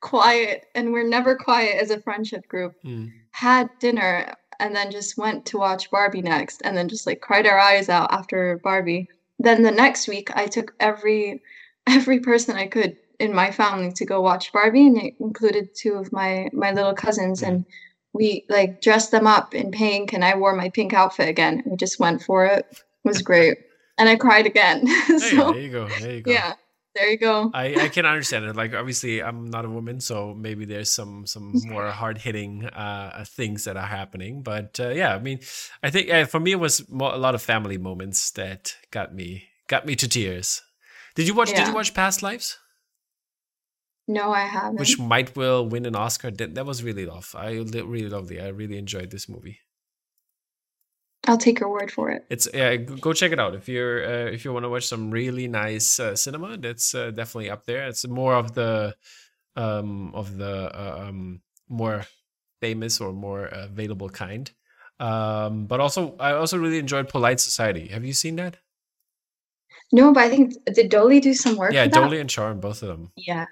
quiet 0.00 0.66
and 0.74 0.92
we're 0.92 1.08
never 1.08 1.34
quiet 1.34 1.80
as 1.80 1.90
a 1.90 2.00
friendship 2.00 2.46
group 2.46 2.74
Hmm. 2.82 3.06
had 3.30 3.70
dinner 3.80 4.34
and 4.62 4.76
then 4.76 4.92
just 4.92 5.18
went 5.18 5.44
to 5.44 5.58
watch 5.58 5.90
Barbie 5.90 6.22
next 6.22 6.62
and 6.64 6.76
then 6.76 6.88
just 6.88 7.04
like 7.04 7.20
cried 7.20 7.48
our 7.48 7.58
eyes 7.58 7.88
out 7.88 8.12
after 8.12 8.60
Barbie. 8.62 9.08
Then 9.40 9.62
the 9.62 9.72
next 9.72 10.06
week 10.06 10.30
I 10.36 10.46
took 10.46 10.72
every 10.78 11.42
every 11.86 12.20
person 12.20 12.56
I 12.56 12.68
could 12.68 12.96
in 13.18 13.34
my 13.34 13.50
family 13.50 13.92
to 13.92 14.04
go 14.04 14.20
watch 14.20 14.52
Barbie, 14.52 14.86
and 14.86 14.96
it 14.96 15.14
included 15.18 15.74
two 15.74 15.94
of 15.94 16.12
my 16.12 16.48
my 16.52 16.70
little 16.70 16.94
cousins, 16.94 17.42
and 17.42 17.66
we 18.12 18.44
like 18.48 18.80
dressed 18.80 19.10
them 19.10 19.26
up 19.26 19.52
in 19.52 19.72
pink, 19.72 20.12
and 20.12 20.24
I 20.24 20.36
wore 20.36 20.54
my 20.54 20.70
pink 20.70 20.92
outfit 20.94 21.28
again. 21.28 21.64
We 21.66 21.76
just 21.76 21.98
went 21.98 22.22
for 22.22 22.46
it. 22.46 22.64
It 22.70 22.78
was 23.04 23.20
great, 23.30 23.58
and 23.98 24.08
I 24.08 24.14
cried 24.14 24.46
again. 24.46 24.84
There, 25.08 25.58
you 25.58 25.70
go. 25.70 25.88
There 25.88 26.14
you 26.14 26.20
go. 26.20 26.30
yeah, 26.30 26.54
there 26.94 27.10
you 27.10 27.16
go. 27.16 27.50
I, 27.54 27.84
I 27.84 27.88
can 27.88 28.06
understand 28.06 28.44
it. 28.44 28.56
Like 28.56 28.74
obviously, 28.74 29.22
I'm 29.22 29.50
not 29.50 29.64
a 29.64 29.70
woman, 29.70 30.00
so 30.00 30.34
maybe 30.34 30.64
there's 30.64 30.90
some 30.90 31.26
some 31.26 31.52
more 31.64 31.90
hard 31.90 32.18
hitting 32.18 32.66
uh, 32.66 33.24
things 33.26 33.64
that 33.64 33.76
are 33.76 33.86
happening. 33.86 34.42
But 34.42 34.78
uh, 34.80 34.90
yeah, 34.90 35.14
I 35.14 35.18
mean, 35.18 35.40
I 35.82 35.90
think 35.90 36.10
uh, 36.10 36.26
for 36.26 36.40
me 36.40 36.52
it 36.52 36.60
was 36.60 36.88
mo- 36.88 37.14
a 37.14 37.18
lot 37.18 37.34
of 37.34 37.42
family 37.42 37.78
moments 37.78 38.30
that 38.32 38.76
got 38.90 39.14
me 39.14 39.44
got 39.68 39.86
me 39.86 39.96
to 39.96 40.08
tears. 40.08 40.62
Did 41.14 41.28
you 41.28 41.34
watch? 41.34 41.50
Did 41.50 41.66
you 41.66 41.74
watch 41.74 41.94
Past 41.94 42.22
Lives? 42.22 42.58
No, 44.08 44.32
I 44.32 44.42
haven't. 44.42 44.80
Which 44.80 44.98
might 44.98 45.36
will 45.36 45.66
win 45.66 45.86
an 45.86 45.94
Oscar. 45.94 46.30
That, 46.30 46.54
that 46.56 46.66
was 46.66 46.82
really 46.82 47.06
love. 47.06 47.34
I 47.38 47.52
really 47.52 48.08
loved 48.08 48.30
it. 48.32 48.42
I 48.42 48.48
really 48.48 48.76
enjoyed 48.76 49.10
this 49.10 49.28
movie. 49.28 49.60
I'll 51.28 51.38
take 51.38 51.60
your 51.60 51.68
word 51.68 51.90
for 51.90 52.10
it. 52.10 52.24
It's 52.30 52.48
yeah, 52.52 52.74
go 52.76 53.12
check 53.12 53.32
it 53.32 53.38
out 53.38 53.54
if 53.54 53.68
you're 53.68 54.04
uh, 54.04 54.30
if 54.30 54.44
you 54.44 54.52
want 54.52 54.64
to 54.64 54.68
watch 54.68 54.86
some 54.86 55.10
really 55.10 55.46
nice 55.46 56.00
uh, 56.00 56.16
cinema. 56.16 56.56
That's 56.56 56.94
uh, 56.94 57.10
definitely 57.12 57.50
up 57.50 57.64
there. 57.64 57.86
It's 57.86 58.06
more 58.06 58.34
of 58.34 58.54
the 58.54 58.96
um 59.54 60.14
of 60.14 60.36
the 60.36 60.70
uh, 60.74 61.06
um 61.06 61.42
more 61.68 62.06
famous 62.60 63.00
or 63.00 63.12
more 63.12 63.46
available 63.46 64.08
kind. 64.08 64.50
Um, 64.98 65.66
but 65.66 65.80
also 65.80 66.16
I 66.18 66.32
also 66.32 66.58
really 66.58 66.78
enjoyed 66.78 67.08
Polite 67.08 67.40
Society. 67.40 67.88
Have 67.88 68.04
you 68.04 68.12
seen 68.12 68.36
that? 68.36 68.56
No, 69.92 70.12
but 70.12 70.24
I 70.24 70.30
think 70.30 70.54
did 70.72 70.90
Doaly 70.90 71.20
do 71.20 71.34
some 71.34 71.56
work? 71.56 71.72
yeah. 71.72 71.86
Doaly 71.86 72.20
and 72.20 72.30
Sharm, 72.30 72.60
both 72.60 72.82
of 72.82 72.88
them. 72.88 73.12
Yeah, 73.16 73.46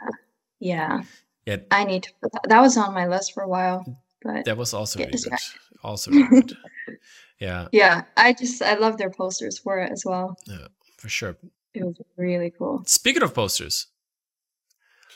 yeah. 0.58 1.02
Yeah. 1.46 1.58
I 1.70 1.84
need 1.84 2.04
to. 2.04 2.10
That, 2.48 2.60
was 2.60 2.76
on 2.76 2.94
my 2.94 3.06
list 3.06 3.32
for 3.34 3.42
a 3.42 3.48
while, 3.48 3.84
but 4.22 4.44
That 4.44 4.56
was 4.56 4.74
also 4.74 4.98
really 4.98 5.12
good. 5.12 5.38
Also 5.82 6.10
really 6.10 6.28
good. 6.28 6.56
Yeah, 7.40 7.68
yeah, 7.72 8.02
I 8.16 8.32
just 8.34 8.60
I 8.62 8.74
love 8.74 8.98
their 8.98 9.10
posters 9.10 9.58
for 9.58 9.78
it 9.80 9.90
as 9.90 10.04
well. 10.04 10.36
Yeah, 10.46 10.66
for 10.98 11.08
sure. 11.08 11.36
It 11.72 11.84
was 11.84 11.96
really 12.16 12.50
cool. 12.50 12.82
Speaking 12.86 13.22
of 13.22 13.32
posters, 13.34 13.86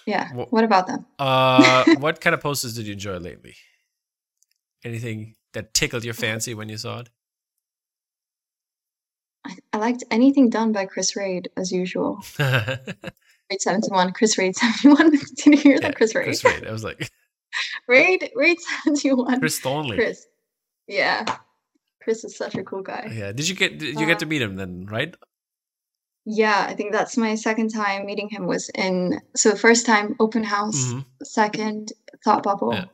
Yeah. 0.07 0.33
Wha- 0.35 0.47
What 0.51 0.64
about 0.64 0.87
them? 0.87 1.05
uh, 1.18 1.85
what 1.99 2.20
kind 2.20 2.33
of 2.35 2.41
posters 2.41 2.75
did 2.77 2.87
you 2.87 2.93
enjoy 2.95 3.18
lately? 3.18 3.57
Anything 4.85 5.35
that 5.53 5.75
tickled 5.75 6.05
your 6.05 6.14
fancy 6.14 6.55
when 6.55 6.68
you 6.68 6.77
saw 6.79 7.01
it? 7.01 7.11
I, 9.45 9.57
I 9.72 9.77
liked 9.79 10.05
anything 10.11 10.49
done 10.49 10.72
by 10.72 10.87
Chris 10.87 11.16
Raid 11.16 11.49
as 11.57 11.70
usual. 11.72 12.20
Raid 12.39 13.61
seventy 13.61 13.91
one, 13.91 14.12
Chris 14.12 14.39
Raid 14.39 14.57
seventy 14.57 14.89
one. 14.89 15.11
Did 15.37 15.47
you 15.47 15.57
hear 15.59 15.72
Yeah, 15.75 15.81
that? 15.89 15.97
Chris 15.97 16.14
Raid. 16.14 16.25
Chris 16.25 16.45
Raid. 16.45 16.66
I 16.66 16.72
was 16.72 16.85
like 16.85 17.11
Raid 17.87 18.31
Raid 18.35 18.59
seventy 18.61 19.12
one. 19.12 19.39
Chris 19.41 19.61
Thornley. 19.61 19.97
Chris. 19.97 20.27
Yeah. 20.87 21.25
Chris 22.05 22.23
is 22.25 22.37
such 22.37 22.55
a 22.55 22.63
cool 22.63 22.83
guy. 22.83 23.11
Yeah. 23.13 23.33
Did 23.33 23.49
you 23.49 23.55
get 23.57 23.79
did 23.79 23.99
you 23.99 24.07
get 24.07 24.19
to 24.21 24.27
meet 24.27 24.43
him 24.43 24.57
then, 24.57 24.87
right? 24.87 25.15
Yeah, 26.27 26.67
I 26.69 26.75
think 26.75 26.93
that's 26.93 27.17
my 27.17 27.35
second 27.35 27.69
time 27.69 28.07
meeting 28.07 28.29
him 28.31 28.47
was 28.47 28.71
in 28.75 29.21
so 29.37 29.55
first 29.57 29.85
time 29.87 30.15
open 30.21 30.45
house, 30.45 30.93
Mhm. 30.93 31.05
second 31.23 31.93
thought 32.25 32.43
bubble. 32.43 32.73
Yeah. 32.75 32.85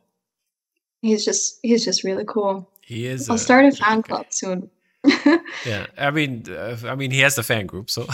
He's 1.03 1.25
just 1.25 1.59
he's 1.63 1.85
just 1.85 2.05
really 2.05 2.25
cool. 2.27 2.69
He 2.83 3.07
is 3.07 3.29
I'll 3.29 3.37
a 3.37 3.39
start 3.39 3.65
a 3.67 3.73
fan 3.73 4.03
club 4.03 4.27
soon. 4.31 4.71
Yeah. 5.67 5.87
I 5.99 6.11
mean 6.11 6.45
uh, 6.51 6.77
I 6.85 6.95
mean 6.95 7.11
he 7.11 7.21
has 7.21 7.35
the 7.35 7.43
fan 7.43 7.67
group, 7.67 7.89
so 7.91 8.07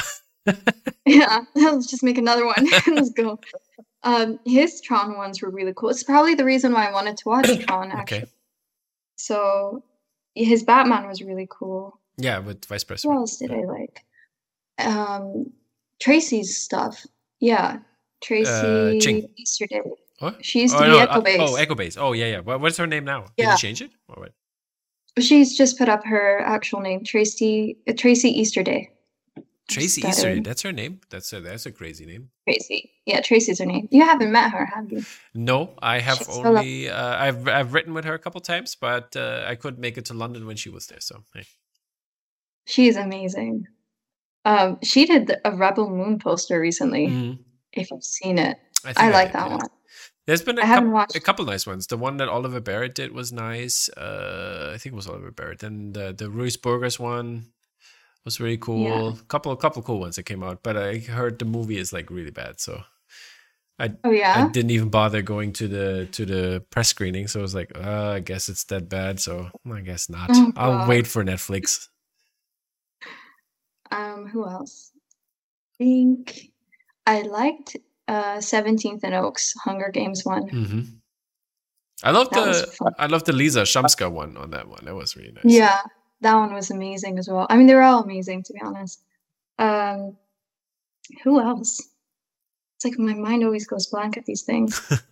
yeah, 1.06 1.40
let's 1.54 1.86
just 1.86 2.02
make 2.02 2.18
another 2.18 2.46
one. 2.46 2.66
Let's 2.86 3.10
go. 3.10 3.40
Um, 4.04 4.38
his 4.44 4.80
Tron 4.80 5.16
ones 5.16 5.42
were 5.42 5.50
really 5.50 5.72
cool. 5.74 5.90
It's 5.90 6.04
probably 6.04 6.34
the 6.36 6.44
reason 6.44 6.72
why 6.72 6.86
I 6.86 6.92
wanted 6.92 7.16
to 7.16 7.28
watch 7.28 7.48
Tron. 7.66 7.90
Actually, 7.90 8.18
okay. 8.18 8.30
so 9.16 9.82
his 10.44 10.62
Batman 10.62 11.08
was 11.08 11.22
really 11.22 11.46
cool. 11.50 11.98
Yeah, 12.18 12.38
with 12.38 12.64
Vice 12.66 12.84
Who 13.02 13.08
What 13.08 13.16
else 13.16 13.36
did 13.36 13.50
I 13.52 13.64
like? 13.64 14.04
Um, 14.78 15.52
Tracy's 16.00 16.56
stuff. 16.60 17.04
Yeah, 17.40 17.78
Tracy 18.22 18.50
Uh, 18.50 19.00
Ching. 19.00 19.28
Easterday. 19.36 19.80
What? 20.18 20.44
She 20.44 20.62
used 20.62 20.74
Oh, 20.74 20.78
to 20.80 20.84
be 20.84 20.90
no, 20.90 20.98
Echo 20.98 21.12
uh, 21.12 21.20
Base. 21.20 21.40
oh, 21.40 21.54
Echo 21.56 21.74
Base. 21.74 21.96
Oh, 21.98 22.12
yeah, 22.12 22.26
yeah. 22.26 22.40
What, 22.40 22.60
what's 22.60 22.76
her 22.78 22.86
name 22.86 23.04
now? 23.04 23.22
Did 23.36 23.44
Yeah. 23.44 23.52
you 23.52 23.58
change 23.58 23.82
it? 23.82 23.90
Or 24.08 24.16
what? 24.22 24.32
She's 25.22 25.56
just 25.56 25.78
put 25.78 25.88
up 25.88 26.04
her 26.04 26.40
actual 26.40 26.80
name, 26.80 27.02
Tracy 27.04 27.78
uh, 27.88 27.92
Tracy 27.96 28.28
Easterday. 28.28 28.90
Tracy. 29.68 30.02
Easter. 30.06 30.40
That's 30.40 30.62
her 30.62 30.72
name. 30.72 31.00
That's 31.10 31.32
a 31.32 31.40
that's 31.40 31.66
a 31.66 31.72
crazy 31.72 32.06
name. 32.06 32.30
Tracy. 32.48 32.90
Yeah, 33.04 33.20
Tracy's 33.20 33.58
her 33.58 33.66
name. 33.66 33.88
You 33.90 34.04
haven't 34.04 34.30
met 34.30 34.52
her, 34.52 34.64
have 34.66 34.90
you? 34.92 35.04
No, 35.34 35.74
I 35.82 35.98
have 35.98 36.18
She's 36.18 36.28
only 36.28 36.88
uh, 36.88 37.16
I've 37.16 37.48
I've 37.48 37.74
written 37.74 37.92
with 37.92 38.04
her 38.04 38.14
a 38.14 38.18
couple 38.18 38.40
times, 38.40 38.76
but 38.76 39.16
uh, 39.16 39.44
I 39.46 39.56
couldn't 39.56 39.80
make 39.80 39.98
it 39.98 40.04
to 40.06 40.14
London 40.14 40.46
when 40.46 40.56
she 40.56 40.70
was 40.70 40.86
there. 40.86 41.00
So 41.00 41.24
hey. 41.34 41.44
She's 42.66 42.96
amazing. 42.96 43.66
Um, 44.44 44.78
she 44.82 45.06
did 45.06 45.32
a 45.44 45.50
Rebel 45.56 45.90
Moon 45.90 46.18
poster 46.20 46.60
recently. 46.60 47.08
Mhm. 47.08 47.38
If 47.72 47.90
you've 47.90 48.04
seen 48.04 48.38
it, 48.38 48.58
think 48.82 48.98
I 48.98 49.10
like 49.10 49.28
did, 49.32 49.40
that 49.40 49.50
one. 49.50 49.60
There's 50.26 50.42
been 50.42 50.58
a, 50.58 50.62
I 50.62 50.66
couple, 50.66 50.90
watched- 50.90 51.16
a 51.16 51.20
couple 51.20 51.44
nice 51.44 51.66
ones. 51.66 51.88
The 51.88 51.96
one 51.96 52.16
that 52.18 52.28
Oliver 52.28 52.60
Barrett 52.60 52.94
did 52.94 53.12
was 53.12 53.32
nice. 53.32 53.88
Uh, 53.90 54.70
I 54.74 54.78
think 54.78 54.92
it 54.92 54.96
was 54.96 55.08
Oliver 55.08 55.30
Barrett. 55.32 55.62
And 55.64 55.94
the 55.94 56.12
the 56.12 56.30
Ruiz 56.30 56.56
Burgos 56.56 56.98
one 57.00 57.46
was 58.26 58.40
really 58.40 58.58
cool. 58.58 59.18
Couple 59.28 59.56
couple 59.56 59.80
cool 59.82 60.00
ones 60.00 60.16
that 60.16 60.24
came 60.24 60.42
out, 60.42 60.62
but 60.62 60.76
I 60.76 60.98
heard 60.98 61.38
the 61.38 61.46
movie 61.46 61.78
is 61.78 61.94
like 61.94 62.10
really 62.10 62.30
bad. 62.30 62.60
So 62.60 62.82
Oh 63.78 64.10
yeah. 64.10 64.46
I 64.46 64.52
didn't 64.52 64.70
even 64.70 64.88
bother 64.88 65.22
going 65.22 65.52
to 65.54 65.68
the 65.68 66.08
to 66.12 66.24
the 66.24 66.64
press 66.70 66.88
screening. 66.88 67.28
So 67.28 67.40
I 67.40 67.42
was 67.42 67.54
like, 67.54 67.72
uh, 67.76 68.10
I 68.10 68.20
guess 68.20 68.48
it's 68.48 68.64
that 68.64 68.88
bad. 68.88 69.20
So 69.20 69.50
I 69.70 69.80
guess 69.80 70.08
not. 70.08 70.30
Oh, 70.30 70.52
I'll 70.56 70.88
wait 70.88 71.06
for 71.06 71.24
Netflix. 71.24 71.88
Um, 73.90 74.26
who 74.26 74.46
else? 74.46 74.92
I 75.74 75.84
think 75.84 76.50
I 77.06 77.22
liked 77.22 77.76
uh 78.08 78.40
Seventeenth 78.40 79.04
and 79.04 79.14
Oaks 79.14 79.54
Hunger 79.64 79.90
Games 79.92 80.24
one. 80.24 80.48
hmm 80.48 80.80
I 82.02 82.10
love 82.10 82.28
the. 82.30 82.92
I 82.98 83.06
love 83.06 83.24
the 83.24 83.32
Lisa 83.32 83.62
Shamska 83.62 84.10
one 84.12 84.36
on 84.36 84.50
that 84.50 84.68
one. 84.68 84.84
That 84.84 84.94
was 84.94 85.16
really 85.16 85.32
nice. 85.32 85.44
Yeah, 85.44 85.80
that 86.20 86.34
one 86.34 86.52
was 86.54 86.70
amazing 86.70 87.18
as 87.18 87.28
well. 87.28 87.46
I 87.50 87.56
mean, 87.56 87.66
they 87.66 87.74
were 87.74 87.82
all 87.82 88.02
amazing 88.02 88.42
to 88.44 88.52
be 88.52 88.60
honest. 88.62 89.02
Um, 89.58 90.16
who 91.24 91.40
else? 91.40 91.80
It's 92.76 92.84
like 92.84 92.98
my 92.98 93.14
mind 93.14 93.44
always 93.44 93.66
goes 93.66 93.86
blank 93.86 94.16
at 94.16 94.26
these 94.26 94.42
things. 94.42 94.80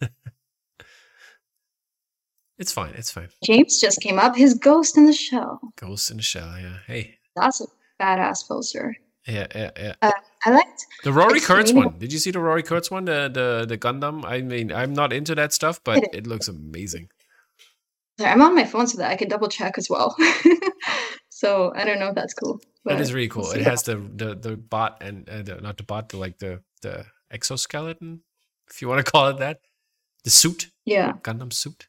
It's 2.58 2.72
fine. 2.72 2.92
It's 2.94 3.10
fine. 3.10 3.28
James 3.42 3.80
just 3.80 4.00
came 4.00 4.18
up. 4.18 4.36
His 4.36 4.54
Ghost 4.54 4.96
in 4.96 5.06
the 5.06 5.12
Shell. 5.12 5.60
Ghost 5.76 6.10
in 6.10 6.18
the 6.18 6.22
Shell. 6.22 6.54
Yeah. 6.60 6.76
Hey. 6.86 7.18
That's 7.34 7.60
a 7.60 7.64
badass 8.00 8.46
poster. 8.46 8.96
Yeah. 9.26 9.46
Yeah. 9.54 9.70
Yeah. 9.76 9.94
I 10.46 10.50
liked. 10.50 10.86
The 11.02 11.12
Rory 11.12 11.40
Kurtz 11.40 11.72
one. 11.72 11.98
Did 11.98 12.12
you 12.12 12.18
see 12.20 12.30
the 12.30 12.38
Rory 12.38 12.62
Kurtz 12.62 12.90
one? 12.92 13.06
The 13.06 13.28
the 13.32 13.66
the 13.66 13.76
Gundam. 13.76 14.24
I 14.24 14.40
mean, 14.42 14.70
I'm 14.70 14.92
not 14.92 15.12
into 15.12 15.34
that 15.34 15.52
stuff, 15.52 15.80
but 15.82 16.04
It- 16.04 16.10
it 16.14 16.26
looks 16.28 16.46
amazing. 16.46 17.08
I'm 18.20 18.42
on 18.42 18.54
my 18.54 18.64
phone 18.64 18.86
so 18.86 18.98
that 18.98 19.10
I 19.10 19.16
can 19.16 19.28
double 19.28 19.48
check 19.48 19.76
as 19.76 19.88
well. 19.90 20.16
so 21.28 21.72
I 21.74 21.84
don't 21.84 21.98
know 21.98 22.08
if 22.08 22.14
that's 22.14 22.34
cool. 22.34 22.60
That 22.84 23.00
is 23.00 23.12
really 23.12 23.28
cool. 23.28 23.50
It 23.50 23.62
has 23.62 23.82
the 23.82 23.96
the 23.96 24.34
the 24.34 24.56
bot 24.56 25.02
and 25.02 25.28
uh, 25.28 25.42
the, 25.42 25.60
not 25.60 25.76
the 25.78 25.82
bot, 25.84 26.10
the 26.10 26.18
like 26.18 26.38
the 26.38 26.62
the 26.82 27.06
exoskeleton, 27.30 28.20
if 28.70 28.82
you 28.82 28.88
want 28.88 29.04
to 29.04 29.10
call 29.12 29.28
it 29.28 29.38
that, 29.38 29.60
the 30.22 30.30
suit, 30.30 30.70
Yeah. 30.84 31.12
Gundam 31.22 31.52
suit. 31.52 31.88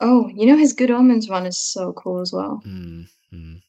Oh, 0.00 0.28
you 0.34 0.46
know 0.46 0.56
his 0.58 0.74
Good 0.74 0.90
Omens 0.90 1.28
one 1.28 1.46
is 1.46 1.56
so 1.56 1.92
cool 1.94 2.20
as 2.20 2.32
well. 2.32 2.62
Mm, 2.66 3.06
mm. 3.32 3.60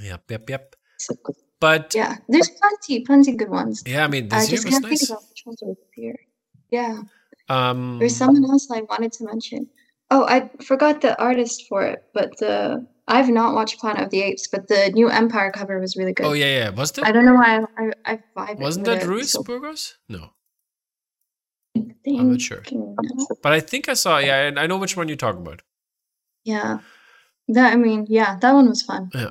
Yep. 0.00 0.30
Yep. 0.30 0.50
Yep. 0.50 0.76
So, 0.98 1.14
But 1.58 1.94
yeah, 1.94 2.10
yeah, 2.10 2.16
there's 2.28 2.50
plenty, 2.50 3.00
plenty 3.04 3.32
good 3.32 3.48
ones. 3.48 3.82
Yeah, 3.86 4.04
I 4.04 4.08
mean, 4.08 4.28
I 4.30 4.46
just 4.46 4.68
can't 4.68 4.82
nice. 4.84 4.98
think 5.00 5.10
about 5.10 5.28
which 5.28 5.42
ones 5.46 5.62
are 5.62 5.74
here. 5.94 6.18
Yeah, 6.70 7.00
Um, 7.48 7.98
there's 7.98 8.14
someone 8.14 8.44
else 8.44 8.70
I 8.70 8.82
wanted 8.82 9.12
to 9.14 9.24
mention. 9.24 9.68
Oh, 10.10 10.24
I 10.26 10.50
forgot 10.64 11.00
the 11.02 11.18
artist 11.20 11.66
for 11.68 11.82
it, 11.82 12.02
but 12.14 12.36
the 12.38 12.86
I've 13.06 13.28
not 13.28 13.54
watched 13.54 13.78
Planet 13.78 14.04
of 14.04 14.10
the 14.10 14.22
Apes, 14.22 14.48
but 14.48 14.68
the 14.68 14.90
new 14.92 15.08
Empire 15.08 15.50
cover 15.50 15.78
was 15.80 15.96
really 15.96 16.12
good. 16.12 16.26
oh 16.26 16.32
yeah, 16.32 16.46
yeah. 16.58 16.70
Was 16.70 16.92
I 17.02 17.12
don't 17.12 17.24
know 17.26 17.34
why 17.34 17.60
I 17.76 17.90
I, 18.04 18.12
I 18.12 18.18
vibe 18.36 18.58
wasn't 18.60 18.86
that 18.86 19.02
it, 19.02 19.06
Ruiz 19.06 19.32
so 19.32 19.42
Burgos? 19.42 19.96
No, 20.08 20.30
I'm 21.76 22.30
not 22.32 22.40
sure. 22.40 22.62
but 23.42 23.52
I 23.52 23.60
think 23.60 23.88
I 23.88 23.94
saw. 23.94 24.18
Yeah, 24.18 24.42
and 24.48 24.58
I 24.58 24.66
know 24.66 24.78
which 24.78 24.96
one 24.96 25.08
you're 25.08 25.16
talking 25.16 25.42
about. 25.42 25.62
Yeah, 26.44 26.78
that 27.48 27.72
I 27.72 27.76
mean, 27.76 28.06
yeah, 28.08 28.38
that 28.40 28.52
one 28.52 28.68
was 28.68 28.82
fun. 28.82 29.10
Yeah. 29.14 29.30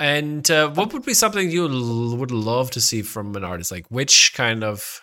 And 0.00 0.50
uh, 0.50 0.70
what 0.70 0.92
would 0.92 1.04
be 1.04 1.14
something 1.14 1.48
you 1.48 1.68
l- 1.68 2.16
would 2.16 2.32
love 2.32 2.72
to 2.72 2.80
see 2.80 3.02
from 3.02 3.36
an 3.36 3.44
artist? 3.44 3.70
Like 3.70 3.86
which 3.88 4.34
kind 4.34 4.64
of 4.64 5.00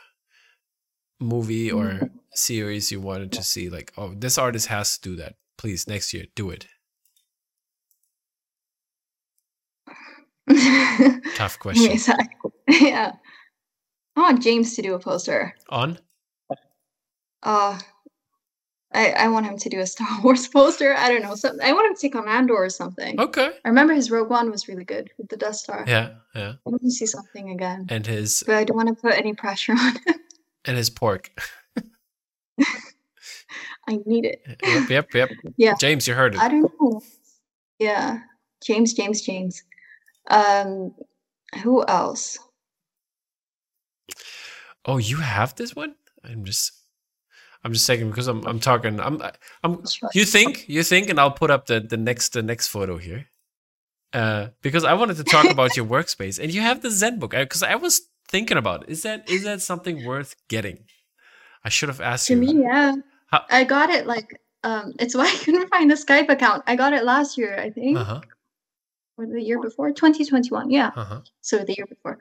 movie 1.22 1.72
or 1.72 1.86
Mm. 1.86 2.10
Series 2.36 2.92
you 2.92 3.00
wanted 3.02 3.32
to 3.34 3.44
see? 3.44 3.70
Like, 3.70 3.94
oh, 3.98 4.14
this 4.16 4.38
artist 4.38 4.68
has 4.68 4.98
to 4.98 5.10
do 5.10 5.16
that. 5.18 5.36
Please, 5.58 5.88
next 5.88 6.14
year, 6.14 6.26
do 6.36 6.50
it. 6.50 6.68
Tough 11.36 11.58
Give 11.60 11.76
me 11.76 11.86
a 11.86 11.90
question. 11.90 11.98
sec. 11.98 12.30
yeah. 12.68 13.14
I 14.16 14.22
want 14.22 14.44
James 14.44 14.76
to 14.76 14.82
do 14.82 14.94
a 14.94 15.00
poster. 15.00 15.56
On? 15.70 15.98
Uh 17.42 17.80
I, 18.96 19.10
I 19.12 19.28
want 19.30 19.48
him 19.48 19.58
to 19.58 19.70
do 19.70 19.80
a 19.80 19.88
Star 19.88 20.08
Wars 20.24 20.48
poster. 20.48 20.94
I 20.96 21.10
don't 21.12 21.24
know. 21.24 21.34
Something 21.36 21.66
I 21.66 21.74
want 21.74 21.88
him 21.88 21.96
to 21.96 22.02
take 22.02 22.16
on 22.16 22.28
Andor 22.28 22.56
or 22.56 22.70
something. 22.70 23.20
Okay. 23.20 23.50
I 23.66 23.68
remember 23.70 23.94
his 23.94 24.12
Rogue 24.12 24.30
One 24.30 24.52
was 24.52 24.68
really 24.68 24.84
good 24.84 25.10
with 25.18 25.30
the 25.30 25.38
Death 25.38 25.56
Star. 25.56 25.84
Yeah, 25.88 26.12
yeah. 26.36 26.54
I 26.66 26.70
want 26.70 26.82
to 26.84 26.92
see 26.92 27.08
something 27.08 27.50
again. 27.52 27.88
And 27.90 28.06
his 28.06 28.44
But 28.46 28.56
I 28.58 28.64
don't 28.66 28.78
want 28.78 28.90
to 28.90 28.96
put 28.96 29.14
any 29.18 29.34
pressure 29.34 29.72
on 29.74 29.96
him. 30.06 30.16
and 30.66 30.78
his 30.78 30.90
pork. 30.92 31.32
I 33.88 34.00
need 34.06 34.26
it. 34.26 34.42
yep, 34.64 34.90
yep, 34.90 35.14
yep. 35.14 35.30
Yeah. 35.58 35.74
James, 35.80 36.08
you 36.08 36.14
heard 36.14 36.36
it. 36.36 36.42
I 36.42 36.48
don't 36.50 36.72
know. 36.80 37.02
Yeah. 37.80 38.20
James, 38.66 38.94
James, 38.94 39.22
James. 39.22 39.64
Um 40.30 40.94
who 41.62 41.86
else? 41.86 42.38
Oh, 44.86 44.98
you 44.98 45.18
have 45.18 45.56
this 45.56 45.76
one? 45.76 45.96
I'm 46.24 46.46
just 46.46 46.72
I'm 47.64 47.74
just 47.74 47.86
saying 47.86 48.10
because 48.10 48.28
I'm 48.28 48.46
I'm 48.46 48.60
talking 48.60 49.00
I'm 49.00 49.22
I'm 49.64 49.84
you 50.14 50.26
think 50.26 50.68
you 50.68 50.84
think 50.84 51.10
and 51.10 51.20
I'll 51.20 51.32
put 51.32 51.52
up 51.52 51.66
the 51.68 51.80
the 51.80 51.98
next 51.98 52.34
the 52.34 52.44
next 52.44 52.68
photo 52.68 52.98
here. 52.98 53.28
Uh 54.14 54.48
because 54.62 54.84
I 54.84 54.94
wanted 54.94 55.18
to 55.18 55.24
talk 55.24 55.50
about 55.50 55.76
your 55.76 55.86
workspace 55.96 56.40
and 56.42 56.54
you 56.54 56.62
have 56.62 56.82
the 56.82 56.90
Zenbook 56.90 57.32
because 57.32 57.64
I 57.64 57.76
was 57.76 58.02
thinking 58.28 58.58
about 58.58 58.84
it. 58.84 58.90
is 58.90 59.04
that 59.04 59.30
is 59.30 59.44
that 59.44 59.62
something 59.62 60.06
worth 60.06 60.36
getting? 60.48 60.86
I 61.66 61.70
should 61.70 61.90
have 61.90 62.02
asked 62.02 62.28
To 62.28 62.34
you. 62.34 62.40
me, 62.40 62.64
yeah. 62.64 62.96
How- 63.28 63.46
I 63.50 63.64
got 63.64 63.90
it 63.90 64.06
like 64.06 64.40
um 64.64 64.94
it's 65.00 65.16
why 65.18 65.26
I 65.26 65.38
couldn't 65.44 65.70
find 65.70 65.90
the 65.90 65.96
Skype 65.96 66.30
account. 66.30 66.64
I 66.68 66.76
got 66.76 66.94
it 66.94 67.04
last 67.04 67.38
year, 67.38 67.58
I 67.60 67.70
think. 67.70 67.98
Uh-huh. 67.98 68.22
Or 69.18 69.28
the 69.28 69.42
year 69.42 69.62
before. 69.62 69.92
2021, 69.92 70.72
yeah. 70.72 70.92
Uh-huh. 70.96 71.22
So 71.42 71.60
the 71.60 71.74
year 71.78 71.86
before. 71.88 72.18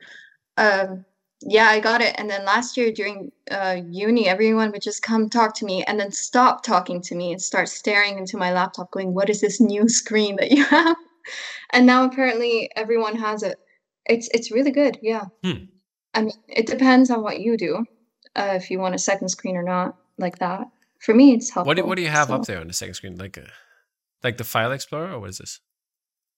Um 0.57 1.05
yeah, 1.45 1.65
I 1.67 1.81
got 1.81 2.01
it. 2.01 2.15
And 2.17 2.29
then 2.29 2.45
last 2.45 2.77
year 2.77 2.89
during 2.93 3.29
uh, 3.51 3.81
uni, 3.89 4.29
everyone 4.29 4.71
would 4.71 4.81
just 4.81 5.03
come 5.03 5.29
talk 5.29 5.53
to 5.55 5.65
me 5.65 5.83
and 5.83 5.99
then 5.99 6.09
stop 6.09 6.63
talking 6.63 7.01
to 7.01 7.15
me 7.15 7.33
and 7.33 7.41
start 7.41 7.67
staring 7.67 8.17
into 8.17 8.37
my 8.37 8.53
laptop, 8.53 8.91
going, 8.91 9.13
What 9.13 9.29
is 9.29 9.41
this 9.41 9.59
new 9.59 9.89
screen 9.89 10.37
that 10.37 10.51
you 10.51 10.63
have? 10.77 10.95
And 11.71 11.85
now 11.85 12.05
apparently 12.05 12.69
everyone 12.77 13.17
has 13.17 13.43
it. 13.43 13.57
It's 14.05 14.29
it's 14.33 14.51
really 14.51 14.71
good, 14.71 14.97
yeah. 15.01 15.25
Hmm. 15.43 15.65
I 16.13 16.21
mean, 16.21 16.33
it 16.47 16.65
depends 16.65 17.09
on 17.09 17.23
what 17.23 17.41
you 17.41 17.57
do, 17.57 17.83
uh, 18.35 18.53
if 18.55 18.69
you 18.71 18.79
want 18.79 18.95
a 18.95 18.99
second 18.99 19.29
screen 19.29 19.55
or 19.55 19.63
not, 19.63 19.95
like 20.17 20.39
that. 20.39 20.67
For 20.99 21.13
me, 21.13 21.33
it's 21.33 21.49
helpful. 21.49 21.69
What 21.69 21.77
do, 21.77 21.85
what 21.85 21.95
do 21.95 22.01
you 22.01 22.09
have 22.09 22.29
so- 22.29 22.35
up 22.35 22.45
there 22.45 22.59
on 22.59 22.67
the 22.67 22.73
second 22.73 22.95
screen? 22.95 23.17
Like 23.17 23.37
a 23.37 23.47
like 24.23 24.37
the 24.37 24.43
file 24.43 24.71
explorer 24.71 25.11
or 25.11 25.19
what 25.19 25.29
is 25.29 25.37
this? 25.37 25.59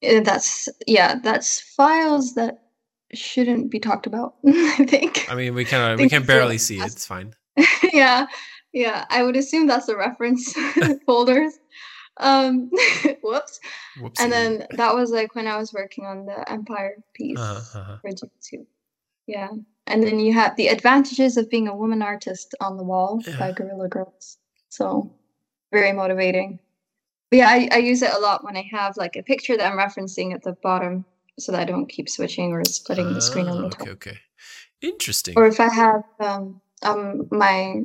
Uh, 0.04 0.22
That's 0.22 0.68
yeah, 0.88 1.16
that's 1.24 1.62
files 1.62 2.34
that 2.36 2.64
shouldn't 3.14 3.72
be 3.72 3.80
talked 3.80 4.08
about. 4.08 4.36
I 4.46 4.86
think. 4.86 5.28
I 5.30 5.36
mean 5.36 5.54
we 5.54 5.66
can 5.66 5.82
uh, 5.82 5.96
we 6.02 6.10
can 6.10 6.26
barely 6.26 6.58
see 6.58 6.80
it. 6.80 6.88
It's 6.88 7.06
fine. 7.06 7.34
yeah, 7.94 8.26
yeah. 8.74 9.06
I 9.10 9.24
would 9.24 9.36
assume 9.36 9.68
that's 9.68 9.86
the 9.86 9.96
reference 9.96 10.54
folders. 11.06 11.54
Um, 12.18 12.70
whoops. 13.22 13.60
Whoopsie. 14.00 14.20
And 14.20 14.32
then 14.32 14.68
that 14.72 14.96
was 14.96 15.12
like 15.12 15.36
when 15.36 15.48
I 15.48 15.58
was 15.58 15.74
working 15.74 16.06
on 16.06 16.26
the 16.26 16.50
Empire 16.50 16.96
piece 17.14 17.40
uh-huh, 17.40 17.80
uh-huh. 17.80 17.98
for 18.02 18.10
Jitsu. 18.10 18.66
Yeah. 19.28 19.50
And 19.88 20.04
then 20.04 20.20
you 20.20 20.34
have 20.34 20.56
the 20.56 20.68
advantages 20.70 21.38
of 21.38 21.50
being 21.50 21.68
a 21.68 21.76
woman 21.76 22.02
artist 22.02 22.56
on 22.60 22.78
the 22.78 22.84
wall 22.84 23.22
Yeah. 23.26 23.38
by 23.38 23.52
Guerrilla 23.52 23.88
Girls. 23.88 24.38
So 24.70 25.12
very 25.72 25.92
motivating. 25.92 26.60
But 27.32 27.38
yeah, 27.38 27.50
I, 27.50 27.70
I 27.72 27.78
use 27.78 28.02
it 28.02 28.14
a 28.14 28.20
lot 28.20 28.44
when 28.44 28.58
I 28.58 28.68
have 28.72 28.98
like 28.98 29.16
a 29.16 29.24
picture 29.24 29.58
that 29.58 29.72
I'm 29.72 29.78
referencing 29.78 30.34
at 30.34 30.44
the 30.44 30.54
bottom 30.64 31.06
so 31.38 31.52
that 31.52 31.62
I 31.62 31.66
don't 31.66 31.88
keep 31.90 32.10
switching 32.10 32.52
or 32.52 32.64
splitting 32.66 33.14
the 33.14 33.22
screen 33.22 33.48
on 33.50 33.58
Ah, 33.58 33.62
the 33.62 33.66
okay, 33.68 33.78
top. 33.78 33.88
okay. 33.90 34.18
Interesting. 34.82 35.34
Or 35.38 35.46
if 35.48 35.60
I 35.60 35.70
have 35.74 36.02
um, 36.20 36.62
um 36.84 37.28
my 37.32 37.82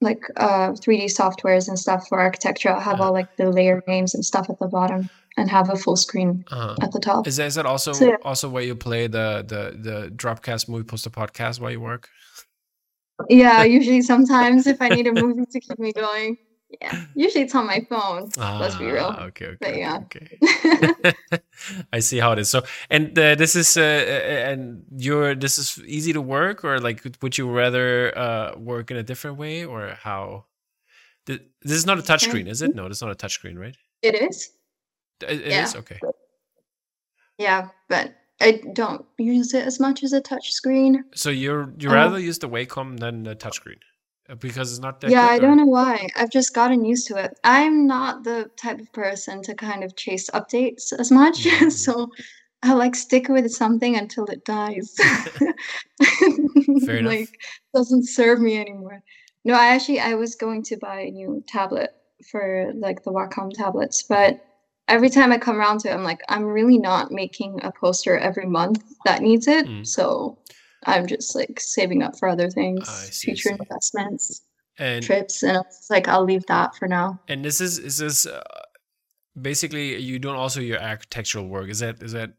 like 0.00 0.20
uh 0.36 0.72
3D 0.72 1.06
softwares 1.06 1.68
and 1.68 1.78
stuff 1.78 2.06
for 2.08 2.18
architecture, 2.20 2.70
I'll 2.70 2.80
have 2.80 2.94
Uh-huh. 2.94 3.04
all 3.08 3.12
like 3.12 3.28
the 3.36 3.50
layer 3.50 3.82
names 3.86 4.14
and 4.14 4.24
stuff 4.24 4.46
at 4.50 4.58
the 4.58 4.66
bottom 4.68 5.08
and 5.36 5.50
have 5.50 5.70
a 5.70 5.76
full 5.76 5.96
screen 5.96 6.44
uh-huh. 6.50 6.76
at 6.82 6.92
the 6.92 7.00
top. 7.00 7.26
Is 7.26 7.36
that, 7.36 7.46
is 7.46 7.54
that 7.54 7.66
also 7.66 7.92
So, 7.92 8.06
yeah. 8.06 8.16
also 8.24 8.48
where 8.48 8.62
you 8.62 8.74
play 8.74 9.06
the 9.06 9.44
the 9.46 9.76
the 9.78 10.10
Dropcast 10.10 10.68
movie 10.68 10.84
poster 10.84 11.10
podcast 11.10 11.60
while 11.60 11.70
you 11.70 11.80
work? 11.80 12.08
Yeah, 13.28 13.62
usually 13.78 14.02
sometimes 14.02 14.66
if 14.66 14.80
I 14.80 14.88
need 14.88 15.06
a 15.06 15.12
movie 15.12 15.44
to 15.50 15.60
keep 15.60 15.78
me 15.78 15.92
going. 15.92 16.38
Yeah. 16.80 17.04
Usually 17.14 17.44
it's 17.44 17.54
on 17.54 17.66
my 17.66 17.84
phone. 17.88 18.30
Let's 18.38 18.76
be 18.76 18.86
real. 18.86 19.14
Ah, 19.14 19.24
Okay, 19.24 19.46
okay, 19.46 19.56
But 19.60 19.76
yeah. 19.76 19.98
okay. 20.04 21.42
I 21.92 21.98
see 22.00 22.18
how 22.18 22.32
it 22.32 22.38
is. 22.38 22.48
So, 22.48 22.62
and 22.88 23.18
uh, 23.18 23.34
this 23.34 23.54
is, 23.54 23.76
uh, 23.76 23.82
uh, 23.82 24.50
and 24.50 24.84
you're, 24.96 25.34
this 25.34 25.58
is 25.58 25.78
easy 25.86 26.14
to 26.14 26.22
work, 26.22 26.64
or 26.64 26.80
like, 26.80 27.04
would 27.20 27.36
you 27.36 27.50
rather 27.50 28.16
uh, 28.16 28.54
work 28.56 28.90
in 28.90 28.96
a 28.96 29.02
different 29.02 29.36
way, 29.36 29.66
or 29.66 29.98
how? 30.00 30.46
This 31.26 31.40
is 31.62 31.84
not 31.84 31.98
a 31.98 32.02
touchscreen, 32.02 32.48
is 32.48 32.62
it? 32.62 32.74
No, 32.74 32.86
it's 32.86 33.02
not 33.02 33.10
a 33.10 33.14
touchscreen, 33.14 33.58
right? 33.58 33.76
It 34.00 34.14
is. 34.14 34.50
It, 35.22 35.40
it 35.42 35.46
Yeah. 35.48 35.64
is? 35.64 35.74
okay. 35.76 35.98
Yeah, 37.38 37.68
but 37.88 38.14
I 38.40 38.60
don't 38.72 39.04
use 39.18 39.54
it 39.54 39.66
as 39.66 39.80
much 39.80 40.02
as 40.02 40.12
a 40.12 40.20
touch 40.20 40.52
screen. 40.52 41.04
So 41.14 41.30
you're 41.30 41.72
you 41.78 41.88
Uh, 41.90 41.94
rather 41.94 42.18
use 42.18 42.38
the 42.38 42.48
Wacom 42.48 42.98
than 42.98 43.22
the 43.22 43.34
touchscreen 43.36 43.78
Uh, 44.28 44.34
because 44.36 44.70
it's 44.72 44.80
not 44.80 45.00
that. 45.00 45.10
yeah, 45.10 45.26
good, 45.26 45.32
I 45.32 45.36
or- 45.36 45.40
don't 45.40 45.56
know 45.56 45.66
why. 45.66 46.08
I've 46.16 46.30
just 46.30 46.54
gotten 46.54 46.84
used 46.84 47.06
to 47.08 47.16
it. 47.24 47.32
I'm 47.44 47.86
not 47.86 48.24
the 48.24 48.50
type 48.56 48.80
of 48.80 48.92
person 48.92 49.42
to 49.42 49.54
kind 49.54 49.82
of 49.84 49.96
chase 49.96 50.28
updates 50.30 50.92
as 50.98 51.10
much, 51.10 51.44
Mhm. 51.44 51.72
so 51.72 52.08
I 52.62 52.74
like 52.74 52.94
stick 52.94 53.28
with 53.28 53.50
something 53.50 53.96
until 53.96 54.24
it 54.26 54.44
dies. 54.44 54.94
Fair 56.86 56.96
enough. 56.98 57.12
like 57.12 57.28
doesn't 57.74 58.06
serve 58.08 58.40
me 58.40 58.58
anymore. 58.58 59.02
No, 59.44 59.54
I 59.54 59.68
actually 59.74 59.98
I 60.00 60.14
was 60.14 60.34
going 60.36 60.62
to 60.64 60.76
buy 60.76 61.00
a 61.00 61.10
new 61.10 61.42
tablet 61.48 61.90
for 62.30 62.72
like 62.76 63.02
the 63.02 63.10
Wacom 63.12 63.50
tablets, 63.52 64.04
but 64.04 64.40
every 64.88 65.10
time 65.10 65.32
I 65.32 65.38
come 65.38 65.56
around 65.58 65.80
to 65.80 65.90
it, 65.90 65.94
I'm 65.94 66.04
like, 66.04 66.20
I'm 66.28 66.44
really 66.44 66.78
not 66.78 67.10
making 67.10 67.60
a 67.62 67.72
poster 67.72 68.18
every 68.18 68.46
month 68.46 68.82
that 69.04 69.22
needs 69.22 69.46
it. 69.48 69.66
Mm. 69.66 69.86
So 69.86 70.38
I'm 70.84 71.06
just 71.06 71.34
like 71.34 71.60
saving 71.60 72.02
up 72.02 72.18
for 72.18 72.28
other 72.28 72.50
things, 72.50 72.88
see, 72.88 73.26
future 73.26 73.50
see. 73.50 73.56
investments, 73.60 74.42
And 74.78 75.04
trips, 75.04 75.42
and 75.42 75.56
it's 75.58 75.88
like 75.90 76.08
I'll 76.08 76.24
leave 76.24 76.46
that 76.46 76.74
for 76.76 76.88
now. 76.88 77.20
and 77.28 77.44
this 77.44 77.60
is 77.60 77.78
is 77.78 77.98
this 77.98 78.26
uh, 78.26 78.42
basically 79.40 79.96
you 79.98 80.18
doing 80.18 80.34
also 80.36 80.60
your 80.60 80.80
architectural 80.80 81.46
work? 81.46 81.68
Is 81.68 81.78
that 81.80 82.02
is 82.02 82.12
that 82.12 82.32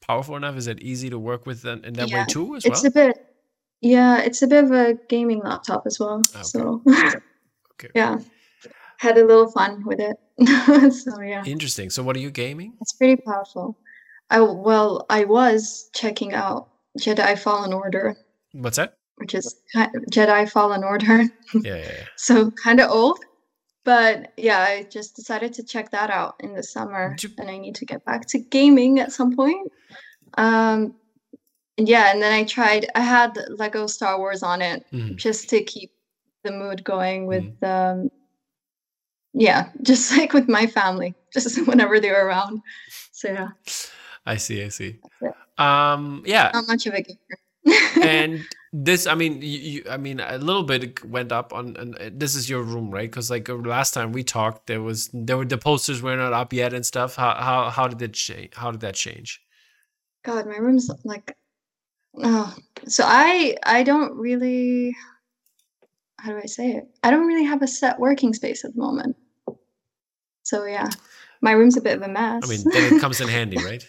powerful 0.00 0.36
enough? 0.36 0.56
Is 0.56 0.64
that 0.64 0.80
easy 0.82 1.10
to 1.10 1.18
work 1.18 1.46
with 1.46 1.64
in, 1.64 1.84
in 1.84 1.94
that 1.94 2.10
way 2.10 2.24
too 2.28 2.56
as 2.56 2.64
It's 2.64 2.82
well? 2.82 2.88
a 2.88 2.90
bit, 2.90 3.26
yeah, 3.82 4.20
it's 4.20 4.42
a 4.42 4.46
bit 4.46 4.64
of 4.64 4.72
a 4.72 4.94
gaming 5.08 5.40
laptop 5.40 5.86
as 5.86 6.00
well. 6.00 6.22
Okay. 6.34 6.42
So 6.42 6.82
Okay. 7.74 7.88
yeah, 7.94 8.18
had 9.00 9.16
a 9.16 9.24
little 9.24 9.50
fun 9.50 9.82
with 9.86 9.98
it. 9.98 10.16
so 10.92 11.20
yeah. 11.22 11.42
Interesting. 11.46 11.88
So 11.90 12.02
what 12.02 12.14
are 12.16 12.20
you 12.20 12.30
gaming? 12.30 12.74
It's 12.82 12.92
pretty 12.92 13.20
powerful. 13.22 13.76
I 14.28 14.40
well, 14.40 15.06
I 15.08 15.24
was 15.24 15.88
checking 15.94 16.34
out 16.34 16.68
Jedi 16.98 17.38
Fallen 17.38 17.72
Order, 17.72 18.16
What's 18.52 18.76
that? 18.76 18.96
which 19.16 19.34
is 19.34 19.54
Jedi 20.12 20.50
Fallen 20.50 20.84
Order, 20.84 21.22
Yeah, 21.54 21.60
yeah, 21.64 21.76
yeah. 21.76 22.04
so 22.16 22.50
kind 22.50 22.80
of 22.80 22.90
old. 22.90 23.18
But 23.84 24.32
yeah, 24.36 24.58
I 24.60 24.86
just 24.90 25.16
decided 25.16 25.54
to 25.54 25.62
check 25.64 25.90
that 25.92 26.10
out 26.10 26.34
in 26.40 26.54
the 26.54 26.62
summer, 26.62 27.16
you- 27.22 27.30
and 27.38 27.48
I 27.50 27.56
need 27.58 27.74
to 27.76 27.86
get 27.86 28.04
back 28.04 28.26
to 28.28 28.38
gaming 28.38 29.00
at 29.00 29.12
some 29.12 29.34
point. 29.34 29.72
Um, 30.36 30.94
yeah, 31.78 32.12
and 32.12 32.20
then 32.22 32.32
I 32.32 32.44
tried. 32.44 32.86
I 32.94 33.00
had 33.00 33.38
Lego 33.48 33.86
Star 33.86 34.18
Wars 34.18 34.42
on 34.42 34.60
it 34.62 34.84
Mhm. 34.92 35.16
just 35.16 35.48
to 35.50 35.62
keep 35.64 35.90
the 36.44 36.52
mood 36.52 36.84
going 36.84 37.26
with 37.26 37.44
Mm-hmm. 37.60 38.04
um 38.04 38.10
yeah 39.32 39.68
just 39.82 40.10
like 40.16 40.32
with 40.32 40.48
my 40.48 40.66
family 40.66 41.14
just 41.32 41.66
whenever 41.66 42.00
they 42.00 42.10
were 42.10 42.26
around 42.26 42.60
so 43.12 43.28
yeah 43.28 43.48
I 44.26 44.36
see. 44.36 44.62
I 44.62 44.68
see. 44.68 44.98
Um, 45.56 46.22
yeah. 46.26 46.50
not 46.52 46.68
much 46.68 46.86
of 46.86 46.94
a 46.94 47.02
gamer 47.02 47.18
and 48.02 48.46
this 48.72 49.06
i 49.06 49.14
mean 49.14 49.42
you, 49.42 49.58
you 49.58 49.84
i 49.90 49.96
mean 49.96 50.20
a 50.20 50.38
little 50.38 50.62
bit 50.62 51.04
went 51.04 51.32
up 51.32 51.52
on 51.52 51.76
and 51.76 51.94
uh, 51.98 52.10
this 52.12 52.34
is 52.34 52.48
your 52.48 52.62
room 52.62 52.90
right 52.90 53.10
because 53.10 53.30
like 53.30 53.48
uh, 53.50 53.54
last 53.54 53.92
time 53.92 54.12
we 54.12 54.22
talked 54.22 54.66
there 54.66 54.80
was 54.80 55.10
there 55.12 55.36
were 55.36 55.44
the 55.44 55.58
posters 55.58 56.00
were 56.00 56.16
not 56.16 56.32
up 56.32 56.52
yet 56.52 56.72
and 56.72 56.86
stuff 56.86 57.16
how 57.16 57.34
how, 57.34 57.68
how 57.68 57.88
did 57.88 58.00
it 58.00 58.14
change 58.14 58.50
how 58.54 58.70
did 58.70 58.80
that 58.80 58.94
change 58.94 59.42
god 60.24 60.46
my 60.46 60.56
room's 60.56 60.90
like 61.04 61.36
oh 62.22 62.54
so 62.86 63.04
i 63.06 63.56
i 63.64 63.82
don't 63.82 64.16
really 64.16 64.94
how 66.22 66.30
do 66.30 66.38
i 66.38 66.46
say 66.46 66.72
it? 66.72 66.88
I 67.02 67.10
don't 67.10 67.26
really 67.26 67.44
have 67.44 67.62
a 67.62 67.66
set 67.66 67.98
working 67.98 68.34
space 68.34 68.64
at 68.64 68.74
the 68.74 68.80
moment. 68.80 69.16
So 70.42 70.64
yeah 70.64 70.88
my 71.40 71.52
room's 71.52 71.76
a 71.76 71.80
bit 71.80 71.96
of 71.96 72.02
a 72.02 72.08
mess. 72.08 72.42
i 72.44 72.46
mean 72.46 72.60
then 72.72 72.94
it 72.94 73.00
comes 73.00 73.20
in 73.20 73.28
handy 73.36 73.56
right? 73.56 73.86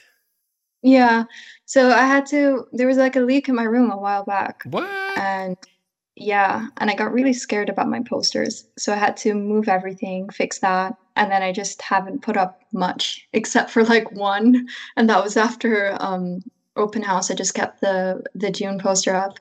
Yeah 0.81 1.25
so 1.65 1.91
i 1.91 2.05
had 2.05 2.25
to 2.27 2.65
there 2.71 2.87
was 2.87 2.97
like 2.97 3.15
a 3.15 3.21
leak 3.21 3.49
in 3.49 3.55
my 3.55 3.63
room 3.63 3.91
a 3.91 3.97
while 3.97 4.23
back. 4.23 4.63
What? 4.65 4.89
And 5.17 5.57
yeah 6.15 6.67
and 6.77 6.89
i 6.89 6.95
got 6.95 7.13
really 7.13 7.33
scared 7.33 7.69
about 7.69 7.89
my 7.89 8.01
posters. 8.01 8.67
So 8.77 8.93
i 8.93 8.97
had 8.97 9.17
to 9.17 9.33
move 9.33 9.67
everything 9.67 10.29
fix 10.29 10.59
that 10.59 10.95
and 11.15 11.31
then 11.31 11.43
i 11.43 11.51
just 11.51 11.81
haven't 11.81 12.21
put 12.21 12.37
up 12.37 12.61
much 12.73 13.27
except 13.33 13.71
for 13.71 13.83
like 13.83 14.11
one. 14.11 14.67
And 14.95 15.09
that 15.09 15.23
was 15.23 15.37
after 15.37 15.97
um 15.99 16.41
open 16.75 17.01
house. 17.01 17.29
I 17.29 17.35
just 17.35 17.53
kept 17.53 17.81
the 17.81 18.23
the 18.33 18.49
Dune 18.51 18.79
poster 18.79 19.13
up 19.15 19.39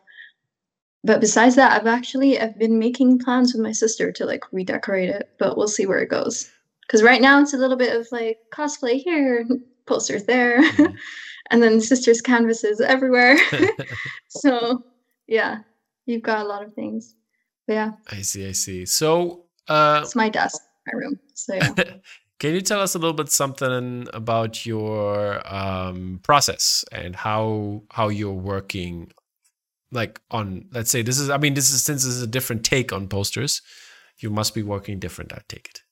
but 1.05 1.21
besides 1.21 1.57
that, 1.57 1.81
I've 1.81 1.87
actually 1.87 2.39
I've 2.41 2.59
been 2.59 2.79
making 2.79 3.19
plans 3.21 3.53
with 3.53 3.63
my 3.63 3.73
sister 3.73 4.13
to 4.13 4.25
like 4.27 4.45
redecorate 4.53 5.09
it, 5.09 5.31
but 5.39 5.57
we'll 5.57 5.69
see 5.69 5.87
where 5.87 6.01
it 6.01 6.11
goes. 6.11 6.51
Because 6.83 7.03
right 7.03 7.21
now 7.21 7.41
it's 7.41 7.55
a 7.55 7.59
little 7.59 7.77
bit 7.77 7.95
of 7.99 8.07
like 8.11 8.39
cosplay 8.53 9.01
here, 9.01 9.47
posters 9.87 10.25
there, 10.25 10.61
Mhm. 10.63 10.97
and 11.51 11.63
then 11.63 11.81
sister's 11.81 12.21
canvases 12.21 12.81
everywhere. 12.81 13.37
so 14.29 14.85
yeah, 15.27 15.59
you've 16.07 16.23
got 16.23 16.45
a 16.45 16.49
lot 16.49 16.65
of 16.65 16.75
things. 16.75 17.15
But 17.67 17.75
yeah, 17.75 17.91
I 18.11 18.23
see, 18.23 18.49
I 18.49 18.53
see. 18.53 18.85
So, 18.87 19.45
uh, 19.69 20.01
it's 20.03 20.17
my 20.17 20.29
desk, 20.29 20.61
my 20.87 20.99
room. 20.99 21.19
So 21.35 21.55
yeah. 21.55 21.73
can 22.41 22.55
you 22.55 22.61
tell 22.61 22.81
us 22.81 22.95
a 22.95 22.99
little 22.99 23.15
bit 23.15 23.31
something 23.31 24.09
about 24.13 24.67
your 24.67 25.41
um, 25.53 26.21
process 26.23 26.85
and 26.93 27.15
how 27.15 27.83
how 27.91 28.09
you're 28.09 28.33
working, 28.33 29.13
like 29.93 30.21
on 30.31 30.67
let's 30.73 30.91
say 30.91 31.03
this 31.03 31.19
is 31.19 31.31
I 31.31 31.39
mean 31.39 31.55
this 31.55 31.71
is 31.73 31.83
since 31.83 32.05
this 32.05 32.15
is 32.15 32.23
a 32.23 32.27
different 32.27 32.65
take 32.65 32.93
on 32.93 33.09
posters, 33.09 33.63
you 34.19 34.31
must 34.31 34.55
be 34.55 34.63
working 34.63 34.99
different. 34.99 35.33
I 35.33 35.41
take 35.49 35.69
it. 35.69 35.83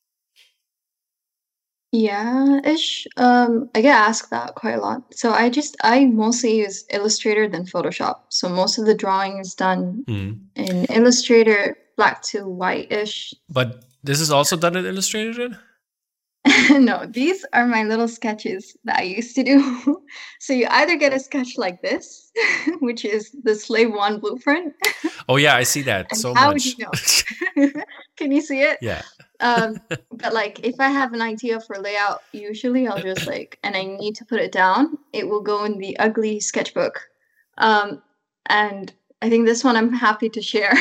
Yeah, 1.91 2.61
ish. 2.65 3.07
Um, 3.17 3.71
I 3.75 3.81
get 3.81 3.97
asked 3.97 4.31
that 4.31 4.55
quite 4.55 4.75
a 4.75 4.81
lot. 4.81 5.15
So 5.15 5.33
I 5.33 5.49
just 5.49 5.75
I 5.83 6.05
mostly 6.05 6.59
use 6.59 6.85
Illustrator 6.91 7.49
than 7.49 7.65
Photoshop. 7.65 8.17
So 8.29 8.49
most 8.49 8.79
of 8.79 8.85
the 8.85 8.95
drawing 8.95 9.39
is 9.39 9.55
done 9.55 10.05
Mm. 10.07 10.39
in 10.55 10.85
Illustrator, 10.87 11.79
black 11.97 12.21
to 12.31 12.47
white-ish. 12.47 13.33
But 13.49 13.85
this 14.05 14.21
is 14.21 14.31
also 14.31 14.57
done 14.57 14.77
in 14.77 14.85
Illustrator. 14.85 15.33
Then? 15.49 15.59
no, 16.71 17.07
these 17.07 17.45
are 17.53 17.67
my 17.67 17.83
little 17.85 18.09
sketches 18.09 18.77
that 18.85 18.99
I 18.99 19.03
used 19.03 19.35
to 19.37 19.43
do. 19.43 20.03
so 20.41 20.53
you 20.53 20.67
either 20.71 20.97
get 20.97 21.13
a 21.13 21.21
sketch 21.21 21.57
like 21.57 21.83
this, 21.83 22.31
which 22.81 23.05
is 23.05 23.35
the 23.43 23.55
Slave 23.55 23.93
One 23.93 24.21
blueprint. 24.21 24.75
Oh 25.29 25.37
yeah, 25.37 25.57
I 25.57 25.65
see 25.65 25.83
that 25.83 26.15
so 26.15 26.35
how 26.35 26.49
would 26.49 26.55
much. 26.57 27.25
you 27.57 27.67
know? 27.67 27.83
Can 28.17 28.33
you 28.33 28.41
see 28.41 28.63
it? 28.63 28.79
yeah. 28.81 29.03
um 29.41 29.81
but 30.11 30.35
like 30.35 30.59
if 30.65 30.81
i 30.81 30.89
have 30.89 31.13
an 31.13 31.23
idea 31.23 31.61
for 31.61 31.79
layout 31.79 32.23
usually 32.33 32.89
i'll 32.89 33.01
just 33.01 33.25
like 33.29 33.57
and 33.63 33.77
i 33.77 33.85
need 33.85 34.17
to 34.17 34.25
put 34.25 34.41
it 34.41 34.51
down 34.51 34.99
it 35.13 35.29
will 35.29 35.41
go 35.41 35.65
in 35.65 35.79
the 35.79 35.97
ugly 36.01 36.41
sketchbook 36.41 37.01
um 37.59 38.03
and 38.47 38.93
i 39.23 39.31
think 39.31 39.47
this 39.47 39.63
one 39.63 39.77
i'm 39.77 39.93
happy 39.93 40.29
to 40.29 40.43
share 40.43 40.75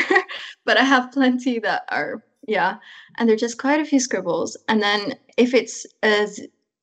but 0.64 0.76
i 0.76 0.82
have 0.82 1.12
plenty 1.12 1.60
that 1.60 1.84
are 1.88 2.20
yeah 2.48 2.76
and 3.16 3.28
they're 3.28 3.36
just 3.36 3.58
quite 3.58 3.80
a 3.80 3.84
few 3.84 4.00
scribbles 4.00 4.56
and 4.68 4.82
then 4.82 5.14
if 5.36 5.54
it's 5.54 5.86
as 6.02 6.40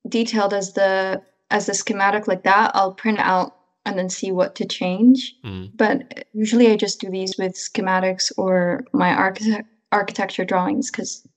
detailed 0.08 0.54
as 0.54 0.74
the 0.74 1.22
as 1.52 1.66
the 1.66 1.74
schematic 1.74 2.28
like 2.28 2.44
that 2.44 2.72
i'll 2.76 2.94
print 2.94 3.20
out 3.20 3.56
and 3.86 3.98
then 4.00 4.10
see 4.10 4.32
what 4.32 4.56
to 4.56 4.66
change 4.66 5.36
Mm. 5.44 5.72
but 5.76 6.26
usually 6.34 6.72
I 6.72 6.76
just 6.76 7.00
do 7.00 7.10
these 7.10 7.38
with 7.38 7.54
schematics 7.54 8.32
or 8.38 8.84
my 8.94 9.12
architect 9.14 9.68
architecture 9.92 10.46
drawings 10.46 10.90
because 10.92 11.28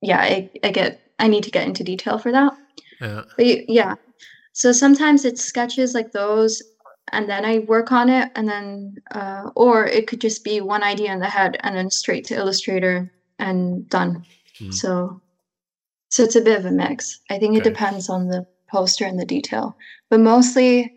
yeah, 0.00 0.20
I, 0.20 0.50
I 0.62 0.70
get 0.70 1.00
I 1.18 1.26
need 1.28 1.44
to 1.44 1.50
get 1.50 1.66
into 1.66 1.82
detail 1.84 2.18
for 2.18 2.30
that. 2.32 2.52
Yeah. 3.00 3.22
But 3.36 3.68
yeah, 3.68 3.94
so 4.52 4.72
sometimes 4.72 5.24
it's 5.24 5.44
sketches 5.44 5.94
like 5.94 6.12
those, 6.12 6.62
and 7.12 7.28
then 7.28 7.44
I 7.44 7.60
work 7.60 7.90
on 7.92 8.08
it, 8.08 8.30
and 8.36 8.48
then 8.48 8.96
uh, 9.12 9.50
or 9.56 9.86
it 9.86 10.06
could 10.06 10.20
just 10.20 10.44
be 10.44 10.60
one 10.60 10.82
idea 10.82 11.12
in 11.12 11.20
the 11.20 11.26
head 11.26 11.56
and 11.60 11.76
then 11.76 11.90
straight 11.90 12.24
to 12.26 12.34
Illustrator 12.36 13.10
and 13.38 13.88
done. 13.88 14.24
Hmm. 14.58 14.70
So 14.70 15.20
so 16.10 16.22
it's 16.24 16.36
a 16.36 16.40
bit 16.40 16.58
of 16.58 16.64
a 16.66 16.70
mix. 16.70 17.20
I 17.30 17.38
think 17.38 17.56
it 17.56 17.64
depends 17.64 18.08
on 18.08 18.28
the 18.28 18.46
poster 18.70 19.04
and 19.04 19.18
the 19.20 19.26
detail, 19.26 19.76
but 20.10 20.20
mostly 20.20 20.92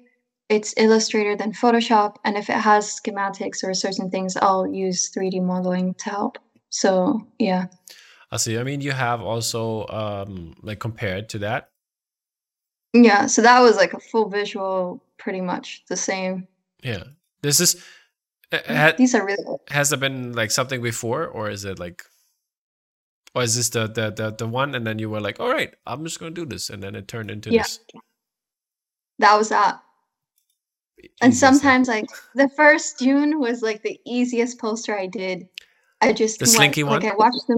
it's 0.50 0.74
Illustrator 0.78 1.36
than 1.36 1.54
Photoshop. 1.54 2.16
And 2.26 2.36
if 2.38 2.50
it 2.50 2.58
has 2.58 2.88
schematics 3.00 3.64
or 3.64 3.74
certain 3.74 4.10
things, 4.10 4.36
I'll 4.38 4.68
use 4.68 5.10
3D 5.16 5.42
modeling 5.42 5.94
to 5.96 6.10
help. 6.10 6.38
So 6.70 7.26
yeah, 7.40 7.66
I 8.32 8.38
see. 8.38 8.58
I 8.58 8.64
mean, 8.64 8.82
you 8.82 8.92
have 8.92 9.22
also 9.22 9.86
um 9.88 10.56
like 10.62 10.80
compared 10.80 11.30
to 11.30 11.40
that. 11.40 11.70
yeah. 12.94 13.28
So 13.28 13.42
that 13.42 13.60
was 13.62 13.76
like 13.76 13.94
a 13.94 14.00
full 14.00 14.30
visual, 14.30 15.04
pretty 15.18 15.42
much 15.42 15.84
the 15.88 15.98
same. 15.98 16.48
Yeah. 16.84 17.04
This 17.42 17.60
is 17.60 17.76
uh, 18.52 18.60
ha- 18.68 18.94
These 18.98 19.16
are 19.16 19.26
really 19.26 19.44
has 19.70 19.90
there 19.90 20.00
been 20.00 20.34
like 20.34 20.52
something 20.52 20.82
before 20.82 21.26
or 21.28 21.50
is 21.50 21.66
it 21.66 21.80
like 21.80 22.04
or 23.36 23.44
is 23.44 23.56
this 23.56 23.70
the 23.70 23.88
the 23.88 24.12
the, 24.12 24.32
the 24.32 24.48
one 24.48 24.76
and 24.76 24.86
then 24.86 25.00
you 25.00 25.10
were 25.10 25.22
like 25.22 25.40
all 25.40 25.52
right 25.52 25.74
i'm 25.88 26.04
just 26.04 26.20
going 26.20 26.34
to 26.34 26.42
do 26.42 26.46
this 26.48 26.70
and 26.70 26.82
then 26.84 26.96
it 26.96 27.08
turned 27.08 27.32
into 27.32 27.50
Yeah. 27.52 27.64
this 27.64 27.80
that 29.20 29.38
was 29.38 29.50
that. 29.50 29.80
And 31.22 31.36
sometimes 31.36 31.88
like 31.88 32.06
the 32.36 32.50
first 32.50 32.98
Dune 33.00 33.40
was 33.40 33.62
like 33.62 33.82
the 33.84 34.00
easiest 34.06 34.60
poster 34.60 34.98
I 34.98 35.08
did. 35.08 35.48
I 36.02 36.14
just 36.14 36.40
The 36.40 36.44
went- 36.46 36.56
Slinky 36.56 36.84
like 36.84 37.04
one? 37.04 37.12
I 37.12 37.16
watched 37.16 37.48
them. 37.48 37.58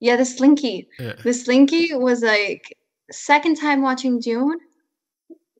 Yeah, 0.00 0.16
the 0.16 0.24
Slinky. 0.24 0.88
yeah. 0.98 1.14
The 1.22 1.32
Slinky 1.34 1.94
was 1.94 2.22
like 2.22 2.76
second 3.10 3.56
time 3.56 3.82
watching 3.82 4.20
Dune. 4.20 4.58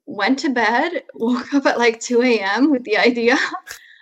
Went 0.06 0.38
to 0.40 0.50
bed, 0.50 1.02
woke 1.14 1.52
up 1.54 1.66
at 1.66 1.78
like 1.78 2.00
2 2.00 2.22
a.m. 2.22 2.70
with 2.70 2.84
the 2.84 2.98
idea. 2.98 3.36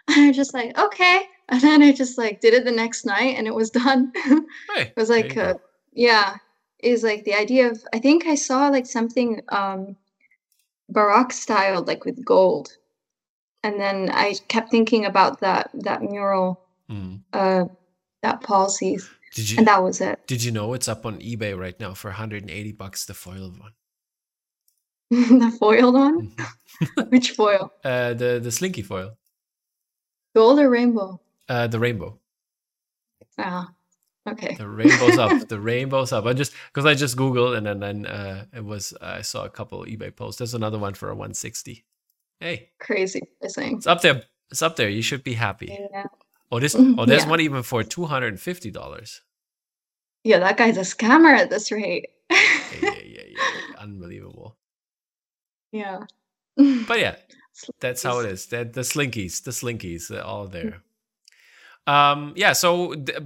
And 0.08 0.16
I 0.28 0.32
just 0.32 0.52
like, 0.54 0.76
okay. 0.78 1.22
And 1.52 1.60
then 1.60 1.82
I 1.82 1.92
just 1.92 2.16
like 2.16 2.40
did 2.40 2.54
it 2.54 2.64
the 2.64 2.70
next 2.72 3.04
night 3.04 3.34
and 3.36 3.46
it 3.46 3.54
was 3.54 3.70
done. 3.82 4.12
it 4.14 4.92
was 4.96 5.10
like 5.10 5.36
uh, 5.36 5.54
yeah. 5.92 6.36
Is 6.78 7.02
like 7.02 7.24
the 7.24 7.34
idea 7.34 7.68
of 7.70 7.84
I 7.92 7.98
think 7.98 8.26
I 8.26 8.36
saw 8.36 8.68
like 8.68 8.86
something 8.86 9.40
um 9.50 9.96
Baroque 10.88 11.32
styled 11.32 11.86
like 11.86 12.04
with 12.04 12.24
gold. 12.24 12.76
And 13.62 13.78
then 13.80 14.10
I 14.10 14.34
kept 14.48 14.70
thinking 14.70 15.04
about 15.04 15.40
that 15.40 15.70
that 15.74 16.02
mural 16.02 16.60
Mm. 16.90 17.20
uh 17.32 17.64
that 18.22 18.40
Paul 18.42 18.68
sees. 18.68 19.08
did 19.34 19.50
you 19.50 19.58
And 19.58 19.66
that 19.68 19.82
was 19.82 20.00
it. 20.00 20.18
did 20.26 20.42
you 20.42 20.50
know 20.52 20.74
it's 20.74 20.88
up 20.88 21.04
on 21.06 21.18
ebay 21.20 21.56
right 21.58 21.78
now 21.78 21.94
for 21.94 22.08
180 22.10 22.72
bucks 22.72 23.04
the 23.06 23.14
foiled 23.14 23.58
one 23.60 23.72
the 25.10 25.50
foiled 25.58 25.94
one? 25.94 26.16
Mhm. 26.30 27.10
Which 27.10 27.30
foil? 27.32 27.72
uh 27.84 28.14
the 28.14 28.40
the 28.42 28.50
slinky 28.50 28.82
foil 28.82 29.18
Gold 30.34 30.58
or 30.60 30.70
rainbow? 30.70 31.20
Uh 31.50 31.66
the 31.66 31.78
rainbow 31.78 32.18
Ah, 33.38 33.70
okay. 34.28 34.54
the 34.54 34.68
rainbow's 34.68 35.18
up 35.18 35.48
the 35.48 35.58
rainbow's 35.60 36.12
up 36.12 36.24
i 36.26 36.32
just 36.32 36.52
because 36.72 36.86
i 36.86 36.94
just 36.94 37.16
googled 37.16 37.56
and 37.56 37.66
then 37.66 37.80
then 37.80 38.06
uh 38.06 38.44
it 38.54 38.64
was 38.64 38.94
i 39.02 39.20
saw 39.22 39.44
a 39.44 39.50
couple 39.50 39.84
ebay 39.84 40.14
posts 40.14 40.38
there's 40.38 40.54
another 40.54 40.78
one 40.78 40.94
for 40.94 41.08
a 41.10 41.14
160 41.14 41.84
hey 42.40 42.70
Crazy 42.80 43.22
pricing. 43.40 43.76
it's 43.76 43.86
up 43.86 44.00
there 44.02 44.22
it's 44.50 44.62
up 44.62 44.76
there 44.76 44.88
you 44.88 45.02
should 45.02 45.22
be 45.24 45.34
happy 45.34 45.76
Yeah. 45.92 46.04
oh 46.52 46.60
this 46.60 46.74
oh 46.78 47.04
there's 47.06 47.24
yeah. 47.24 47.30
one 47.30 47.40
even 47.40 47.62
for 47.62 47.82
250 47.82 48.70
dollars 48.70 49.20
yeah, 50.22 50.38
that 50.38 50.58
guy's 50.58 50.76
a 50.76 50.80
scammer 50.80 51.32
at 51.34 51.48
this 51.48 51.72
rate. 51.72 52.10
yeah, 52.30 52.38
yeah, 52.82 52.90
yeah, 53.02 53.22
yeah. 53.30 53.76
unbelievable 53.78 54.56
yeah. 55.72 56.00
but 56.86 56.98
yeah 57.00 57.16
that's 57.80 58.02
how 58.02 58.18
it 58.20 58.26
is 58.30 58.46
that 58.46 58.74
the 58.74 58.82
slinkies 58.82 59.42
the 59.44 59.50
slinkies 59.50 60.08
they're 60.08 60.24
all 60.24 60.46
there 60.46 60.82
um 61.86 62.32
yeah 62.36 62.52
so 62.52 62.94
th- 62.94 63.18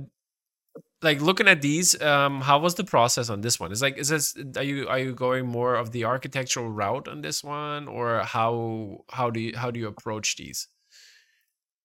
like 1.03 1.21
looking 1.21 1.49
at 1.49 1.61
these 1.61 2.01
um 2.01 2.41
how 2.41 2.59
was 2.59 2.75
the 2.77 2.85
process 2.85 3.29
on 3.29 3.41
this 3.43 3.61
one 3.61 3.71
is 3.73 3.83
like 3.83 3.99
is 3.99 4.09
this 4.09 4.37
are 4.57 4.63
you 4.63 4.89
are 4.89 4.99
you 4.99 5.15
going 5.15 5.47
more 5.47 5.75
of 5.75 5.93
the 5.93 6.05
architectural 6.05 6.71
route 6.71 7.09
on 7.09 7.21
this 7.21 7.45
one 7.45 7.89
or 7.89 8.21
how 8.21 9.05
how 9.11 9.29
do 9.31 9.41
you 9.41 9.57
how 9.57 9.71
do 9.71 9.79
you 9.79 9.87
approach 9.87 10.37
these 10.37 10.69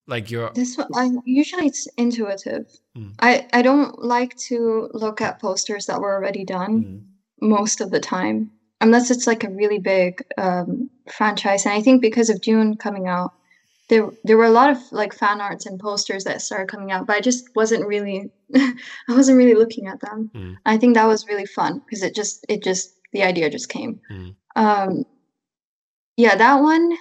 like 0.10 0.32
your 0.32 0.52
This 0.56 0.76
one, 0.76 0.90
I, 0.96 1.22
usually 1.24 1.68
it's 1.68 1.88
intuitive. 1.96 2.66
Mm. 2.98 3.14
I, 3.20 3.48
I 3.54 3.62
don't 3.62 4.04
like 4.04 4.36
to 4.48 4.90
look 4.92 5.22
at 5.22 5.40
posters 5.40 5.86
that 5.86 6.02
were 6.02 6.14
already 6.16 6.44
done 6.44 6.84
Mm, 6.84 7.02
most 7.42 7.80
of 7.80 7.92
the 7.92 8.00
time, 8.00 8.52
unless 8.82 9.12
it's 9.12 9.28
like 9.28 9.44
a 9.44 9.50
really 9.50 9.78
big 9.80 10.26
um, 10.38 10.90
franchise. 11.12 11.66
And 11.66 11.76
I 11.76 11.82
think 11.82 12.02
because 12.02 12.30
of 12.30 12.42
Dune 12.42 12.76
coming 12.76 13.08
out, 13.08 13.34
there 13.90 14.10
there 14.24 14.38
were 14.38 14.46
a 14.46 14.52
lot 14.52 14.70
of 14.70 14.78
like 14.92 15.14
fan 15.14 15.42
arts 15.42 15.66
and 15.66 15.80
posters 15.80 16.24
that 16.24 16.42
started 16.42 16.70
coming 16.70 16.92
out, 16.92 17.08
but 17.08 17.16
I 17.18 17.22
just 17.22 17.50
wasn't 17.56 17.88
really 17.88 18.30
I 18.56 18.74
wasn't 19.10 19.38
really 19.38 19.56
looking 19.56 19.88
at 19.88 20.00
them. 20.00 20.32
Mm. 20.34 20.58
I 20.66 20.78
think 20.78 20.96
that 20.96 21.06
was 21.08 21.28
really 21.28 21.46
fun 21.46 21.80
because 21.80 22.04
it 22.04 22.16
just 22.16 22.46
it 22.48 22.64
just 22.64 22.94
the 23.12 23.24
idea 23.24 23.50
just 23.50 23.70
came. 23.70 24.00
Mm. 24.12 24.36
Um, 24.56 25.06
yeah, 26.18 26.36
that 26.36 26.62
one. 26.62 26.96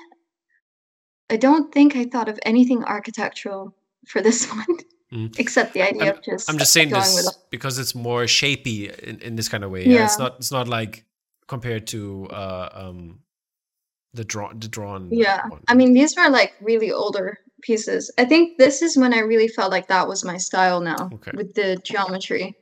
I 1.30 1.36
don't 1.36 1.70
think 1.72 1.94
I 1.94 2.04
thought 2.04 2.30
of 2.30 2.38
anything 2.42 2.84
architectural 2.84 3.74
for 4.06 4.22
this 4.22 4.46
one, 4.52 4.78
Mm. 5.12 5.38
except 5.38 5.72
the 5.72 5.80
idea 5.80 6.12
of 6.12 6.22
just. 6.22 6.50
i'm 6.50 6.58
just 6.58 6.70
saying 6.70 6.90
going 6.90 7.00
this 7.00 7.38
because 7.48 7.78
it's 7.78 7.94
more 7.94 8.24
shapy 8.24 8.90
in, 9.02 9.18
in 9.20 9.36
this 9.36 9.48
kind 9.48 9.64
of 9.64 9.70
way 9.70 9.86
yeah. 9.86 10.04
it's 10.04 10.18
not 10.18 10.36
it's 10.36 10.52
not 10.52 10.68
like 10.68 11.06
compared 11.46 11.86
to 11.86 12.26
uh 12.30 12.68
um 12.74 13.20
the 14.14 14.24
draw 14.24 14.52
the 14.52 14.68
drawn 14.68 15.08
Yeah, 15.10 15.46
one. 15.48 15.62
I 15.68 15.74
mean, 15.74 15.92
these 15.92 16.16
were 16.16 16.28
like 16.30 16.54
really 16.60 16.90
older 16.92 17.38
pieces. 17.62 18.10
I 18.18 18.24
think 18.24 18.58
this 18.58 18.82
is 18.82 18.96
when 18.96 19.12
I 19.12 19.18
really 19.20 19.48
felt 19.48 19.70
like 19.70 19.88
that 19.88 20.08
was 20.08 20.24
my 20.24 20.36
style 20.36 20.80
now 20.80 21.10
Okay. 21.12 21.32
with 21.34 21.54
the 21.54 21.76
geometry. 21.84 22.56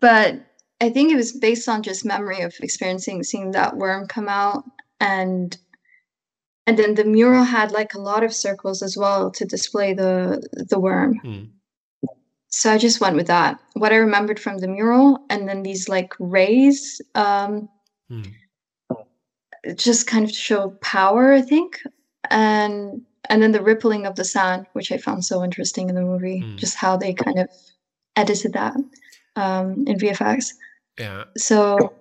But 0.00 0.44
I 0.80 0.90
think 0.90 1.12
it 1.12 1.16
was 1.16 1.32
based 1.32 1.68
on 1.68 1.82
just 1.82 2.04
memory 2.04 2.40
of 2.40 2.54
experiencing 2.60 3.22
seeing 3.22 3.52
that 3.52 3.76
worm 3.76 4.06
come 4.06 4.28
out 4.28 4.64
and 5.00 5.56
and 6.66 6.78
then 6.78 6.94
the 6.94 7.04
mural 7.04 7.44
had 7.44 7.72
like 7.72 7.94
a 7.94 8.00
lot 8.00 8.24
of 8.24 8.32
circles 8.32 8.82
as 8.82 8.96
well 8.96 9.30
to 9.32 9.44
display 9.44 9.92
the 9.94 10.42
the 10.70 10.80
worm. 10.80 11.20
Mm. 11.24 11.50
So 12.48 12.72
I 12.72 12.78
just 12.78 13.00
went 13.00 13.16
with 13.16 13.26
that. 13.26 13.58
What 13.74 13.92
I 13.92 13.96
remembered 13.96 14.38
from 14.38 14.58
the 14.58 14.68
mural, 14.68 15.26
and 15.28 15.48
then 15.48 15.62
these 15.62 15.88
like 15.88 16.14
rays, 16.18 17.00
um, 17.14 17.68
Mm. 18.10 18.32
Just 19.76 20.06
kind 20.06 20.24
of 20.24 20.30
to 20.30 20.36
show 20.36 20.70
power, 20.80 21.32
I 21.32 21.42
think, 21.42 21.80
and 22.30 23.02
and 23.30 23.42
then 23.42 23.52
the 23.52 23.62
rippling 23.62 24.04
of 24.06 24.16
the 24.16 24.24
sand, 24.24 24.66
which 24.74 24.92
I 24.92 24.98
found 24.98 25.24
so 25.24 25.42
interesting 25.42 25.88
in 25.88 25.94
the 25.94 26.02
movie, 26.02 26.42
Mm. 26.42 26.56
just 26.56 26.76
how 26.76 26.96
they 26.96 27.14
kind 27.14 27.38
of 27.38 27.48
edited 28.16 28.52
that 28.52 28.76
um, 29.36 29.84
in 29.86 29.96
VFX. 29.98 30.50
Yeah. 30.98 31.24
So 31.36 31.94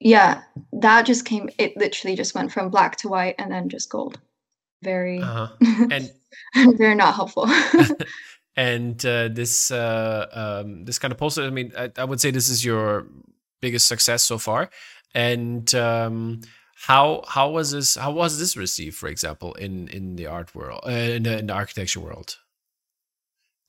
yeah, 0.00 0.42
that 0.72 1.06
just 1.06 1.24
came. 1.24 1.48
It 1.58 1.76
literally 1.76 2.16
just 2.16 2.34
went 2.34 2.52
from 2.52 2.68
black 2.70 2.96
to 2.96 3.08
white 3.08 3.36
and 3.38 3.52
then 3.52 3.68
just 3.68 3.88
gold. 3.88 4.18
Very, 4.82 5.18
Uh-huh. 5.20 5.48
And 5.90 6.76
very 6.76 6.94
not 6.96 7.14
helpful. 7.14 7.46
and 8.56 9.04
uh, 9.06 9.28
this 9.28 9.70
uh, 9.70 10.26
um, 10.32 10.84
this 10.84 10.98
kind 10.98 11.12
of 11.12 11.18
poster. 11.18 11.42
I 11.44 11.50
mean, 11.50 11.72
I, 11.78 11.90
I 11.96 12.04
would 12.04 12.20
say 12.20 12.30
this 12.32 12.48
is 12.48 12.64
your 12.64 13.06
biggest 13.60 13.86
success 13.88 14.22
so 14.24 14.38
far. 14.38 14.70
And 15.14 15.72
um, 15.74 16.40
how 16.86 17.22
how 17.26 17.50
was 17.50 17.70
this? 17.70 17.94
How 17.96 18.10
was 18.10 18.38
this 18.38 18.56
received, 18.56 18.96
for 18.96 19.08
example, 19.08 19.54
in 19.54 19.88
in 19.88 20.16
the 20.16 20.26
art 20.26 20.54
world, 20.54 20.80
uh, 20.86 20.90
in, 20.90 21.22
the, 21.22 21.38
in 21.38 21.46
the 21.46 21.54
architecture 21.54 22.00
world? 22.00 22.36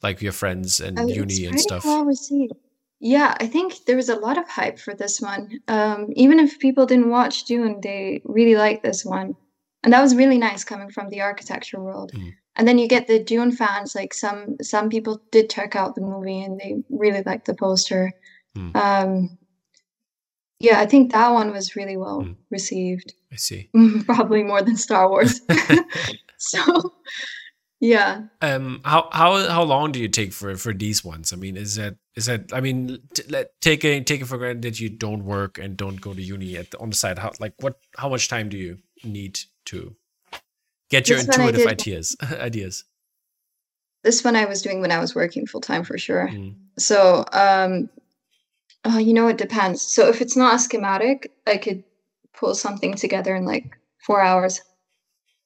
Like 0.03 0.21
your 0.21 0.33
friends 0.33 0.81
and 0.81 0.99
it's 0.99 1.15
uni 1.15 1.45
and 1.45 1.59
stuff. 1.59 1.85
well 1.85 2.03
received. 2.05 2.53
Yeah, 2.99 3.35
I 3.39 3.47
think 3.47 3.85
there 3.85 3.95
was 3.95 4.09
a 4.09 4.15
lot 4.15 4.37
of 4.37 4.47
hype 4.49 4.79
for 4.79 4.93
this 4.93 5.21
one. 5.21 5.59
Um, 5.67 6.09
even 6.15 6.39
if 6.39 6.59
people 6.59 6.85
didn't 6.85 7.09
watch 7.09 7.45
Dune, 7.45 7.79
they 7.81 8.21
really 8.25 8.55
liked 8.55 8.83
this 8.83 9.05
one, 9.05 9.35
and 9.83 9.93
that 9.93 10.01
was 10.01 10.15
really 10.15 10.37
nice 10.37 10.63
coming 10.65 10.89
from 10.89 11.09
the 11.09 11.21
architecture 11.21 11.79
world. 11.79 12.11
Mm. 12.13 12.33
And 12.57 12.67
then 12.67 12.77
you 12.77 12.87
get 12.87 13.07
the 13.07 13.23
Dune 13.23 13.53
fans. 13.53 13.95
Like 13.95 14.13
some 14.13 14.57
some 14.61 14.89
people 14.89 15.21
did 15.31 15.49
check 15.49 15.75
out 15.75 15.95
the 15.95 16.01
movie 16.01 16.41
and 16.43 16.59
they 16.59 16.83
really 16.89 17.23
liked 17.25 17.45
the 17.45 17.55
poster. 17.55 18.11
Mm. 18.57 18.75
Um, 18.75 19.37
yeah, 20.59 20.79
I 20.79 20.85
think 20.85 21.11
that 21.11 21.29
one 21.31 21.51
was 21.51 21.75
really 21.75 21.97
well 21.97 22.23
Mm. 22.23 22.35
received. 22.49 23.13
I 23.31 23.35
see. 23.37 23.69
Probably 24.05 24.43
more 24.43 24.61
than 24.61 24.77
Star 24.77 25.09
Wars. 25.09 25.41
so, 26.37 26.93
yeah. 27.81 28.23
um 28.41 28.81
how 28.85 29.09
how 29.11 29.47
how 29.49 29.63
long 29.63 29.91
do 29.91 29.99
you 29.99 30.07
take 30.07 30.31
for 30.33 30.55
for 30.55 30.73
these 30.73 31.03
ones 31.03 31.33
i 31.33 31.35
mean 31.35 31.57
is 31.57 31.75
that 31.75 31.95
is 32.15 32.25
that 32.25 32.51
i 32.53 32.61
mean 32.61 32.97
t- 33.13 33.23
let 33.29 33.51
taking 33.61 34.03
taking 34.05 34.25
for 34.25 34.37
granted 34.37 34.61
that 34.61 34.79
you 34.79 34.89
don't 34.89 35.25
work 35.25 35.59
and 35.59 35.75
don't 35.77 35.99
go 36.01 36.13
to 36.13 36.21
uni 36.21 36.55
at 36.57 36.71
the, 36.71 36.79
on 36.79 36.89
the 36.89 36.95
side 36.95 37.19
how 37.19 37.31
like 37.39 37.53
what 37.59 37.75
how 37.97 38.07
much 38.09 38.29
time 38.29 38.47
do 38.49 38.57
you 38.57 38.77
need 39.03 39.37
to 39.65 39.93
get 40.89 41.09
your 41.09 41.19
This 41.19 41.27
intuitive 41.27 41.67
ideas 41.67 42.15
ideas 42.39 42.85
This 44.03 44.23
one 44.23 44.35
I 44.37 44.45
was 44.45 44.61
doing 44.61 44.79
when 44.81 44.91
I 44.91 44.99
was 44.99 45.13
working 45.13 45.45
full 45.45 45.61
time 45.61 45.83
for 45.83 45.97
sure. 45.97 46.29
Mm, 46.31 46.55
So, 46.79 47.25
um, 47.33 47.89
uh, 48.85 48.97
you 48.97 49.13
know, 49.13 49.27
it 49.27 49.37
depends. 49.37 49.81
So 49.81 50.07
if 50.07 50.21
it's 50.21 50.35
not 50.37 50.55
a 50.55 50.59
schematic, 50.59 51.31
I 51.47 51.57
could 51.57 51.83
pull 52.33 52.55
something 52.55 52.95
together 52.95 53.35
in 53.35 53.45
like 53.45 53.77
four 54.05 54.21
hours, 54.21 54.61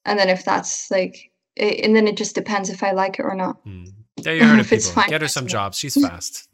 and 0.06 0.18
then 0.20 0.30
if 0.30 0.44
that's 0.46 0.90
like, 0.92 1.32
i 1.60 1.64
and 1.84 1.96
then 1.96 2.08
it 2.08 2.18
just 2.18 2.36
depends 2.36 2.70
if 2.70 2.84
I 2.84 2.92
like 2.92 3.20
it 3.20 3.24
or 3.24 3.36
not. 3.36 3.64
mm. 3.66 3.88
yeah 4.22 4.32
you 4.34 4.44
heard 4.46 4.60
of 4.60 4.66
If 4.66 4.74
it's 4.74 4.88
people 4.88 5.02
fine, 5.02 5.10
get 5.10 5.22
her 5.22 5.28
some 5.28 5.48
jobs 5.48 5.78
she's 5.78 5.96
fast 6.08 6.48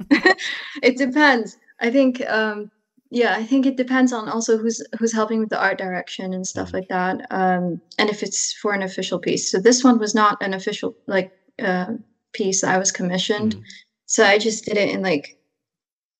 it 0.83 0.97
depends. 0.97 1.57
I 1.81 1.89
think, 1.91 2.21
um, 2.29 2.71
yeah, 3.11 3.35
I 3.35 3.43
think 3.43 3.65
it 3.65 3.75
depends 3.77 4.11
on 4.13 4.29
also 4.29 4.57
who's 4.57 4.81
who's 4.99 5.13
helping 5.13 5.39
with 5.39 5.49
the 5.49 5.59
art 5.61 5.77
direction 5.77 6.33
and 6.33 6.45
stuff 6.47 6.69
Mhm. 6.69 6.73
like 6.73 6.87
that, 6.89 7.15
um, 7.31 7.81
and 7.99 8.09
if 8.09 8.23
it's 8.23 8.53
for 8.53 8.73
an 8.73 8.81
official 8.83 9.19
piece. 9.19 9.51
So 9.51 9.59
this 9.59 9.83
one 9.83 9.99
was 9.99 10.13
not 10.15 10.37
an 10.41 10.53
official 10.53 10.95
like 11.07 11.31
uh, 11.61 11.93
piece 12.33 12.61
that 12.61 12.73
I 12.75 12.77
was 12.77 12.91
commissioned. 12.91 13.55
Mm. 13.55 13.63
So 14.07 14.23
I 14.25 14.37
just 14.37 14.65
did 14.65 14.77
it 14.77 14.89
in 14.89 15.01
like 15.01 15.37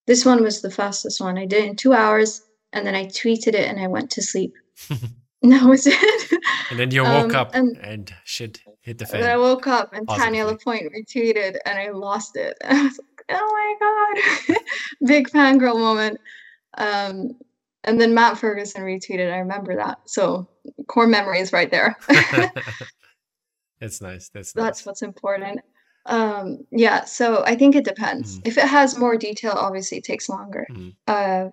this 0.07 0.25
one 0.25 0.41
was 0.43 0.61
the 0.61 0.71
fastest 0.71 1.19
one. 1.21 1.37
I 1.37 1.45
did 1.45 1.63
it 1.63 1.69
in 1.69 1.75
two 1.75 1.93
hours 1.93 2.41
and 2.73 2.85
then 2.85 2.95
I 2.95 3.05
tweeted 3.05 3.49
it 3.55 3.67
and 3.69 3.79
I 3.79 3.87
went 3.87 4.09
to 4.11 4.21
sleep. 4.21 4.53
and 4.89 5.51
that 5.51 5.63
was 5.63 5.85
it. 5.87 6.31
and 6.69 6.79
then 6.79 6.91
you 6.91 7.03
woke 7.03 7.33
Um, 7.33 7.35
up 7.35 7.55
and- 7.55 7.77
and 7.77 8.13
shit 8.23 8.59
hit 8.81 8.97
the 8.99 9.05
then 9.05 9.23
I 9.29 9.37
woke 9.37 9.65
up 9.67 9.93
and 9.93 10.05
Positively. 10.05 10.37
Tanya 10.39 10.45
Lapointe 10.51 10.91
retweeted 10.93 11.57
and 11.65 11.79
I 11.79 11.89
lost 11.89 12.35
it. 12.35 12.55
And 12.61 12.77
I 12.79 12.83
was 12.83 12.99
like, 12.99 13.25
oh 13.39 13.75
my 14.49 14.53
God. 14.55 14.57
Big 15.07 15.29
fangirl 15.29 15.79
moment. 15.79 16.19
Um, 16.77 17.31
and 17.83 17.99
then 18.01 18.13
Matt 18.13 18.37
Ferguson 18.37 18.81
retweeted. 18.83 19.31
I 19.33 19.37
remember 19.37 19.75
that. 19.77 19.99
So 20.05 20.47
core 20.87 21.07
memories 21.07 21.51
right 21.53 21.69
there. 21.71 21.95
that's 23.79 24.01
nice 24.01 24.29
that's 24.29 24.53
That's 24.53 24.85
what's 24.85 25.01
important. 25.01 25.59
Um, 26.05 26.59
yeah, 26.71 27.03
so 27.05 27.43
I 27.45 27.55
think 27.55 27.75
it 27.75 27.85
depends. 27.85 28.37
Mhm. 28.39 28.47
If 28.47 28.57
it 28.57 28.67
has 28.67 28.97
more 28.97 29.17
detail, 29.17 29.53
obviously 29.55 29.97
it 29.97 30.03
takes 30.03 30.29
longer. 30.29 30.67
Mhm. 30.71 30.95
Uh, 31.07 31.49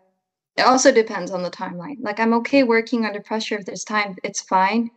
it 0.57 0.63
also 0.63 0.93
depends 0.93 1.31
on 1.31 1.43
the 1.43 1.51
timeline. 1.51 1.97
Like 2.01 2.21
I'm 2.21 2.35
okay 2.35 2.63
working 2.63 3.07
under 3.07 3.21
pressure 3.21 3.57
if 3.59 3.65
there's 3.65 3.85
time, 3.85 4.17
it's 4.23 4.43
fine. 4.43 4.91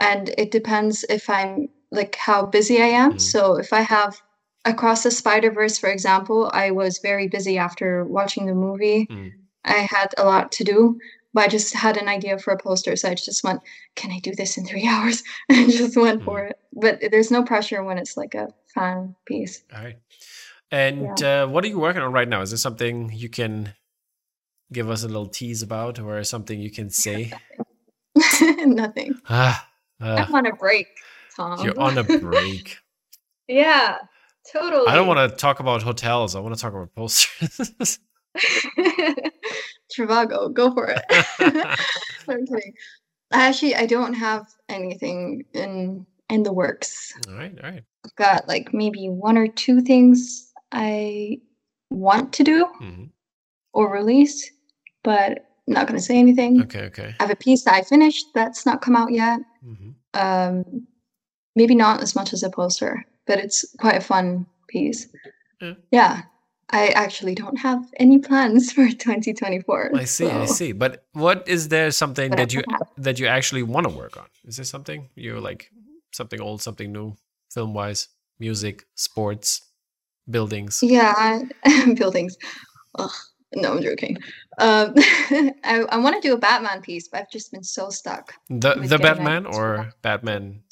And 0.00 0.32
it 0.38 0.50
depends 0.50 1.04
if 1.10 1.28
I'm 1.28 1.68
like 1.90 2.14
how 2.16 2.46
busy 2.46 2.80
I 2.80 2.86
am. 2.86 3.14
Mhm. 3.14 3.20
So 3.20 3.56
if 3.58 3.72
I 3.72 3.80
have 3.80 4.16
across 4.64 5.02
the 5.02 5.10
Spider 5.10 5.50
Verse, 5.50 5.76
for 5.78 5.90
example, 5.90 6.50
I 6.54 6.70
was 6.70 7.00
very 7.02 7.26
busy 7.28 7.58
after 7.58 8.04
watching 8.04 8.46
the 8.46 8.54
movie. 8.54 9.06
Mm. 9.10 9.32
I 9.64 9.86
had 9.90 10.14
a 10.18 10.24
lot 10.24 10.52
to 10.52 10.64
do, 10.64 10.98
but 11.34 11.44
I 11.44 11.48
just 11.48 11.74
had 11.74 11.96
an 11.96 12.08
idea 12.08 12.38
for 12.38 12.52
a 12.52 12.58
poster, 12.58 12.94
so 12.96 13.08
I 13.10 13.14
just 13.14 13.42
went, 13.44 13.60
"Can 13.96 14.10
I 14.10 14.18
do 14.20 14.34
this 14.34 14.56
in 14.58 14.64
three 14.66 14.86
hours?" 14.92 15.22
and 15.48 15.70
just 15.70 15.96
went 15.96 16.22
for 16.24 16.44
it. 16.44 16.58
But 16.72 17.00
there's 17.10 17.30
no 17.30 17.42
pressure 17.42 17.82
when 17.82 17.98
it's 17.98 18.16
like 18.16 18.34
a 18.34 18.48
fan 18.74 19.14
piece. 19.26 19.62
all 19.74 19.82
right 19.84 19.98
and 20.70 21.22
uh, 21.22 21.46
what 21.46 21.62
are 21.64 21.68
you 21.68 21.78
working 21.78 22.00
on 22.00 22.10
right 22.12 22.28
now 22.28 22.40
is 22.40 22.50
there 22.50 22.56
something 22.56 23.10
you 23.12 23.28
can 23.28 23.74
give 24.72 24.88
us 24.88 25.02
a 25.04 25.06
little 25.06 25.26
tease 25.26 25.62
about 25.62 25.98
or 26.00 26.24
something 26.24 26.58
you 26.58 26.70
can 26.70 26.88
say 26.88 27.30
Nothing. 28.64 29.14
ah 29.28 29.68
uh, 30.00 30.24
I'm 30.26 30.34
on 30.34 30.46
a 30.46 30.54
break, 30.54 30.86
Tom. 31.36 31.62
you're 31.64 31.78
on 31.78 31.98
a 31.98 32.04
break 32.04 32.78
yeah, 33.48 33.98
totally. 34.50 34.86
I 34.86 34.94
don't 34.94 35.06
want 35.06 35.28
to 35.30 35.36
talk 35.36 35.60
about 35.60 35.82
hotels. 35.82 36.34
I 36.34 36.40
want 36.40 36.54
to 36.54 36.60
talk 36.60 36.72
about 36.72 36.94
posters. 36.94 37.98
Trivago, 39.96 40.52
go 40.52 40.72
for 40.72 40.86
it. 40.88 41.02
I'm 42.28 42.46
kidding. 42.46 42.74
Actually, 43.32 43.74
I 43.76 43.86
don't 43.86 44.14
have 44.14 44.46
anything 44.68 45.44
in 45.54 46.06
in 46.28 46.42
the 46.42 46.52
works. 46.52 47.12
all 47.28 47.34
right, 47.34 47.56
all 47.62 47.70
right. 47.70 47.84
I've 48.04 48.14
got 48.16 48.48
like 48.48 48.72
maybe 48.74 49.08
one 49.08 49.36
or 49.38 49.46
two 49.48 49.80
things 49.80 50.52
I 50.72 51.38
want 51.90 52.32
to 52.34 52.44
do 52.44 52.66
Mhm. 52.80 53.10
or 53.72 53.92
release, 53.92 54.50
but 55.02 55.30
I'm 55.68 55.74
not 55.74 55.86
going 55.86 55.98
to 55.98 56.04
say 56.04 56.18
anything. 56.18 56.62
Okay, 56.62 56.82
okay. 56.86 57.14
I 57.20 57.22
have 57.22 57.30
a 57.30 57.36
piece 57.36 57.64
that 57.64 57.74
I 57.74 57.82
finished 57.82 58.26
that's 58.34 58.66
not 58.66 58.82
come 58.82 58.96
out 58.96 59.12
yet. 59.12 59.40
hmm 59.62 59.90
Um, 60.14 60.86
maybe 61.54 61.74
not 61.74 62.02
as 62.02 62.14
much 62.14 62.32
as 62.32 62.42
a 62.42 62.50
poster, 62.50 63.04
but 63.26 63.38
it's 63.38 63.64
quite 63.78 63.96
a 63.96 64.00
fun 64.00 64.46
piece. 64.68 65.08
Yeah. 65.60 65.74
Yeah. 65.90 66.22
I 66.70 66.88
actually 66.88 67.34
don't 67.34 67.56
have 67.58 67.84
any 67.98 68.18
plans 68.18 68.72
for 68.72 68.88
2024. 68.88 69.92
I 69.94 70.04
see, 70.04 70.26
I 70.26 70.46
see. 70.46 70.72
But 70.72 71.04
what 71.12 71.46
is 71.46 71.68
there 71.68 71.90
something 71.90 72.30
But 72.30 72.36
that 72.36 72.52
you 72.54 72.62
that 72.96 73.18
you 73.18 73.26
actually 73.26 73.62
want 73.62 73.88
to 73.88 73.92
work 73.94 74.16
on? 74.16 74.26
Is 74.44 74.56
there 74.56 74.64
something 74.64 75.08
you're 75.14 75.40
like 75.40 75.70
something 76.12 76.40
old, 76.40 76.62
something 76.62 76.92
new, 76.92 77.16
film 77.52 77.74
wise, 77.74 78.08
music, 78.38 78.84
sports, 78.94 79.60
buildings? 80.30 80.80
Yeah, 80.82 81.42
buildings. 81.94 82.36
Ugh, 82.98 83.10
no, 83.54 83.72
I'm 83.72 83.82
joking. 83.82 84.16
Um, 84.58 84.94
I, 85.64 85.84
I 85.90 85.96
want 85.98 86.14
to 86.22 86.26
do 86.26 86.34
a 86.34 86.38
Batman 86.38 86.80
piece, 86.80 87.08
but 87.08 87.20
I've 87.20 87.30
just 87.30 87.52
been 87.52 87.64
so 87.64 87.90
stuck. 87.90 88.34
The 88.48 88.74
the 88.74 88.98
Batman 88.98 89.46
or. 89.46 89.92
Batman? 90.02 90.62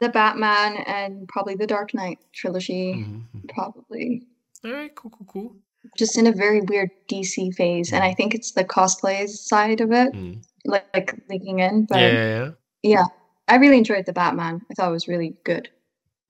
The 0.00 0.08
Batman 0.08 0.78
and 0.88 1.28
probably 1.28 1.54
the 1.54 1.66
Dark 1.66 1.94
Knight 1.94 2.18
trilogy, 2.32 2.94
Mhm. 2.94 3.48
probably. 3.54 4.22
All 4.64 4.72
right, 4.72 4.94
cool, 4.94 5.10
cool, 5.10 5.26
cool. 5.32 5.56
Just 5.98 6.16
in 6.16 6.26
a 6.28 6.32
very 6.32 6.60
weird 6.60 6.90
DC 7.08 7.54
phase, 7.54 7.92
and 7.92 8.04
I 8.04 8.14
think 8.14 8.34
it's 8.34 8.52
the 8.52 8.64
cosplay 8.64 9.28
side 9.28 9.80
of 9.80 9.90
it, 9.90 10.12
Mm. 10.12 10.42
like, 10.64 10.86
like 10.94 11.14
leaking 11.28 11.58
in. 11.58 11.86
But 11.86 11.98
Yeah, 12.00 12.12
yeah, 12.12 12.38
yeah. 12.38 12.50
yeah, 12.82 13.04
I 13.48 13.56
really 13.56 13.78
enjoyed 13.78 14.06
the 14.06 14.12
Batman. 14.12 14.62
I 14.70 14.74
thought 14.74 14.88
it 14.88 14.92
was 14.92 15.08
really 15.08 15.34
good, 15.44 15.68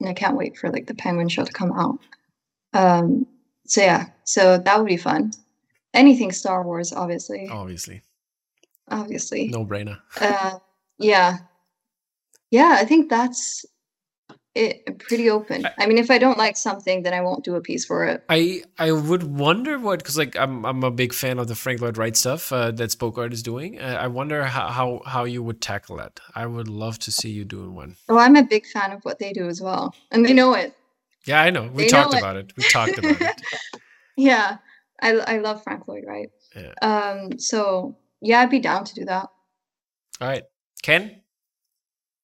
and 0.00 0.08
I 0.08 0.14
can't 0.14 0.36
wait 0.38 0.56
for 0.56 0.70
like 0.70 0.86
the 0.86 0.94
Penguin 0.94 1.28
show 1.28 1.44
to 1.44 1.52
come 1.52 1.72
out. 1.72 1.98
Um, 2.72 3.26
so 3.66 3.82
yeah, 3.82 4.06
so 4.24 4.56
that 4.58 4.78
would 4.78 4.88
be 4.88 4.96
fun. 4.96 5.32
Anything 5.92 6.32
Star 6.32 6.62
Wars, 6.64 6.90
obviously, 6.94 7.46
Obviously, 7.50 8.00
obviously. 8.88 9.48
no 9.48 9.66
brainer. 9.66 9.98
Uh, 10.18 10.58
yeah, 10.98 11.36
yeah. 12.50 12.76
I 12.80 12.86
think 12.86 13.10
that's 13.10 13.66
it 14.54 14.98
pretty 14.98 15.30
open. 15.30 15.66
I 15.78 15.86
mean, 15.86 15.96
if 15.98 16.10
I 16.10 16.18
don't 16.18 16.36
like 16.36 16.56
something, 16.56 17.02
then 17.02 17.14
I 17.14 17.20
won't 17.22 17.42
do 17.44 17.54
a 17.54 17.60
piece 17.60 17.84
for 17.86 18.04
it. 18.04 18.22
I 18.28 18.62
I 18.78 18.92
would 18.92 19.22
wonder 19.22 19.78
what 19.78 20.00
because 20.00 20.18
like 20.18 20.36
I'm 20.36 20.64
I'm 20.66 20.82
a 20.84 20.90
big 20.90 21.14
fan 21.14 21.38
of 21.38 21.48
the 21.48 21.54
Frank 21.54 21.80
Lloyd 21.80 21.96
Wright 21.96 22.16
stuff 22.16 22.52
uh, 22.52 22.70
that 22.72 22.90
Spoke 22.90 23.16
Art 23.18 23.32
is 23.32 23.42
doing. 23.42 23.80
Uh, 23.80 23.96
I 23.98 24.08
wonder 24.08 24.44
how, 24.44 24.68
how 24.68 25.00
how 25.06 25.24
you 25.24 25.42
would 25.42 25.60
tackle 25.62 25.96
that. 25.96 26.20
I 26.34 26.44
would 26.46 26.68
love 26.68 26.98
to 27.00 27.12
see 27.12 27.30
you 27.30 27.44
doing 27.44 27.74
one. 27.74 27.96
Oh, 28.08 28.18
I'm 28.18 28.36
a 28.36 28.42
big 28.42 28.66
fan 28.66 28.92
of 28.92 29.02
what 29.04 29.18
they 29.18 29.32
do 29.32 29.48
as 29.48 29.60
well, 29.62 29.94
and 30.10 30.24
they 30.24 30.34
know 30.34 30.52
it. 30.54 30.76
Yeah, 31.24 31.40
I 31.40 31.50
know. 31.50 31.70
We 31.72 31.84
They 31.84 31.88
talked 31.88 32.12
know 32.12 32.18
it. 32.18 32.20
about 32.20 32.36
it. 32.36 32.52
We 32.56 32.64
talked 32.64 32.98
about 32.98 33.20
it. 33.20 33.42
Yeah, 34.16 34.58
I 35.00 35.12
I 35.16 35.38
love 35.38 35.62
Frank 35.64 35.88
Lloyd 35.88 36.04
Wright. 36.06 36.30
Yeah. 36.54 36.72
Um, 36.82 37.38
so 37.38 37.96
yeah, 38.20 38.40
I'd 38.40 38.50
be 38.50 38.60
down 38.60 38.84
to 38.84 38.94
do 38.94 39.06
that. 39.06 39.28
All 40.20 40.28
right, 40.28 40.44
Ken. 40.82 41.21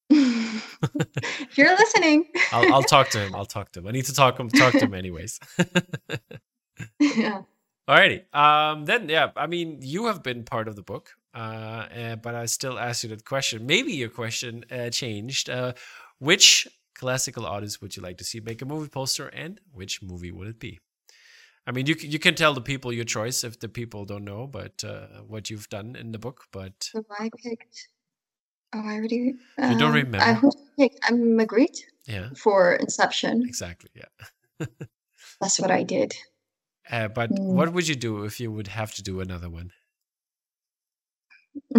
If 0.09 1.57
you're 1.57 1.75
listening, 1.75 2.25
I'll 2.51 2.73
I'll 2.73 2.83
talk 2.83 3.09
to 3.09 3.19
him. 3.19 3.35
I'll 3.35 3.45
talk 3.45 3.71
to 3.73 3.79
him. 3.79 3.87
I 3.87 3.91
need 3.91 4.05
to 4.05 4.13
talk 4.13 4.39
him 4.39 4.49
talk 4.49 4.73
to 4.73 4.79
him 4.79 4.93
anyways. 4.93 5.39
yeah. 6.99 7.43
Alrighty. 7.87 8.33
Um. 8.35 8.85
Then 8.85 9.09
yeah. 9.09 9.31
I 9.35 9.47
mean, 9.47 9.79
you 9.81 10.07
have 10.07 10.23
been 10.23 10.43
part 10.43 10.67
of 10.67 10.75
the 10.75 10.83
book. 10.83 11.11
Uh. 11.33 11.85
eh, 11.91 12.15
but 12.15 12.35
I 12.35 12.45
still 12.45 12.79
ask 12.79 13.03
you 13.03 13.09
that 13.09 13.25
question. 13.25 13.65
Maybe 13.65 13.93
your 13.93 14.09
question 14.09 14.65
uh, 14.71 14.89
changed. 14.89 15.49
Uh. 15.49 15.73
Which 16.19 16.67
classical 16.95 17.45
artist 17.45 17.81
would 17.81 17.95
you 17.95 18.03
like 18.03 18.17
to 18.17 18.23
see 18.23 18.39
make 18.39 18.61
a 18.61 18.65
movie 18.65 18.89
poster, 18.89 19.27
and 19.27 19.59
which 19.71 20.01
movie 20.01 20.31
would 20.31 20.47
it 20.47 20.59
be? 20.59 20.79
I 21.67 21.71
mean, 21.71 21.85
you 21.85 21.95
you 21.99 22.19
can 22.19 22.35
tell 22.35 22.53
the 22.53 22.61
people 22.61 22.91
your 22.91 23.05
choice 23.05 23.43
if 23.43 23.59
the 23.59 23.69
people 23.69 24.03
don't 24.05 24.25
know, 24.25 24.47
but 24.47 24.83
uh, 24.83 25.21
what 25.27 25.49
you've 25.49 25.69
done 25.69 25.95
in 25.95 26.11
the 26.11 26.19
book. 26.19 26.45
But 26.51 26.73
So 26.81 27.05
I 27.11 27.29
picked. 27.43 27.89
Oh, 28.73 28.81
I 28.85 28.95
already. 28.95 29.35
You 29.57 29.75
don't 29.77 29.81
um, 29.89 29.93
remember? 29.93 30.19
I 30.19 30.33
who 30.33 30.51
did 30.51 30.59
I 30.59 30.81
pick. 30.81 30.97
I'm 31.03 31.37
Magritte 31.37 31.79
yeah, 32.05 32.29
for 32.37 32.73
Inception. 32.75 33.43
exactly. 33.47 33.89
Yeah. 33.95 34.67
That's 35.41 35.59
what 35.59 35.71
I 35.71 35.83
did. 35.83 36.13
Uh, 36.89 37.07
but 37.07 37.29
Mm. 37.31 37.53
what 37.53 37.73
would 37.73 37.87
you 37.87 37.95
do 37.95 38.23
if 38.25 38.39
you 38.39 38.51
would 38.51 38.67
have 38.67 38.93
to 38.95 39.03
do 39.03 39.19
another 39.21 39.49
one? 39.49 39.71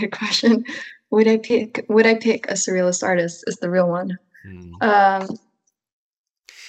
Good 0.00 0.12
question. 0.12 0.64
Would 1.10 1.28
I 1.28 1.38
pick? 1.38 1.84
Would 1.88 2.06
I 2.06 2.14
pick 2.14 2.48
a 2.48 2.54
surrealist 2.54 3.02
artist? 3.02 3.44
Is 3.46 3.56
the 3.56 3.70
real 3.70 3.88
one? 3.88 4.18
Hmm. 4.44 4.74
Um, 4.80 5.28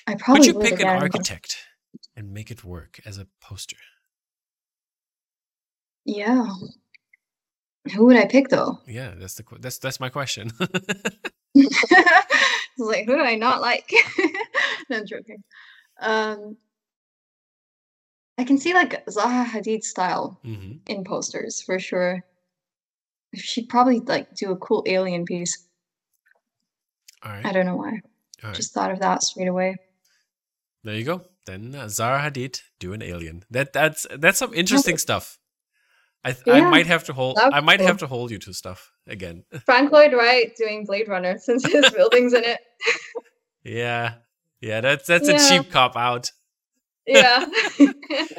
I 0.08 0.16
probably 0.16 0.40
Would 0.40 0.48
you 0.48 0.54
would 0.56 0.64
pick 0.64 0.74
an 0.74 0.82
again. 0.82 1.02
architect 1.02 1.58
and 2.16 2.32
make 2.34 2.52
it 2.52 2.64
work 2.64 3.00
as 3.06 3.18
a 3.18 3.28
poster? 3.42 3.78
Yeah. 6.06 6.46
Who 7.92 8.06
would 8.06 8.16
I 8.16 8.26
pick 8.26 8.50
though? 8.50 8.80
Yeah, 8.88 9.14
that's 9.18 9.36
the 9.36 9.44
that's 9.60 9.78
that's 9.78 10.00
my 10.00 10.10
question. 10.10 10.52
like 12.78 13.06
who 13.06 13.16
do 13.16 13.22
I 13.22 13.36
not 13.36 13.62
like? 13.62 13.92
no, 14.90 14.98
I'm 14.98 15.06
joking. 15.06 15.44
Um, 16.00 16.58
I 18.38 18.46
can 18.46 18.58
see 18.58 18.74
like 18.74 19.06
Zaha 19.08 19.46
Hadid 19.46 19.84
style 19.84 20.40
hmm 20.44 20.74
in 20.88 21.04
posters 21.04 21.62
for 21.62 21.78
sure. 21.78 22.24
She'd 23.36 23.70
probably 23.70 24.00
like 24.00 24.34
do 24.36 24.52
a 24.52 24.58
cool 24.58 24.84
alien 24.86 25.26
piece. 25.26 25.68
All 27.24 27.32
I 27.32 27.52
don't 27.52 27.66
know 27.66 27.76
why. 27.76 28.00
right. 28.44 28.56
Just 28.56 28.74
thought 28.74 28.92
of 28.92 29.00
that 29.00 29.24
straight 29.24 29.48
away. 29.48 29.76
There 30.84 30.96
you 30.96 31.04
go. 31.04 31.22
Then 31.46 31.76
uh, 31.76 31.86
Zaha 31.86 32.30
Hadid 32.30 32.62
do 32.80 32.94
an 32.94 33.02
alien. 33.02 33.44
That 33.52 33.74
that's 33.74 34.08
that's 34.18 34.40
some 34.40 34.54
interesting 34.54 34.98
stuff. 34.98 35.38
I 36.24 36.32
th- 36.32 36.48
I 36.48 36.62
might 36.70 36.88
have 36.88 37.04
to 37.06 37.14
hold. 37.14 37.36
that 37.38 37.46
would 37.46 37.54
I 37.54 37.60
might 37.60 37.80
cool. 37.80 37.88
have 37.88 37.98
to 37.98 38.08
hold 38.08 38.32
you 38.32 38.40
to 38.40 38.54
stuff 38.54 38.92
again. 39.08 39.44
Frank 39.66 39.92
Lloyd 39.92 40.14
Wright 40.14 40.56
doing 40.56 40.86
Blade 40.86 41.08
Runner 41.10 41.38
since 41.38 41.66
his 41.70 41.90
building's 41.96 42.34
in 42.34 42.44
it. 42.44 42.60
yeah, 43.64 44.16
yeah. 44.62 44.82
That's 44.82 45.06
that's 45.08 45.28
a 45.28 45.38
cheap 45.50 45.70
cop 45.72 45.96
out. 45.98 46.32
Yeah. 47.06 47.46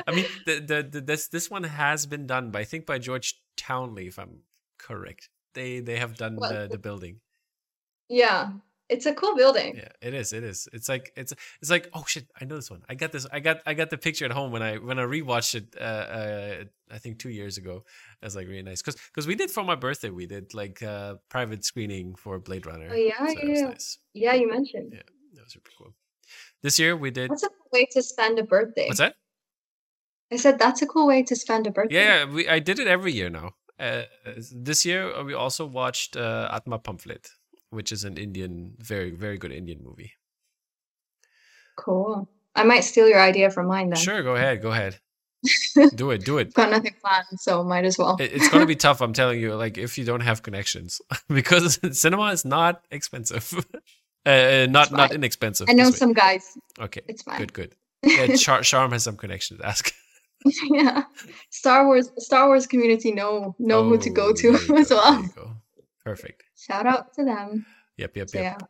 I 0.07 0.13
mean, 0.15 0.25
the, 0.47 0.61
the, 0.61 0.89
the 0.91 1.01
this 1.03 1.29
this 1.29 1.51
one 1.51 1.65
has 1.65 2.07
been 2.07 2.27
done 2.27 2.51
by 2.51 2.61
I 2.61 2.65
think 2.65 2.87
by 2.87 2.99
George 2.99 3.35
Townley, 3.57 4.07
if 4.07 4.19
I'm 4.19 4.41
correct. 4.79 5.29
They 5.53 5.81
they 5.81 5.99
have 5.99 6.17
done 6.17 6.37
What? 6.37 6.53
the, 6.53 6.69
the 6.69 6.79
building. 6.79 7.21
yeah. 8.09 8.53
It's 8.95 9.07
a 9.07 9.15
cool 9.15 9.35
building. 9.35 9.77
Yeah, 9.77 9.89
it 10.01 10.15
is. 10.15 10.33
It 10.33 10.45
is. 10.45 10.69
It's 10.73 10.89
like 10.89 11.13
it's 11.17 11.33
it's 11.61 11.71
like 11.71 11.91
oh 11.95 12.05
shit, 12.07 12.27
I 12.41 12.45
know 12.45 12.57
this 12.57 12.71
one. 12.71 12.83
I 12.89 12.95
got 12.95 13.11
this. 13.11 13.27
I 13.33 13.41
got 13.41 13.57
I 13.67 13.75
got 13.75 13.91
the 13.91 13.99
picture 13.99 14.25
at 14.25 14.31
home 14.31 14.53
when 14.53 14.63
I 14.63 14.77
when 14.77 14.99
I 14.99 15.03
rewatched 15.03 15.55
it. 15.57 15.75
Uh, 15.79 16.05
uh 16.21 16.65
I 16.97 16.99
think 16.99 17.19
two 17.19 17.31
years 17.31 17.59
ago. 17.59 17.85
It 18.23 18.25
was 18.25 18.37
like 18.37 18.47
really 18.47 18.63
nice 18.63 18.81
because 18.83 19.01
because 19.09 19.27
we 19.27 19.35
did 19.35 19.51
for 19.51 19.65
my 19.65 19.75
birthday. 19.75 20.11
We 20.11 20.27
did 20.27 20.55
like 20.55 20.83
uh 20.83 21.17
private 21.29 21.65
screening 21.65 22.15
for 22.15 22.39
Blade 22.39 22.67
Runner. 22.67 22.89
Oh, 22.93 22.95
yeah, 22.95 23.27
so 23.27 23.43
yeah. 23.43 23.61
nice. 23.63 23.99
Yeah, 24.13 24.35
you 24.35 24.49
mentioned. 24.49 24.93
Yeah, 24.93 25.09
that 25.35 25.45
was 25.45 25.53
super 25.53 25.71
cool. 25.77 25.93
This 26.63 26.79
year 26.79 26.97
we 26.97 27.11
did. 27.11 27.31
That's 27.31 27.43
a 27.43 27.49
cool 27.49 27.71
way 27.73 27.87
to 27.93 28.03
spend 28.03 28.39
a 28.39 28.45
birthday. 28.45 28.87
What's 28.87 29.01
that? 29.01 29.17
I 30.33 30.37
said 30.37 30.59
that's 30.59 30.83
a 30.83 30.87
cool 30.87 31.07
way 31.07 31.23
to 31.25 31.37
spend 31.37 31.67
a 31.67 31.71
birthday. 31.71 31.97
Yeah, 31.97 32.25
yeah, 32.25 32.33
we 32.33 32.49
I 32.49 32.61
did 32.61 32.79
it 32.79 32.87
every 32.87 33.13
year 33.13 33.31
now. 33.31 33.55
Uh, 33.79 34.03
this 34.53 34.87
year 34.87 35.13
uh, 35.13 35.25
we 35.25 35.35
also 35.35 35.67
watched 35.67 36.17
uh, 36.17 36.49
Atma 36.53 36.79
Pamphlet, 36.79 37.29
which 37.75 37.91
is 37.93 38.05
an 38.05 38.17
Indian, 38.17 38.75
very 38.79 39.11
very 39.11 39.37
good 39.39 39.53
Indian 39.53 39.81
movie. 39.83 40.13
Cool. 41.77 42.29
I 42.55 42.63
might 42.63 42.85
steal 42.85 43.09
your 43.09 43.21
idea 43.21 43.51
from 43.51 43.67
mine 43.67 43.91
then. 43.91 43.99
Sure, 43.99 44.23
go 44.23 44.37
ahead, 44.37 44.63
go 44.63 44.71
ahead, 44.71 45.01
do 45.97 46.11
it, 46.13 46.25
do 46.25 46.39
it. 46.39 46.55
Got 46.55 46.71
nothing 46.71 46.95
planned, 47.03 47.27
so 47.41 47.65
might 47.65 47.85
as 47.85 47.99
well. 47.99 48.17
It- 48.21 48.33
It's 48.33 48.49
gonna 48.49 48.67
be 48.67 48.77
tough. 48.87 49.01
I'm 49.01 49.13
telling 49.13 49.41
you, 49.41 49.55
like 49.57 49.77
if 49.77 49.99
you 49.99 50.05
don't 50.05 50.21
have 50.23 50.43
connections, 50.43 51.01
because 51.29 51.81
cinema 51.99 52.27
is 52.31 52.45
not 52.45 52.85
expensive, 52.93 53.53
uh, 54.25 54.67
not 54.71 54.93
not 54.93 55.13
inexpensive. 55.13 55.69
I 55.69 55.73
know 55.73 55.87
way. 55.87 55.91
some 56.03 56.13
guys. 56.13 56.57
Okay, 56.81 57.03
It's 57.09 57.23
fine. 57.23 57.39
good, 57.39 57.53
good. 57.53 57.75
Yeah, 58.05 58.37
Char- 58.37 58.61
Sharm 58.61 58.93
has 58.93 59.03
some 59.03 59.17
connections. 59.17 59.61
Ask. 59.63 59.93
yeah. 60.71 61.05
Star 61.51 61.87
Wars 61.87 62.11
Star 62.19 62.47
Wars 62.49 62.67
community 62.67 63.11
know 63.13 63.57
know 63.59 63.83
who 63.83 63.99
to 63.99 64.11
go 64.11 64.27
Oh, 64.29 64.33
to 64.35 64.55
as 64.79 64.91
well. 64.91 65.25
There 66.05 66.13
you 66.13 66.17
go. 66.17 66.23
Perfect. 66.23 66.45
Shout 66.57 66.87
out 66.87 67.13
to 67.15 67.25
them. 67.25 67.67
Yep, 67.97 68.17
yep, 68.17 68.29
So 68.31 68.39
yep. 68.41 68.57
yeah. 68.61 68.67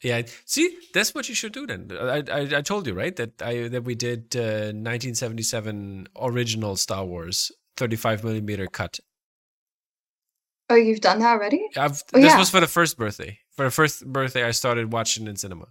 Yeah, 0.00 0.22
see, 0.44 0.76
that's 0.94 1.12
what 1.12 1.28
you 1.28 1.34
should 1.34 1.52
do 1.52 1.66
then. 1.66 1.90
I 1.90 2.22
I, 2.30 2.40
I 2.58 2.62
told 2.62 2.86
you 2.86 2.94
right 2.94 3.16
that 3.16 3.42
I 3.42 3.66
that 3.68 3.82
we 3.82 3.96
did 3.96 4.36
uh, 4.36 4.70
1977 4.70 6.06
original 6.20 6.76
Star 6.76 7.04
Wars 7.04 7.50
35 7.76 8.22
millimeter 8.22 8.66
cut. 8.68 9.00
Oh, 10.70 10.76
you've 10.76 11.00
done 11.00 11.18
that 11.20 11.30
already? 11.32 11.66
I've, 11.76 12.02
Oh, 12.14 12.20
this 12.20 12.32
yeah. 12.32 12.38
was 12.38 12.50
for 12.50 12.60
the 12.60 12.66
first 12.68 12.96
birthday. 12.98 13.38
For 13.56 13.64
the 13.64 13.70
first 13.72 14.06
birthday, 14.06 14.44
I 14.44 14.50
started 14.52 14.92
watching 14.92 15.26
in 15.26 15.34
cinema, 15.34 15.66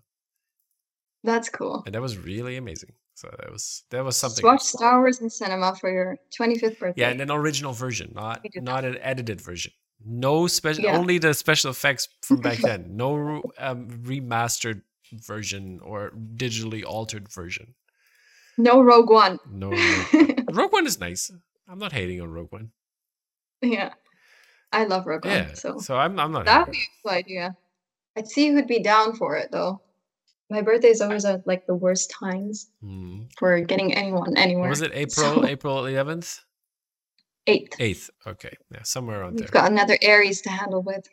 That's 1.24 1.50
cool. 1.50 1.84
and 1.86 1.96
that 1.96 2.02
was 2.02 2.18
really 2.18 2.58
amazing. 2.58 2.94
So 3.16 3.30
that 3.40 3.50
was 3.52 3.84
that 3.92 4.04
was 4.04 4.16
Just 4.16 4.22
something. 4.22 4.44
watch 4.46 4.62
Star 4.64 5.00
Wars 5.00 5.22
in 5.22 5.30
cinema 5.30 5.74
for 5.76 5.90
your 5.90 6.18
25th 6.38 6.80
birthday. 6.80 7.02
Yeah, 7.02 7.10
and 7.12 7.22
an 7.22 7.32
original 7.32 7.72
version, 7.74 8.12
not 8.14 8.46
not 8.56 8.84
an 8.84 8.98
edited 9.02 9.40
version. 9.40 9.72
No 10.10 10.48
special, 10.48 10.86
Yeah. 10.86 10.98
only 10.98 11.18
the 11.18 11.34
special 11.34 11.72
effects 11.72 12.08
from 12.22 12.40
back 12.40 12.58
then. 12.70 12.96
No 12.96 13.42
um, 13.58 13.90
remastered 14.04 14.82
version 15.12 15.80
or 15.84 16.12
digitally 16.36 16.84
altered 16.86 17.28
version. 17.30 17.76
no 18.58 18.82
Rogue 18.82 19.10
One. 19.10 19.40
No, 19.52 19.70
Rogue, 20.14 20.56
Rogue 20.56 20.72
One 20.74 20.88
is 20.88 21.00
nice. 21.00 21.30
I'm 21.68 21.80
not 21.80 21.92
hating 21.92 22.22
on 22.22 22.32
Rogue 22.32 22.52
One. 22.52 22.72
yeah. 23.62 23.94
I 24.72 24.84
love 24.86 25.06
Rogue 25.08 25.26
Yeah, 25.26 25.46
One. 25.48 25.56
So 25.56 25.78
so 25.80 25.96
I'm 25.98 26.20
I'm 26.20 26.32
not. 26.32 26.46
that 26.46 26.68
would 26.68 26.72
be 26.74 26.80
a 26.80 26.92
cool 27.04 27.12
idea. 27.18 27.56
I'd 28.18 28.28
see 28.28 28.50
who'd 28.50 28.68
be 28.68 28.82
down 28.84 29.16
for 29.16 29.36
it 29.38 29.52
though. 29.52 29.82
My 30.50 30.62
birthday's 30.62 31.02
always 31.02 31.26
at 31.26 31.46
like 31.48 31.68
the 31.68 31.76
worst 31.76 32.10
times 32.12 32.68
Hmm. 32.82 33.24
for 33.38 33.60
getting 33.62 33.94
anyone 33.94 34.36
anywhere. 34.38 34.64
What 34.64 34.70
was 34.80 34.82
it? 34.82 34.92
April 34.94 35.36
So- 35.44 35.46
April 35.46 35.84
11th, 35.84 36.42
Eighth. 37.48 37.78
8th. 37.80 38.10
Okay, 38.28 38.52
yeah, 38.72 38.84
somewhere 38.84 39.22
around 39.22 39.38
there. 39.40 39.46
We've 39.46 39.52
got 39.52 39.72
another 39.72 39.98
Aries 40.02 40.42
to 40.42 40.50
handle 40.50 40.82
with 40.84 41.08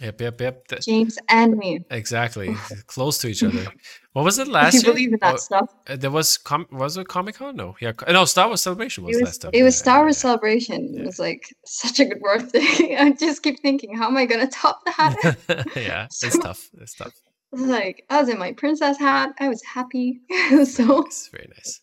Yep, 0.00 0.20
yep, 0.20 0.40
yep. 0.40 0.64
James 0.80 1.18
and 1.28 1.56
me. 1.56 1.84
exactly, 1.90 2.54
close 2.86 3.18
to 3.18 3.26
each 3.26 3.42
other. 3.42 3.66
What 4.12 4.24
was 4.24 4.38
it 4.38 4.46
last 4.58 4.74
you 4.74 4.80
year? 4.82 4.92
believe 4.92 5.12
in 5.12 5.18
that 5.22 5.34
Oh, 5.34 5.38
stuff. 5.38 5.74
uh, 5.88 5.96
there 5.96 6.12
was 6.12 6.38
com- 6.38 6.68
was 6.70 6.96
it 6.96 7.08
Comic 7.08 7.34
Con? 7.34 7.56
No, 7.56 7.74
yeah, 7.80 7.90
no. 8.08 8.24
Star 8.24 8.46
Wars 8.46 8.60
Celebration 8.62 9.02
was, 9.02 9.16
It 9.16 9.20
was 9.22 9.28
last 9.28 9.42
time. 9.42 9.50
it 9.54 9.62
was 9.64 9.76
Star 9.76 10.02
Wars 10.02 10.16
yeah. 10.18 10.20
Celebration. 10.20 10.94
Yeah. 10.94 11.00
It 11.00 11.06
was 11.06 11.18
like 11.18 11.42
such 11.66 11.98
a 11.98 12.04
good 12.04 12.20
birthday. 12.20 12.96
I 13.00 13.10
just 13.18 13.42
keep 13.42 13.60
thinking, 13.60 13.96
how 13.96 14.06
am 14.06 14.16
I 14.16 14.24
gonna 14.24 14.46
top 14.46 14.80
that? 14.86 15.36
yeah, 15.74 16.04
it's 16.04 16.38
tough. 16.38 16.68
It's 16.80 16.94
tough. 16.94 17.12
like 17.50 18.04
I 18.08 18.20
was 18.20 18.28
in 18.28 18.38
my 18.38 18.52
princess 18.52 18.98
hat. 19.00 19.30
I 19.40 19.48
was 19.48 19.62
happy. 19.64 20.20
so 20.64 21.06
It's 21.06 21.26
very 21.28 21.48
nice. 21.48 21.80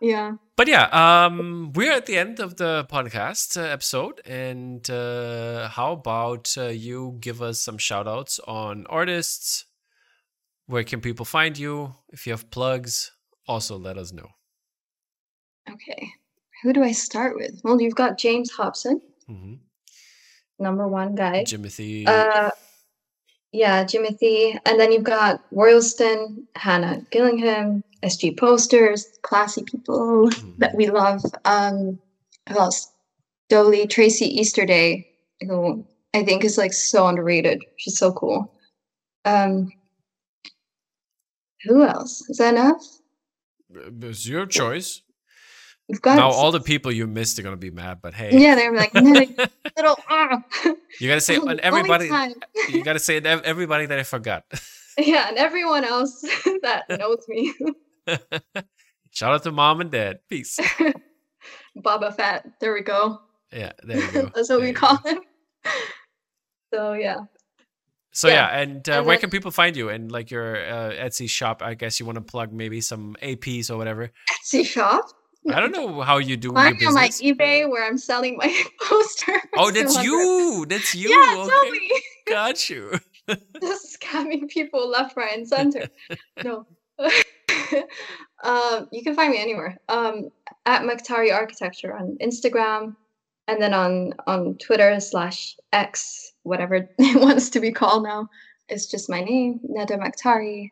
Yeah. 0.00 0.32
But 0.56 0.68
yeah, 0.68 0.84
um, 0.92 1.72
we're 1.74 1.92
at 1.92 2.06
the 2.06 2.16
end 2.16 2.40
of 2.40 2.56
the 2.56 2.86
podcast 2.90 3.56
uh, 3.60 3.66
episode, 3.66 4.20
and 4.26 4.88
uh, 4.88 5.68
how 5.68 5.92
about 5.92 6.54
uh, 6.56 6.68
you 6.68 7.18
give 7.20 7.42
us 7.42 7.60
some 7.60 7.78
shout 7.78 8.08
outs 8.08 8.40
on 8.46 8.86
artists? 8.88 9.66
Where 10.66 10.84
can 10.84 11.00
people 11.00 11.24
find 11.24 11.56
you? 11.58 11.94
If 12.08 12.26
you 12.26 12.32
have 12.32 12.50
plugs, 12.50 13.12
also 13.46 13.76
let 13.78 13.98
us 13.98 14.12
know. 14.12 14.28
Okay. 15.70 16.08
Who 16.62 16.72
do 16.72 16.82
I 16.82 16.92
start 16.92 17.36
with? 17.36 17.60
Well, 17.62 17.80
you've 17.80 17.94
got 17.94 18.18
James 18.18 18.50
Hobson, 18.50 19.00
hmm 19.26 19.54
number 20.58 20.88
one 20.88 21.14
guy. 21.14 21.44
Jimothy, 21.44 22.08
Uh, 22.08 22.50
yeah, 23.52 23.84
Jimothy. 23.84 24.58
And 24.64 24.80
then 24.80 24.90
you've 24.92 25.04
got 25.04 25.42
Royalston, 25.50 26.46
Hannah 26.54 27.02
Gillingham, 27.10 27.84
SG 28.06 28.36
Posters, 28.38 29.06
classy 29.22 29.62
people 29.64 30.28
Mhm. 30.30 30.58
that 30.58 30.74
we 30.74 30.86
love. 30.88 31.20
Um, 31.44 31.98
who 32.48 32.58
else? 32.58 32.92
Doaly, 33.50 33.88
Tracy 33.88 34.26
Easterday, 34.26 35.06
who 35.40 35.84
I 36.14 36.24
think 36.24 36.44
is 36.44 36.56
like 36.58 36.72
so 36.72 37.06
underrated. 37.06 37.62
She's 37.76 37.98
so 37.98 38.12
cool. 38.12 38.52
Um, 39.24 39.70
who 41.64 41.82
else? 41.84 42.22
Is 42.28 42.38
that 42.38 42.54
enough? 42.54 42.82
It's 44.02 44.26
your 44.26 44.46
choice. 44.46 45.02
We've 45.88 46.00
got 46.02 46.16
Now 46.16 46.30
all 46.30 46.50
the 46.50 46.60
people 46.60 46.90
you 46.90 47.06
missed 47.06 47.38
are 47.38 47.42
gonna 47.42 47.56
be 47.56 47.70
mad, 47.70 47.98
but 48.02 48.14
hey, 48.14 48.36
yeah, 48.36 48.54
they're 48.56 48.74
like 48.74 48.92
little. 49.76 49.96
ah. 50.08 50.42
you 51.00 51.08
gotta 51.08 51.20
say 51.20 51.36
and 51.46 51.60
everybody. 51.60 52.10
You 52.68 52.82
gotta 52.82 52.98
say 52.98 53.18
everybody 53.18 53.86
that 53.86 53.98
I 53.98 54.02
forgot. 54.02 54.44
Yeah, 54.98 55.28
and 55.28 55.36
everyone 55.36 55.84
else 55.84 56.22
that 56.62 56.84
knows 56.88 57.22
me. 57.28 57.52
Shout 59.10 59.32
out 59.34 59.42
to 59.44 59.52
mom 59.52 59.80
and 59.80 59.90
dad. 59.90 60.18
Peace. 60.28 60.58
Baba 61.76 62.12
Fat. 62.12 62.46
There 62.60 62.72
we 62.72 62.82
go. 62.82 63.20
Yeah, 63.52 63.72
there 63.82 63.98
you 63.98 64.12
go. 64.12 64.22
That's 64.34 64.48
what 64.48 64.58
There 64.58 64.60
we 64.60 64.72
call 64.72 64.96
go. 64.98 65.10
him. 65.10 65.20
So 66.72 66.92
yeah. 66.94 67.16
So 68.12 68.28
Yeah. 68.28 68.34
yeah, 68.34 68.60
and, 68.60 68.88
uh, 68.88 68.92
And 68.92 69.06
where 69.06 69.16
then- 69.16 69.20
can 69.22 69.30
people 69.30 69.50
find 69.50 69.76
you? 69.76 69.88
And 69.90 70.10
like 70.10 70.30
your 70.30 70.56
uh, 70.56 70.90
Etsy 70.92 71.28
shop, 71.28 71.62
I 71.62 71.74
guess 71.74 72.00
you 72.00 72.06
want 72.06 72.16
to 72.16 72.22
plug 72.22 72.52
maybe 72.52 72.80
some 72.80 73.14
APs 73.22 73.70
or 73.70 73.76
whatever. 73.76 74.10
Etsy 74.30 74.64
shop. 74.64 75.04
I 75.52 75.60
don't 75.60 75.70
know 75.70 76.00
how 76.00 76.18
you 76.18 76.36
do 76.36 76.48
me 76.50 76.60
on 76.60 76.94
my 76.94 77.08
eBay 77.08 77.70
where 77.70 77.86
I'm 77.86 77.98
selling 77.98 78.36
my 78.36 78.50
poster. 78.82 79.40
Oh, 79.56 79.70
that's 79.70 80.02
you. 80.02 80.66
That's 80.68 80.92
you. 80.92 81.08
Yeah, 81.08 81.34
okay. 81.42 81.48
tell 81.50 81.70
me. 81.70 82.02
Got 82.26 82.68
you. 82.70 82.98
Just 83.60 84.00
scamming 84.00 84.48
people 84.48 84.88
left, 84.88 85.16
right, 85.16 85.36
and 85.38 85.46
center. 85.46 85.86
no. 86.42 86.66
um, 88.44 88.88
you 88.92 89.02
can 89.02 89.14
find 89.14 89.30
me 89.30 89.40
anywhere. 89.40 89.78
Um, 89.88 90.30
at 90.64 90.82
Maktari 90.82 91.32
Architecture 91.32 91.96
on 91.96 92.16
Instagram, 92.22 92.96
and 93.48 93.62
then 93.62 93.74
on 93.74 94.14
on 94.26 94.56
Twitter 94.58 94.98
slash 95.00 95.56
X, 95.72 96.32
whatever 96.42 96.88
it 96.98 97.20
wants 97.20 97.50
to 97.50 97.60
be 97.60 97.72
called 97.72 98.04
now. 98.04 98.28
It's 98.68 98.86
just 98.86 99.08
my 99.08 99.22
name, 99.22 99.60
Nada 99.62 99.96
Maktari. 99.96 100.70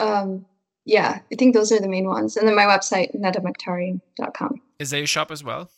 Um, 0.00 0.44
yeah, 0.84 1.20
I 1.32 1.34
think 1.34 1.54
those 1.54 1.72
are 1.72 1.80
the 1.80 1.88
main 1.88 2.06
ones. 2.06 2.36
And 2.36 2.46
then 2.46 2.54
my 2.54 2.64
website, 2.64 3.14
nadamaktari.com. 3.14 4.60
Is 4.78 4.90
that 4.90 4.98
your 4.98 5.06
shop 5.06 5.30
as 5.30 5.42
well? 5.42 5.70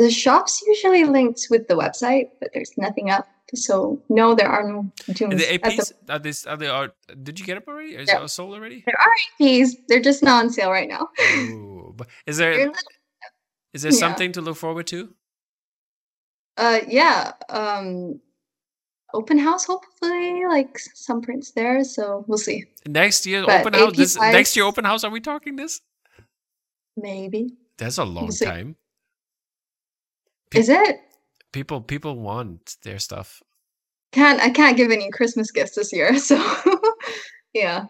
The 0.00 0.10
shop's 0.10 0.62
usually 0.66 1.04
linked 1.04 1.48
with 1.50 1.68
the 1.68 1.74
website, 1.74 2.30
but 2.40 2.48
there's 2.54 2.72
nothing 2.78 3.10
up. 3.10 3.28
So 3.54 4.00
no, 4.08 4.34
there 4.34 4.48
are 4.48 4.66
no 4.66 4.90
dooms. 5.12 5.36
the 5.36 5.52
at 5.52 5.62
the 5.62 5.68
APs 5.68 5.92
are 6.08 6.18
this 6.18 6.46
are 6.46 6.56
they 6.56 6.68
are 6.68 6.94
did 7.22 7.38
you 7.38 7.44
get 7.44 7.58
up 7.58 7.68
already? 7.68 7.96
Is 7.96 8.08
Yeah. 8.08 8.24
it 8.24 8.28
sold 8.28 8.54
already? 8.54 8.82
There 8.86 8.98
are 8.98 9.12
APs. 9.38 9.72
They're 9.88 10.00
just 10.00 10.22
not 10.22 10.44
on 10.44 10.50
sale 10.50 10.70
right 10.70 10.88
now. 10.88 11.10
Ooh, 11.34 11.92
but 11.94 12.08
is 12.26 12.38
there 12.38 12.72
there 13.74 13.92
yeah. 13.92 13.98
something 13.98 14.32
to 14.32 14.40
look 14.40 14.56
forward 14.56 14.86
to? 14.86 15.12
Uh, 16.56 16.80
yeah. 16.88 17.32
Um, 17.50 18.20
open 19.12 19.38
house, 19.38 19.66
hopefully, 19.66 20.46
like 20.46 20.78
some 20.78 21.20
prints 21.20 21.50
there. 21.50 21.84
So 21.84 22.24
we'll 22.26 22.38
see. 22.38 22.64
Next 22.86 23.26
year 23.26 23.44
But 23.44 23.60
open 23.60 23.74
house. 23.74 23.96
This 23.96 24.16
next 24.16 24.56
year 24.56 24.64
open 24.64 24.86
house. 24.86 25.04
Are 25.04 25.10
we 25.10 25.20
talking 25.20 25.56
this? 25.56 25.82
Maybe. 26.96 27.58
That's 27.76 27.98
a 27.98 28.04
long 28.04 28.30
see. 28.30 28.46
time. 28.46 28.76
Pe- 30.50 30.60
Is 30.60 30.68
it? 30.68 31.00
People 31.52 31.80
people 31.80 32.16
want 32.16 32.76
their 32.82 32.98
stuff. 32.98 33.42
Can't 34.12 34.40
I 34.40 34.50
can't 34.50 34.76
give 34.76 34.90
any 34.90 35.10
Christmas 35.10 35.50
gifts 35.50 35.76
this 35.76 35.92
year. 35.92 36.16
So 36.18 36.36
yeah, 37.52 37.86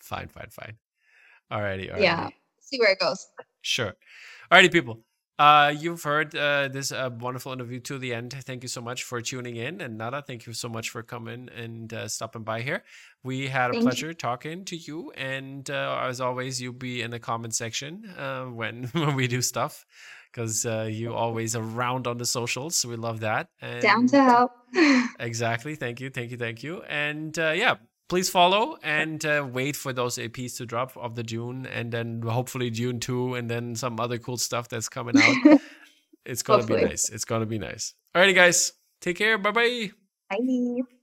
Fine, 0.00 0.28
fine, 0.28 0.48
fine. 0.50 0.76
Alrighty, 1.50 1.92
alrighty. 1.92 2.02
yeah. 2.02 2.28
See 2.60 2.78
where 2.78 2.92
it 2.92 3.00
goes. 3.00 3.26
Sure. 3.62 3.94
Alrighty, 4.52 4.70
people. 4.72 5.00
Uh, 5.38 5.72
you've 5.76 6.02
heard 6.02 6.34
uh, 6.36 6.68
this 6.68 6.92
uh, 6.92 7.08
wonderful 7.18 7.50
interview 7.52 7.80
to 7.80 7.98
the 7.98 8.12
end. 8.14 8.32
Thank 8.44 8.62
you 8.62 8.68
so 8.68 8.80
much 8.82 9.04
for 9.04 9.20
tuning 9.22 9.56
in. 9.56 9.80
And 9.80 9.96
Nada, 9.96 10.22
thank 10.22 10.46
you 10.46 10.52
so 10.52 10.68
much 10.68 10.90
for 10.90 11.02
coming 11.02 11.48
and 11.56 11.92
uh, 11.94 12.08
stopping 12.08 12.42
by 12.44 12.60
here. 12.60 12.84
We 13.24 13.48
had 13.48 13.70
a 13.70 13.72
Thank 13.72 13.82
you. 13.82 13.88
pleasure 13.88 14.12
talking 14.14 14.64
to 14.66 14.76
you. 14.76 15.12
And 15.16 15.68
uh, 15.70 16.00
as 16.02 16.20
always, 16.20 16.60
you'll 16.60 16.74
be 16.74 17.00
in 17.02 17.10
the 17.10 17.18
comment 17.18 17.54
section 17.54 18.04
uh, 18.18 18.44
when, 18.44 18.84
when 18.92 19.14
we 19.16 19.26
do 19.28 19.40
stuff 19.42 19.86
because 20.32 20.66
uh, 20.66 20.88
you 20.90 21.14
always 21.14 21.56
around 21.56 22.06
on 22.06 22.18
the 22.18 22.26
socials. 22.26 22.76
So 22.76 22.88
we 22.88 22.96
love 22.96 23.20
that. 23.20 23.48
And 23.60 23.82
Down 23.82 24.06
to 24.08 24.22
help. 24.22 24.52
Exactly. 25.18 25.74
Thank 25.74 26.00
you. 26.00 26.10
Thank 26.10 26.30
you. 26.30 26.36
Thank 26.36 26.62
you. 26.62 26.82
And 26.82 27.38
uh, 27.38 27.52
yeah, 27.54 27.74
please 28.08 28.30
follow 28.30 28.76
and 28.82 29.24
uh, 29.24 29.46
wait 29.50 29.76
for 29.76 29.92
those 29.92 30.16
APs 30.16 30.56
to 30.58 30.66
drop 30.66 30.96
of 30.96 31.14
the 31.14 31.22
Dune 31.22 31.66
and 31.66 31.92
then 31.92 32.22
hopefully 32.22 32.70
Dune 32.70 33.00
2 33.00 33.34
and 33.34 33.50
then 33.50 33.74
some 33.74 34.00
other 34.00 34.18
cool 34.18 34.36
stuff 34.36 34.68
that's 34.68 34.88
coming 34.88 35.16
out. 35.20 35.60
it's 36.24 36.42
going 36.42 36.60
to 36.60 36.66
be 36.66 36.80
nice. 36.80 37.08
It's 37.08 37.24
going 37.24 37.40
to 37.40 37.46
be 37.46 37.58
nice. 37.58 37.94
Alrighty, 38.14 38.34
guys. 38.34 38.72
Take 39.00 39.18
care. 39.18 39.38
Bye 39.38 39.50
bye. 39.52 39.90
Bye. 40.28 40.96